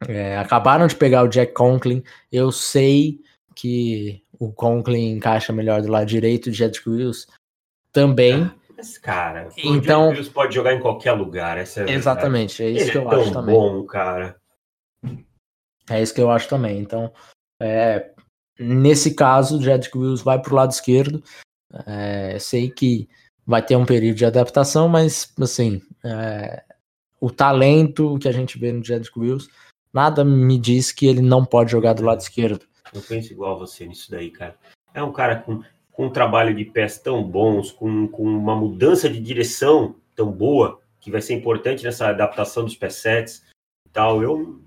É, 0.09 0.39
acabaram 0.39 0.87
de 0.87 0.97
pegar 0.97 1.23
o 1.23 1.29
Jack 1.29 1.53
Conklin. 1.53 2.03
Eu 2.33 2.51
sei 2.51 3.21
que 3.55 4.23
o 4.39 4.51
Conklin 4.51 5.13
encaixa 5.13 5.53
melhor 5.53 5.83
do 5.83 5.91
lado 5.91 6.07
direito, 6.07 6.49
o 6.49 6.53
Jedrick 6.53 6.89
Wills 6.89 7.27
também. 7.93 8.45
Ah, 8.45 8.55
mas, 8.75 8.97
cara, 8.97 9.49
então, 9.59 10.09
o 10.09 10.11
Wills 10.13 10.31
pode 10.31 10.55
jogar 10.55 10.73
em 10.73 10.81
qualquer 10.81 11.13
lugar. 11.13 11.59
Essa 11.59 11.83
é 11.83 11.91
exatamente, 11.91 12.63
é 12.63 12.71
isso 12.71 12.85
Ele 12.85 12.91
que 12.93 12.99
eu 12.99 13.13
é 13.13 13.21
acho 13.21 13.33
também. 13.33 13.55
bom, 13.55 13.85
cara. 13.85 14.41
É 15.91 16.01
isso 16.01 16.15
que 16.15 16.21
eu 16.23 16.31
acho 16.31 16.49
também. 16.49 16.79
Então, 16.79 17.13
é, 17.61 18.13
nesse 18.59 19.15
caso, 19.15 19.59
o 19.59 19.63
Jedrick 19.63 19.99
Wills 19.99 20.23
vai 20.23 20.41
para 20.41 20.53
o 20.53 20.57
lado 20.57 20.71
esquerdo. 20.71 21.23
É, 21.87 22.39
sei 22.39 22.71
que 22.71 23.09
vai 23.47 23.65
ter 23.65 23.77
um 23.77 23.87
período 23.87 24.17
de 24.17 24.25
adaptação, 24.25 24.89
mas 24.89 25.33
assim, 25.41 25.81
é, 26.05 26.63
o 27.21 27.31
talento 27.31 28.19
que 28.19 28.29
a 28.29 28.33
gente 28.33 28.59
vê 28.59 28.73
no 28.73 28.85
Jedrick 28.85 29.19
Wills, 29.19 29.49
nada 29.93 30.25
me 30.25 30.59
diz 30.59 30.93
que 30.93 31.07
ele 31.07 31.21
não 31.21 31.45
pode 31.45 31.71
jogar 31.71 31.93
do 31.93 32.05
lado 32.05 32.21
esquerdo. 32.21 32.65
Eu 32.93 33.03
penso 33.03 33.33
igual 33.33 33.55
a 33.55 33.59
você 33.59 33.87
nisso 33.87 34.11
daí, 34.11 34.31
cara. 34.31 34.57
É 34.93 35.03
um 35.03 35.13
cara 35.13 35.37
com, 35.37 35.63
com 35.93 36.07
um 36.07 36.11
trabalho 36.11 36.55
de 36.55 36.65
pés 36.65 36.99
tão 36.99 37.23
bons, 37.23 37.71
com, 37.71 38.09
com 38.09 38.23
uma 38.23 38.57
mudança 38.57 39.09
de 39.09 39.21
direção 39.21 39.95
tão 40.17 40.31
boa, 40.31 40.81
que 41.01 41.11
vai 41.11 41.21
ser 41.21 41.35
importante 41.35 41.85
nessa 41.85 42.09
adaptação 42.09 42.65
dos 42.65 42.77
pés 42.77 42.95
sets 42.95 43.43
e 43.87 43.91
tal. 43.91 44.23
Eu, 44.23 44.61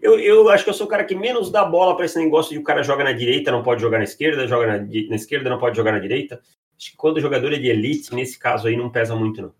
eu, 0.00 0.18
eu 0.18 0.48
acho 0.48 0.64
que 0.64 0.70
eu 0.70 0.74
sou 0.74 0.86
o 0.86 0.90
cara 0.90 1.04
que 1.04 1.14
menos 1.14 1.50
dá 1.50 1.64
bola 1.64 1.96
para 1.96 2.04
esse 2.04 2.18
negócio 2.18 2.52
de 2.52 2.58
o 2.58 2.64
cara 2.64 2.82
joga 2.82 3.04
na 3.04 3.12
direita, 3.12 3.50
não 3.50 3.62
pode 3.62 3.80
jogar 3.80 3.98
na 3.98 4.04
esquerda, 4.04 4.46
joga 4.46 4.66
na, 4.66 4.78
na 4.78 5.16
esquerda, 5.16 5.50
não 5.50 5.58
pode 5.58 5.76
jogar 5.76 5.92
na 5.92 5.98
direita. 5.98 6.40
Acho 6.78 6.90
que 6.90 6.96
quando 6.96 7.16
o 7.16 7.20
jogador 7.20 7.52
é 7.52 7.58
de 7.58 7.68
elite, 7.68 8.14
nesse 8.14 8.38
caso 8.38 8.66
aí, 8.66 8.76
não 8.76 8.90
pesa 8.90 9.14
muito, 9.14 9.40
não. 9.40 9.54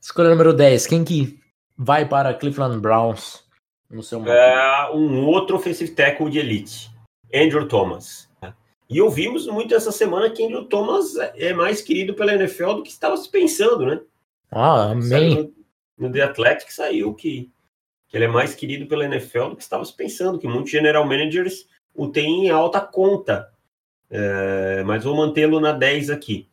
Escolha 0.00 0.30
número 0.30 0.52
10. 0.52 0.86
Quem 0.86 1.04
que 1.04 1.38
vai 1.76 2.06
para 2.06 2.34
Cleveland 2.34 2.78
Browns 2.80 3.44
no 3.90 4.02
seu 4.02 4.24
É 4.26 4.90
um 4.92 5.26
outro 5.26 5.56
offensive 5.56 5.92
tackle 5.92 6.30
de 6.30 6.38
elite. 6.38 6.90
Andrew 7.34 7.66
Thomas. 7.66 8.28
E 8.88 9.00
ouvimos 9.00 9.46
muito 9.46 9.74
essa 9.74 9.90
semana 9.90 10.30
que 10.30 10.44
Andrew 10.44 10.66
Thomas 10.66 11.16
é 11.16 11.52
mais 11.52 11.80
querido 11.80 12.14
pela 12.14 12.34
NFL 12.34 12.74
do 12.74 12.82
que 12.82 12.90
estava 12.90 13.16
se 13.16 13.30
pensando, 13.30 13.86
né? 13.86 14.00
Ah, 14.50 14.90
amém. 14.90 15.52
No, 15.96 16.06
no 16.06 16.12
The 16.12 16.22
Athletic 16.22 16.70
saiu 16.72 17.14
que 17.14 17.50
ele 18.16 18.26
é 18.26 18.28
mais 18.28 18.54
querido 18.54 18.86
pela 18.86 19.04
NFL 19.04 19.50
do 19.50 19.56
que 19.56 19.62
estava 19.62 19.84
se 19.84 19.94
pensando, 19.94 20.38
que 20.38 20.46
muitos 20.46 20.70
general 20.70 21.04
managers 21.04 21.66
o 21.94 22.08
têm 22.08 22.46
em 22.46 22.50
alta 22.50 22.80
conta. 22.80 23.50
É, 24.10 24.82
mas 24.84 25.04
vou 25.04 25.16
mantê-lo 25.16 25.58
na 25.60 25.72
10 25.72 26.10
aqui. 26.10 26.48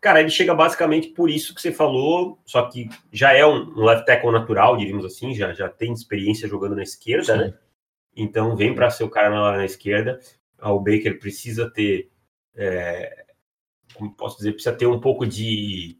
Cara, 0.00 0.20
ele 0.20 0.30
chega 0.30 0.54
basicamente 0.54 1.08
por 1.08 1.30
isso 1.30 1.54
que 1.54 1.60
você 1.60 1.72
falou, 1.72 2.38
só 2.44 2.68
que 2.68 2.88
já 3.10 3.32
é 3.32 3.46
um, 3.46 3.70
um 3.76 3.84
left 3.84 4.04
tackle 4.04 4.30
natural, 4.30 4.76
diríamos 4.76 5.04
assim, 5.04 5.34
já, 5.34 5.52
já 5.52 5.68
tem 5.68 5.92
experiência 5.92 6.48
jogando 6.48 6.76
na 6.76 6.82
esquerda, 6.82 7.32
Sim. 7.32 7.38
né? 7.38 7.54
Então 8.14 8.56
vem 8.56 8.74
para 8.74 8.90
ser 8.90 9.04
o 9.04 9.10
cara 9.10 9.30
na, 9.30 9.56
na 9.58 9.64
esquerda. 9.64 10.20
O 10.60 10.78
Baker 10.78 11.18
precisa 11.18 11.70
ter, 11.70 12.10
é, 12.54 13.26
como 13.94 14.14
posso 14.14 14.38
dizer, 14.38 14.52
precisa 14.52 14.74
ter 14.74 14.86
um 14.86 15.00
pouco 15.00 15.26
de 15.26 15.98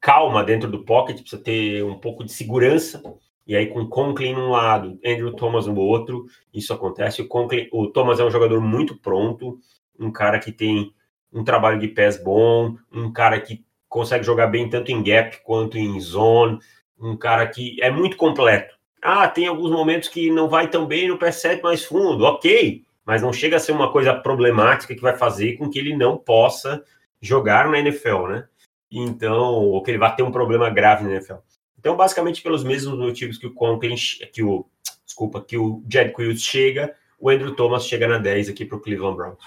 calma 0.00 0.42
dentro 0.42 0.70
do 0.70 0.84
pocket, 0.84 1.20
precisa 1.20 1.42
ter 1.42 1.84
um 1.84 1.98
pouco 1.98 2.24
de 2.24 2.32
segurança. 2.32 3.02
E 3.46 3.56
aí 3.56 3.66
com 3.66 3.86
Conklin 3.86 4.34
num 4.34 4.50
lado, 4.50 4.98
Andrew 5.04 5.34
Thomas 5.34 5.66
no 5.66 5.76
outro, 5.76 6.26
isso 6.52 6.72
acontece. 6.72 7.22
O, 7.22 7.28
Conklin, 7.28 7.68
o 7.72 7.88
Thomas 7.88 8.20
é 8.20 8.24
um 8.24 8.30
jogador 8.30 8.60
muito 8.60 8.96
pronto, 8.96 9.58
um 9.98 10.10
cara 10.10 10.38
que 10.38 10.52
tem 10.52 10.92
um 11.32 11.44
trabalho 11.44 11.78
de 11.78 11.88
pés 11.88 12.22
bom, 12.22 12.76
um 12.92 13.12
cara 13.12 13.40
que 13.40 13.64
consegue 13.88 14.24
jogar 14.24 14.46
bem 14.46 14.68
tanto 14.68 14.90
em 14.92 15.02
gap 15.02 15.40
quanto 15.42 15.76
em 15.76 15.98
zone, 16.00 16.58
um 17.00 17.16
cara 17.16 17.46
que 17.46 17.80
é 17.82 17.90
muito 17.90 18.16
completo. 18.16 18.74
Ah, 19.02 19.26
tem 19.26 19.46
alguns 19.46 19.70
momentos 19.70 20.08
que 20.08 20.30
não 20.30 20.48
vai 20.48 20.68
tão 20.68 20.86
bem 20.86 21.08
no 21.08 21.18
pé 21.18 21.32
7 21.32 21.62
mais 21.62 21.84
fundo, 21.84 22.24
ok, 22.24 22.84
mas 23.04 23.22
não 23.22 23.32
chega 23.32 23.56
a 23.56 23.60
ser 23.60 23.72
uma 23.72 23.90
coisa 23.90 24.14
problemática 24.14 24.94
que 24.94 25.00
vai 25.00 25.16
fazer 25.16 25.56
com 25.56 25.70
que 25.70 25.78
ele 25.78 25.96
não 25.96 26.16
possa 26.18 26.84
jogar 27.20 27.68
na 27.68 27.78
NFL, 27.78 28.26
né? 28.28 28.48
Então, 28.90 29.54
ou 29.54 29.82
que 29.82 29.90
ele 29.90 29.98
vai 29.98 30.14
ter 30.14 30.22
um 30.22 30.32
problema 30.32 30.68
grave 30.68 31.04
na 31.04 31.12
NFL. 31.12 31.36
Então, 31.80 31.96
basicamente, 31.96 32.42
pelos 32.42 32.62
mesmos 32.62 32.98
motivos 32.98 33.38
que 33.38 33.46
o 33.46 33.54
Conklin, 33.54 33.94
que 34.34 34.42
o, 34.42 34.66
desculpa, 35.04 35.40
que 35.40 35.56
o 35.56 35.82
Jed 35.90 36.12
Quills 36.14 36.42
chega, 36.42 36.94
o 37.18 37.30
Andrew 37.30 37.56
Thomas 37.56 37.86
chega 37.86 38.06
na 38.06 38.18
10 38.18 38.50
aqui 38.50 38.66
para 38.66 38.76
o 38.76 38.80
Cleveland 38.80 39.16
Browns. 39.16 39.38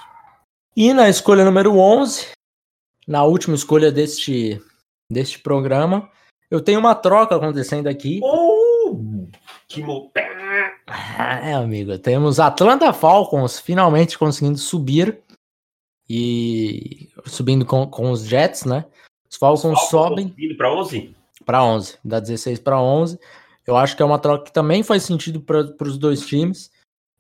E 0.76 0.92
na 0.94 1.08
escolha 1.08 1.46
número 1.46 1.78
11, 1.78 2.32
na 3.08 3.24
última 3.24 3.56
escolha 3.56 3.92
deste, 3.92 4.60
deste 5.08 5.38
programa, 5.38 6.10
eu 6.50 6.60
tenho 6.60 6.80
uma 6.80 6.96
troca 6.96 7.36
acontecendo 7.36 7.86
aqui. 7.86 8.20
Oh! 8.24 8.98
Que 9.68 9.84
É, 11.44 11.54
amigo, 11.54 11.98
temos 12.00 12.40
Atlanta 12.40 12.92
Falcons 12.94 13.60
finalmente 13.60 14.18
conseguindo 14.18 14.58
subir 14.58 15.20
e 16.10 17.10
subindo 17.26 17.64
com, 17.64 17.88
com 17.88 18.10
os 18.10 18.26
Jets, 18.26 18.66
né? 18.66 18.86
Os 19.30 19.38
Falcons, 19.38 19.62
Falcons 19.62 19.90
sobem. 19.90 20.28
Subindo 20.30 20.58
para 20.58 20.74
11? 20.74 21.16
Para 21.46 21.64
11, 21.64 21.98
da 22.04 22.20
16 22.20 22.60
para 22.60 22.82
11. 22.82 23.20
Eu 23.66 23.78
acho 23.78 23.96
que 23.96 24.02
é 24.02 24.06
uma 24.06 24.20
troca 24.20 24.46
que 24.46 24.54
também 24.54 24.84
faz 24.84 25.04
sentido 25.04 25.40
para 25.42 25.88
os 25.88 25.98
dois 25.98 26.26
times, 26.26 26.70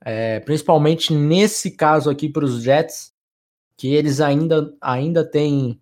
é, 0.03 0.39
principalmente 0.41 1.13
nesse 1.13 1.71
caso 1.71 2.09
aqui 2.09 2.27
para 2.27 2.43
os 2.43 2.61
Jets, 2.61 3.13
que 3.77 3.93
eles 3.93 4.19
ainda, 4.19 4.73
ainda 4.81 5.23
têm, 5.23 5.81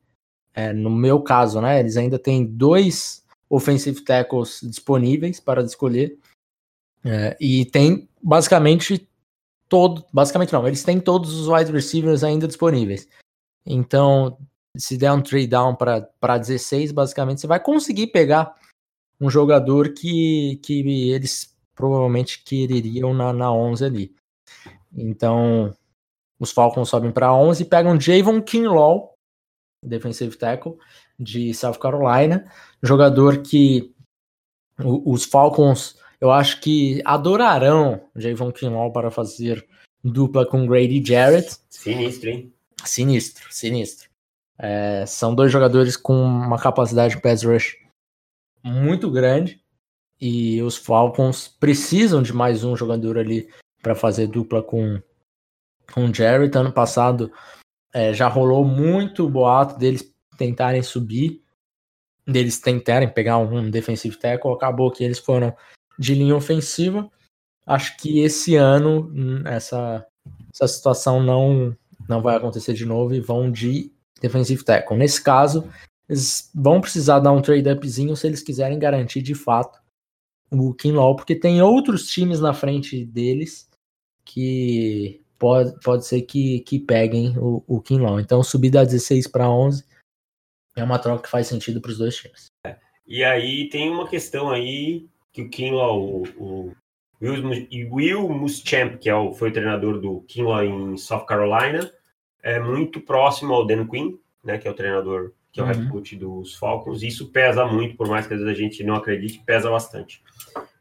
é, 0.53 0.71
no 0.71 0.89
meu 0.89 1.21
caso, 1.21 1.59
né? 1.59 1.79
Eles 1.79 1.97
ainda 1.97 2.19
têm 2.19 2.45
dois 2.45 3.25
offensive 3.49 4.01
tackles 4.01 4.59
disponíveis 4.63 5.39
para 5.39 5.61
escolher. 5.63 6.17
É, 7.03 7.35
e 7.39 7.65
tem 7.65 8.07
basicamente 8.21 9.09
todo, 9.67 10.05
basicamente 10.13 10.53
não, 10.53 10.67
eles 10.67 10.83
têm 10.83 10.99
todos 10.99 11.33
os 11.33 11.47
wide 11.47 11.71
receivers 11.71 12.23
ainda 12.23 12.47
disponíveis. 12.47 13.07
Então, 13.65 14.37
se 14.77 14.97
der 14.97 15.11
um 15.11 15.21
trade 15.21 15.47
down 15.47 15.75
para 15.75 16.37
16, 16.37 16.91
basicamente 16.91 17.41
você 17.41 17.47
vai 17.47 17.59
conseguir 17.59 18.07
pegar 18.07 18.55
um 19.19 19.29
jogador 19.29 19.93
que, 19.93 20.59
que 20.63 20.81
eles 21.11 21.55
provavelmente 21.75 22.43
quereriam 22.43 23.13
na, 23.13 23.31
na 23.33 23.51
11 23.51 23.85
ali. 23.85 24.15
Então, 24.93 25.75
os 26.39 26.51
Falcons 26.51 26.89
sobem 26.89 27.11
para 27.11 27.33
11 27.33 27.63
e 27.63 27.65
pegam 27.65 27.99
Javon 27.99 28.41
Kinlaw, 28.41 29.13
defensive 29.83 30.35
tackle 30.37 30.77
de 31.19 31.53
South 31.53 31.79
Carolina, 31.79 32.51
jogador 32.81 33.41
que 33.41 33.93
os 34.77 35.25
Falcons 35.25 35.99
eu 36.21 36.29
acho 36.29 36.61
que 36.61 37.01
adorarão 37.03 38.07
Javon 38.15 38.51
Kinlaw 38.51 38.91
para 38.93 39.09
fazer 39.09 39.67
dupla 40.03 40.45
com 40.45 40.67
Grady 40.67 41.03
Jarrett. 41.03 41.57
Sinistro, 41.67 42.29
hein? 42.29 42.53
Sinistro, 42.85 43.51
sinistro. 43.51 44.10
É, 44.63 45.07
são 45.07 45.33
dois 45.33 45.51
jogadores 45.51 45.97
com 45.97 46.13
uma 46.13 46.59
capacidade 46.59 47.15
de 47.15 47.21
pass 47.21 47.43
rush 47.43 47.77
muito 48.63 49.09
grande 49.09 49.59
e 50.19 50.61
os 50.61 50.77
Falcons 50.77 51.47
precisam 51.47 52.21
de 52.21 52.31
mais 52.31 52.63
um 52.63 52.75
jogador 52.75 53.17
ali 53.17 53.49
para 53.81 53.95
fazer 53.95 54.27
dupla 54.27 54.61
com 54.61 55.01
com 55.91 56.13
Jarrett. 56.13 56.55
Ano 56.55 56.71
passado 56.71 57.31
é, 57.91 58.13
já 58.13 58.27
rolou 58.27 58.63
muito 58.63 59.27
boato 59.27 59.79
deles 59.79 60.13
tentarem 60.37 60.83
subir, 60.83 61.41
deles 62.23 62.59
tentarem 62.59 63.11
pegar 63.11 63.39
um 63.39 63.67
defensive 63.67 64.15
tackle. 64.15 64.53
Acabou 64.53 64.91
que 64.91 65.03
eles 65.03 65.17
foram 65.17 65.55
de 65.97 66.13
linha 66.13 66.35
ofensiva. 66.35 67.09
Acho 67.65 67.97
que 67.97 68.19
esse 68.19 68.55
ano 68.55 69.11
hum, 69.11 69.41
essa, 69.43 70.05
essa 70.53 70.67
situação 70.67 71.19
não, 71.23 71.75
não 72.07 72.21
vai 72.21 72.35
acontecer 72.35 72.75
de 72.75 72.85
novo 72.85 73.15
e 73.15 73.19
vão 73.19 73.51
de 73.51 73.91
defensive 74.21 74.63
tackle. 74.63 74.97
Nesse 74.97 75.21
caso, 75.21 75.67
eles 76.07 76.49
vão 76.53 76.79
precisar 76.79 77.19
dar 77.19 77.31
um 77.31 77.41
trade-upzinho 77.41 78.15
se 78.15 78.27
eles 78.27 78.41
quiserem 78.41 78.79
garantir 78.79 79.21
de 79.21 79.35
fato 79.35 79.81
o 80.51 80.73
Kinlaw, 80.73 81.15
porque 81.15 81.35
tem 81.35 81.61
outros 81.61 82.07
times 82.07 82.39
na 82.39 82.53
frente 82.53 83.05
deles 83.05 83.69
que 84.25 85.21
pode, 85.39 85.73
pode 85.81 86.05
ser 86.05 86.21
que, 86.23 86.59
que 86.61 86.77
peguem 86.77 87.37
o, 87.37 87.63
o 87.65 87.81
Kinlaw. 87.81 88.19
Então, 88.19 88.43
subir 88.43 88.69
da 88.69 88.83
16 88.83 89.27
para 89.27 89.49
11 89.49 89.85
é 90.75 90.83
uma 90.83 90.99
troca 90.99 91.23
que 91.23 91.29
faz 91.29 91.47
sentido 91.47 91.81
para 91.81 91.91
os 91.91 91.97
dois 91.97 92.15
times. 92.15 92.47
E 93.07 93.23
aí 93.23 93.69
tem 93.69 93.89
uma 93.89 94.07
questão 94.07 94.49
aí 94.49 95.07
que 95.31 95.41
o 95.41 95.49
Kinlaw, 95.49 95.99
o, 96.01 96.23
o 96.37 96.75
Will, 97.21 97.91
Will 97.91 98.29
Muschamp, 98.29 98.97
que 98.97 99.09
é 99.09 99.15
o, 99.15 99.33
foi 99.33 99.49
o 99.49 99.53
treinador 99.53 99.99
do 99.99 100.21
Kinlaw 100.21 100.63
em 100.63 100.97
South 100.97 101.25
Carolina, 101.25 101.91
é 102.43 102.59
muito 102.59 102.99
próximo 103.01 103.53
ao 103.53 103.65
Dan 103.65 103.87
Quinn, 103.87 104.17
né, 104.43 104.57
que 104.57 104.67
é 104.67 104.71
o 104.71 104.73
treinador, 104.73 105.31
que 105.51 105.59
é 105.59 105.63
o 105.63 105.65
uhum. 105.65 105.71
head 105.71 105.89
coach 105.89 106.15
dos 106.15 106.55
Falcons. 106.55 107.03
Isso 107.03 107.31
pesa 107.31 107.65
muito, 107.65 107.95
por 107.95 108.07
mais 108.07 108.27
que 108.27 108.33
às 108.33 108.39
vezes 108.39 108.57
a 108.57 108.59
gente 108.59 108.83
não 108.83 108.95
acredite, 108.95 109.43
pesa 109.45 109.69
bastante. 109.69 110.23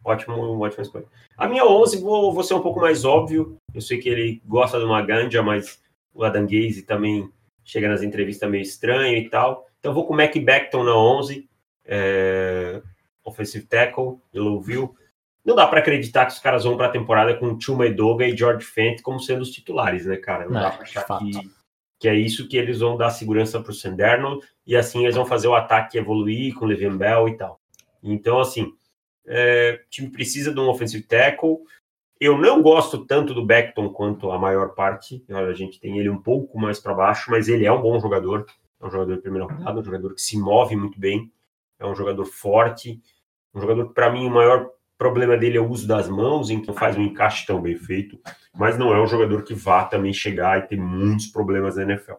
Ótimo, 0.04 0.58
ótima 0.60 0.82
escolha. 0.82 1.04
A 1.36 1.46
minha 1.46 1.66
11, 1.66 2.00
vou, 2.00 2.32
vou 2.32 2.42
ser 2.42 2.54
um 2.54 2.62
pouco 2.62 2.80
mais 2.80 3.04
óbvio. 3.04 3.56
Eu 3.74 3.80
sei 3.80 3.98
que 3.98 4.08
ele 4.08 4.42
gosta 4.46 4.78
de 4.78 4.84
uma 4.84 5.02
ganja, 5.02 5.42
mas 5.42 5.80
o 6.14 6.24
Adam 6.24 6.44
Gaze 6.44 6.82
também 6.82 7.30
chega 7.64 7.88
nas 7.88 8.02
entrevistas 8.02 8.50
meio 8.50 8.62
estranho 8.62 9.18
e 9.18 9.28
tal. 9.28 9.66
Então 9.78 9.92
vou 9.92 10.06
com 10.06 10.14
o 10.14 10.16
Mac 10.16 10.34
Beckton 10.36 10.84
na 10.84 10.96
11. 10.96 11.48
É 11.84 12.82
offensive 13.24 13.66
tackle 13.66 14.18
de 14.32 14.40
Louisville. 14.40 14.90
Não 15.44 15.54
dá 15.54 15.66
para 15.66 15.80
acreditar 15.80 16.26
que 16.26 16.32
os 16.32 16.38
caras 16.38 16.64
vão 16.64 16.76
para 16.76 16.86
a 16.86 16.90
temporada 16.90 17.34
com 17.34 17.58
Chuma 17.58 17.86
Edoga 17.86 18.26
e 18.26 18.36
George 18.36 18.64
Fent 18.64 19.00
como 19.02 19.20
sendo 19.20 19.42
os 19.42 19.50
titulares, 19.50 20.06
né, 20.06 20.16
cara? 20.16 20.44
Não, 20.44 20.52
Não 20.52 20.60
dá 20.60 20.70
para 20.70 20.82
achar 20.82 21.18
que, 21.18 21.50
que 21.98 22.08
é 22.08 22.14
isso 22.14 22.48
que 22.48 22.56
eles 22.56 22.80
vão 22.80 22.96
dar 22.96 23.10
segurança 23.10 23.60
para 23.60 23.70
o 23.70 23.74
Sanderno 23.74 24.40
e 24.66 24.76
assim 24.76 25.02
eles 25.02 25.16
vão 25.16 25.24
fazer 25.24 25.48
o 25.48 25.54
ataque 25.54 25.98
evoluir 25.98 26.54
com 26.54 26.64
o 26.64 26.68
Le'Veon 26.68 26.96
Bell 26.96 27.28
e 27.28 27.36
tal. 27.36 27.60
Então, 28.02 28.40
assim, 28.40 28.72
é, 29.26 29.80
o 29.84 29.90
time 29.90 30.10
precisa 30.10 30.52
de 30.52 30.60
um 30.60 30.68
offensive 30.68 31.02
tackle. 31.02 31.58
Eu 32.18 32.36
não 32.36 32.60
gosto 32.60 33.06
tanto 33.06 33.32
do 33.32 33.44
Beckton 33.44 33.88
quanto 33.90 34.30
a 34.30 34.38
maior 34.38 34.74
parte. 34.74 35.24
A 35.30 35.52
gente 35.54 35.80
tem 35.80 35.98
ele 35.98 36.10
um 36.10 36.20
pouco 36.20 36.58
mais 36.58 36.78
para 36.78 36.94
baixo, 36.94 37.30
mas 37.30 37.48
ele 37.48 37.64
é 37.64 37.72
um 37.72 37.80
bom 37.80 37.98
jogador. 37.98 38.46
É 38.80 38.86
um 38.86 38.90
jogador 38.90 39.14
de 39.14 39.22
primeira 39.22 39.46
rodada, 39.46 39.80
um 39.80 39.84
jogador 39.84 40.14
que 40.14 40.20
se 40.20 40.38
move 40.38 40.76
muito 40.76 41.00
bem 41.00 41.30
é 41.80 41.86
um 41.86 41.94
jogador 41.94 42.26
forte, 42.26 43.00
um 43.54 43.60
jogador 43.60 43.88
que, 43.88 43.94
para 43.94 44.12
mim, 44.12 44.26
o 44.26 44.30
maior 44.30 44.70
problema 45.00 45.34
dele 45.34 45.56
é 45.56 45.60
o 45.60 45.68
uso 45.68 45.88
das 45.88 46.10
mãos, 46.10 46.50
em 46.50 46.60
que 46.60 46.70
faz 46.74 46.94
um 46.94 47.00
encaixe 47.00 47.46
tão 47.46 47.58
bem 47.58 47.74
feito, 47.74 48.20
mas 48.54 48.76
não 48.76 48.94
é 48.94 49.02
um 49.02 49.06
jogador 49.06 49.42
que 49.42 49.54
vá 49.54 49.82
também 49.86 50.12
chegar 50.12 50.58
e 50.58 50.68
ter 50.68 50.76
muitos 50.76 51.26
problemas 51.28 51.76
na 51.76 51.84
NFL. 51.84 52.16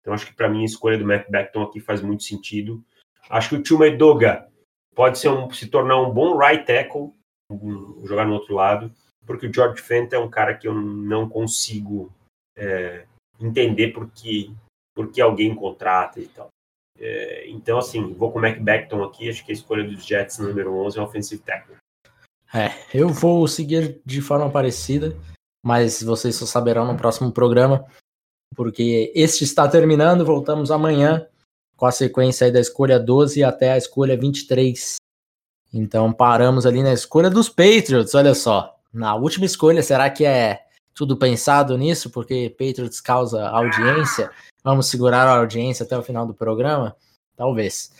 Então, 0.00 0.14
acho 0.14 0.26
que 0.26 0.32
para 0.32 0.48
mim 0.48 0.62
a 0.62 0.64
escolha 0.64 0.96
do 0.96 1.04
Mac 1.04 1.28
Beckton 1.28 1.62
aqui 1.62 1.80
faz 1.80 2.00
muito 2.00 2.22
sentido. 2.22 2.84
Acho 3.28 3.48
que 3.48 3.56
o 3.56 3.62
Tio 3.62 3.84
Edoga 3.84 4.46
pode 4.94 5.18
ser 5.18 5.28
um, 5.28 5.50
se 5.50 5.66
tornar 5.66 6.00
um 6.00 6.12
bom 6.12 6.38
right 6.38 6.64
tackle, 6.64 7.10
um, 7.50 8.06
jogar 8.06 8.24
no 8.24 8.34
outro 8.34 8.54
lado, 8.54 8.94
porque 9.26 9.48
o 9.48 9.52
George 9.52 9.82
Fent 9.82 10.12
é 10.12 10.18
um 10.18 10.30
cara 10.30 10.54
que 10.54 10.68
eu 10.68 10.74
não 10.74 11.28
consigo 11.28 12.12
é, 12.56 13.06
entender 13.40 13.88
porque, 13.88 14.52
porque 14.94 15.20
alguém 15.20 15.52
contrata 15.52 16.20
e 16.20 16.28
tal. 16.28 16.48
É, 16.96 17.48
então, 17.48 17.78
assim, 17.78 18.12
vou 18.14 18.30
com 18.30 18.38
o 18.38 18.42
Mac 18.42 18.56
Beckton 18.60 19.02
aqui. 19.02 19.28
Acho 19.28 19.44
que 19.44 19.50
a 19.50 19.54
escolha 19.54 19.82
dos 19.82 20.06
Jets 20.06 20.38
número 20.38 20.72
11 20.74 20.96
é 20.96 21.00
um 21.02 21.04
offensive 21.04 21.42
tackle. 21.42 21.79
É, 22.52 22.72
eu 22.92 23.08
vou 23.08 23.46
seguir 23.46 24.00
de 24.04 24.20
forma 24.20 24.50
parecida, 24.50 25.16
mas 25.62 26.02
vocês 26.02 26.34
só 26.34 26.46
saberão 26.46 26.84
no 26.86 26.96
próximo 26.96 27.30
programa, 27.30 27.84
porque 28.56 29.12
este 29.14 29.44
está 29.44 29.68
terminando. 29.68 30.24
Voltamos 30.24 30.70
amanhã 30.70 31.26
com 31.76 31.86
a 31.86 31.92
sequência 31.92 32.46
aí 32.46 32.52
da 32.52 32.60
escolha 32.60 32.98
12 32.98 33.44
até 33.44 33.72
a 33.72 33.78
escolha 33.78 34.18
23. 34.18 34.96
Então 35.72 36.12
paramos 36.12 36.66
ali 36.66 36.82
na 36.82 36.92
escolha 36.92 37.30
dos 37.30 37.48
Patriots, 37.48 38.14
olha 38.14 38.34
só. 38.34 38.76
Na 38.92 39.14
última 39.14 39.46
escolha, 39.46 39.82
será 39.82 40.10
que 40.10 40.24
é 40.24 40.64
tudo 40.92 41.16
pensado 41.16 41.78
nisso? 41.78 42.10
Porque 42.10 42.50
Patriots 42.50 43.00
causa 43.00 43.48
audiência. 43.48 44.30
Vamos 44.64 44.88
segurar 44.88 45.26
a 45.28 45.38
audiência 45.38 45.84
até 45.84 45.96
o 45.96 46.02
final 46.02 46.26
do 46.26 46.34
programa? 46.34 46.96
Talvez. 47.36 47.92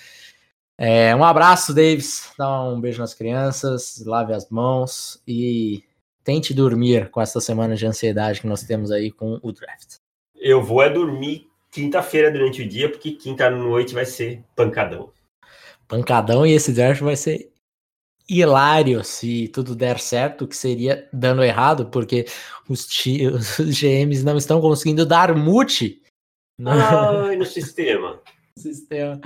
É, 0.83 1.15
um 1.15 1.23
abraço, 1.23 1.75
Davis. 1.75 2.33
Dá 2.39 2.63
um 2.63 2.81
beijo 2.81 3.01
nas 3.01 3.13
crianças, 3.13 4.03
lave 4.07 4.33
as 4.33 4.49
mãos 4.49 5.23
e 5.29 5.85
tente 6.25 6.55
dormir 6.55 7.11
com 7.11 7.21
essa 7.21 7.39
semana 7.39 7.77
de 7.77 7.85
ansiedade 7.85 8.41
que 8.41 8.47
nós 8.47 8.63
temos 8.63 8.91
aí 8.91 9.11
com 9.11 9.39
o 9.43 9.53
draft. 9.53 9.97
Eu 10.35 10.63
vou 10.63 10.83
é 10.83 10.89
dormir 10.89 11.47
quinta-feira 11.71 12.31
durante 12.31 12.63
o 12.63 12.69
dia, 12.69 12.91
porque 12.91 13.13
quinta 13.13 13.51
noite 13.51 13.93
vai 13.93 14.07
ser 14.07 14.43
pancadão. 14.57 15.13
Pancadão 15.87 16.47
e 16.47 16.53
esse 16.53 16.73
draft 16.73 17.03
vai 17.03 17.15
ser 17.15 17.53
hilário 18.27 19.05
se 19.05 19.49
tudo 19.49 19.77
der 19.77 19.99
certo, 19.99 20.49
que 20.49 20.57
seria 20.57 21.07
dando 21.13 21.45
errado, 21.45 21.91
porque 21.91 22.25
os, 22.67 22.89
os 23.59 23.79
GMs 23.79 24.25
não 24.25 24.39
estão 24.39 24.63
conseguindo 24.63 25.05
dar 25.05 25.35
mute 25.37 26.01
Ai, 26.65 27.37
no 27.37 27.45
sistema. 27.45 28.19
Sistema. 28.61 29.21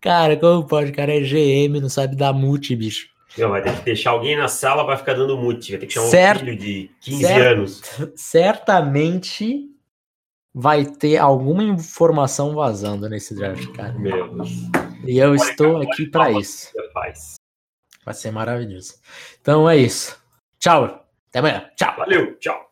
Cara, 0.00 0.36
como 0.36 0.66
pode? 0.66 0.92
cara 0.92 1.14
é 1.14 1.20
GM, 1.20 1.80
não 1.80 1.88
sabe 1.88 2.16
dar 2.16 2.32
mute, 2.32 2.74
bicho. 2.76 3.08
Não, 3.38 3.50
vai 3.50 3.62
ter 3.62 3.76
que 3.76 3.84
deixar 3.84 4.10
alguém 4.10 4.36
na 4.36 4.48
sala, 4.48 4.84
vai 4.84 4.96
ficar 4.96 5.14
dando 5.14 5.36
mute. 5.36 5.70
Vai 5.72 5.80
ter 5.80 5.86
que 5.86 5.94
chamar 5.94 6.08
certo, 6.08 6.42
um 6.42 6.46
filho 6.46 6.58
de 6.58 6.90
15 7.00 7.22
certo, 7.22 7.58
anos. 7.58 7.82
Certamente 8.16 9.70
vai 10.52 10.84
ter 10.84 11.16
alguma 11.16 11.62
informação 11.62 12.54
vazando 12.54 13.08
nesse 13.08 13.34
draft, 13.34 13.70
cara. 13.72 13.92
Meu 13.92 14.34
Deus. 14.34 14.50
E 15.06 15.18
eu 15.18 15.36
pode 15.36 15.50
estou 15.50 15.76
aqui 15.80 16.06
para 16.06 16.32
isso. 16.32 16.72
Vai 18.04 18.14
ser 18.14 18.30
maravilhoso. 18.32 18.94
Então 19.40 19.68
é 19.68 19.76
isso. 19.76 20.20
Tchau. 20.58 21.06
Até 21.28 21.38
amanhã. 21.38 21.70
Tchau. 21.76 21.94
Valeu. 21.96 22.36
Tchau. 22.38 22.69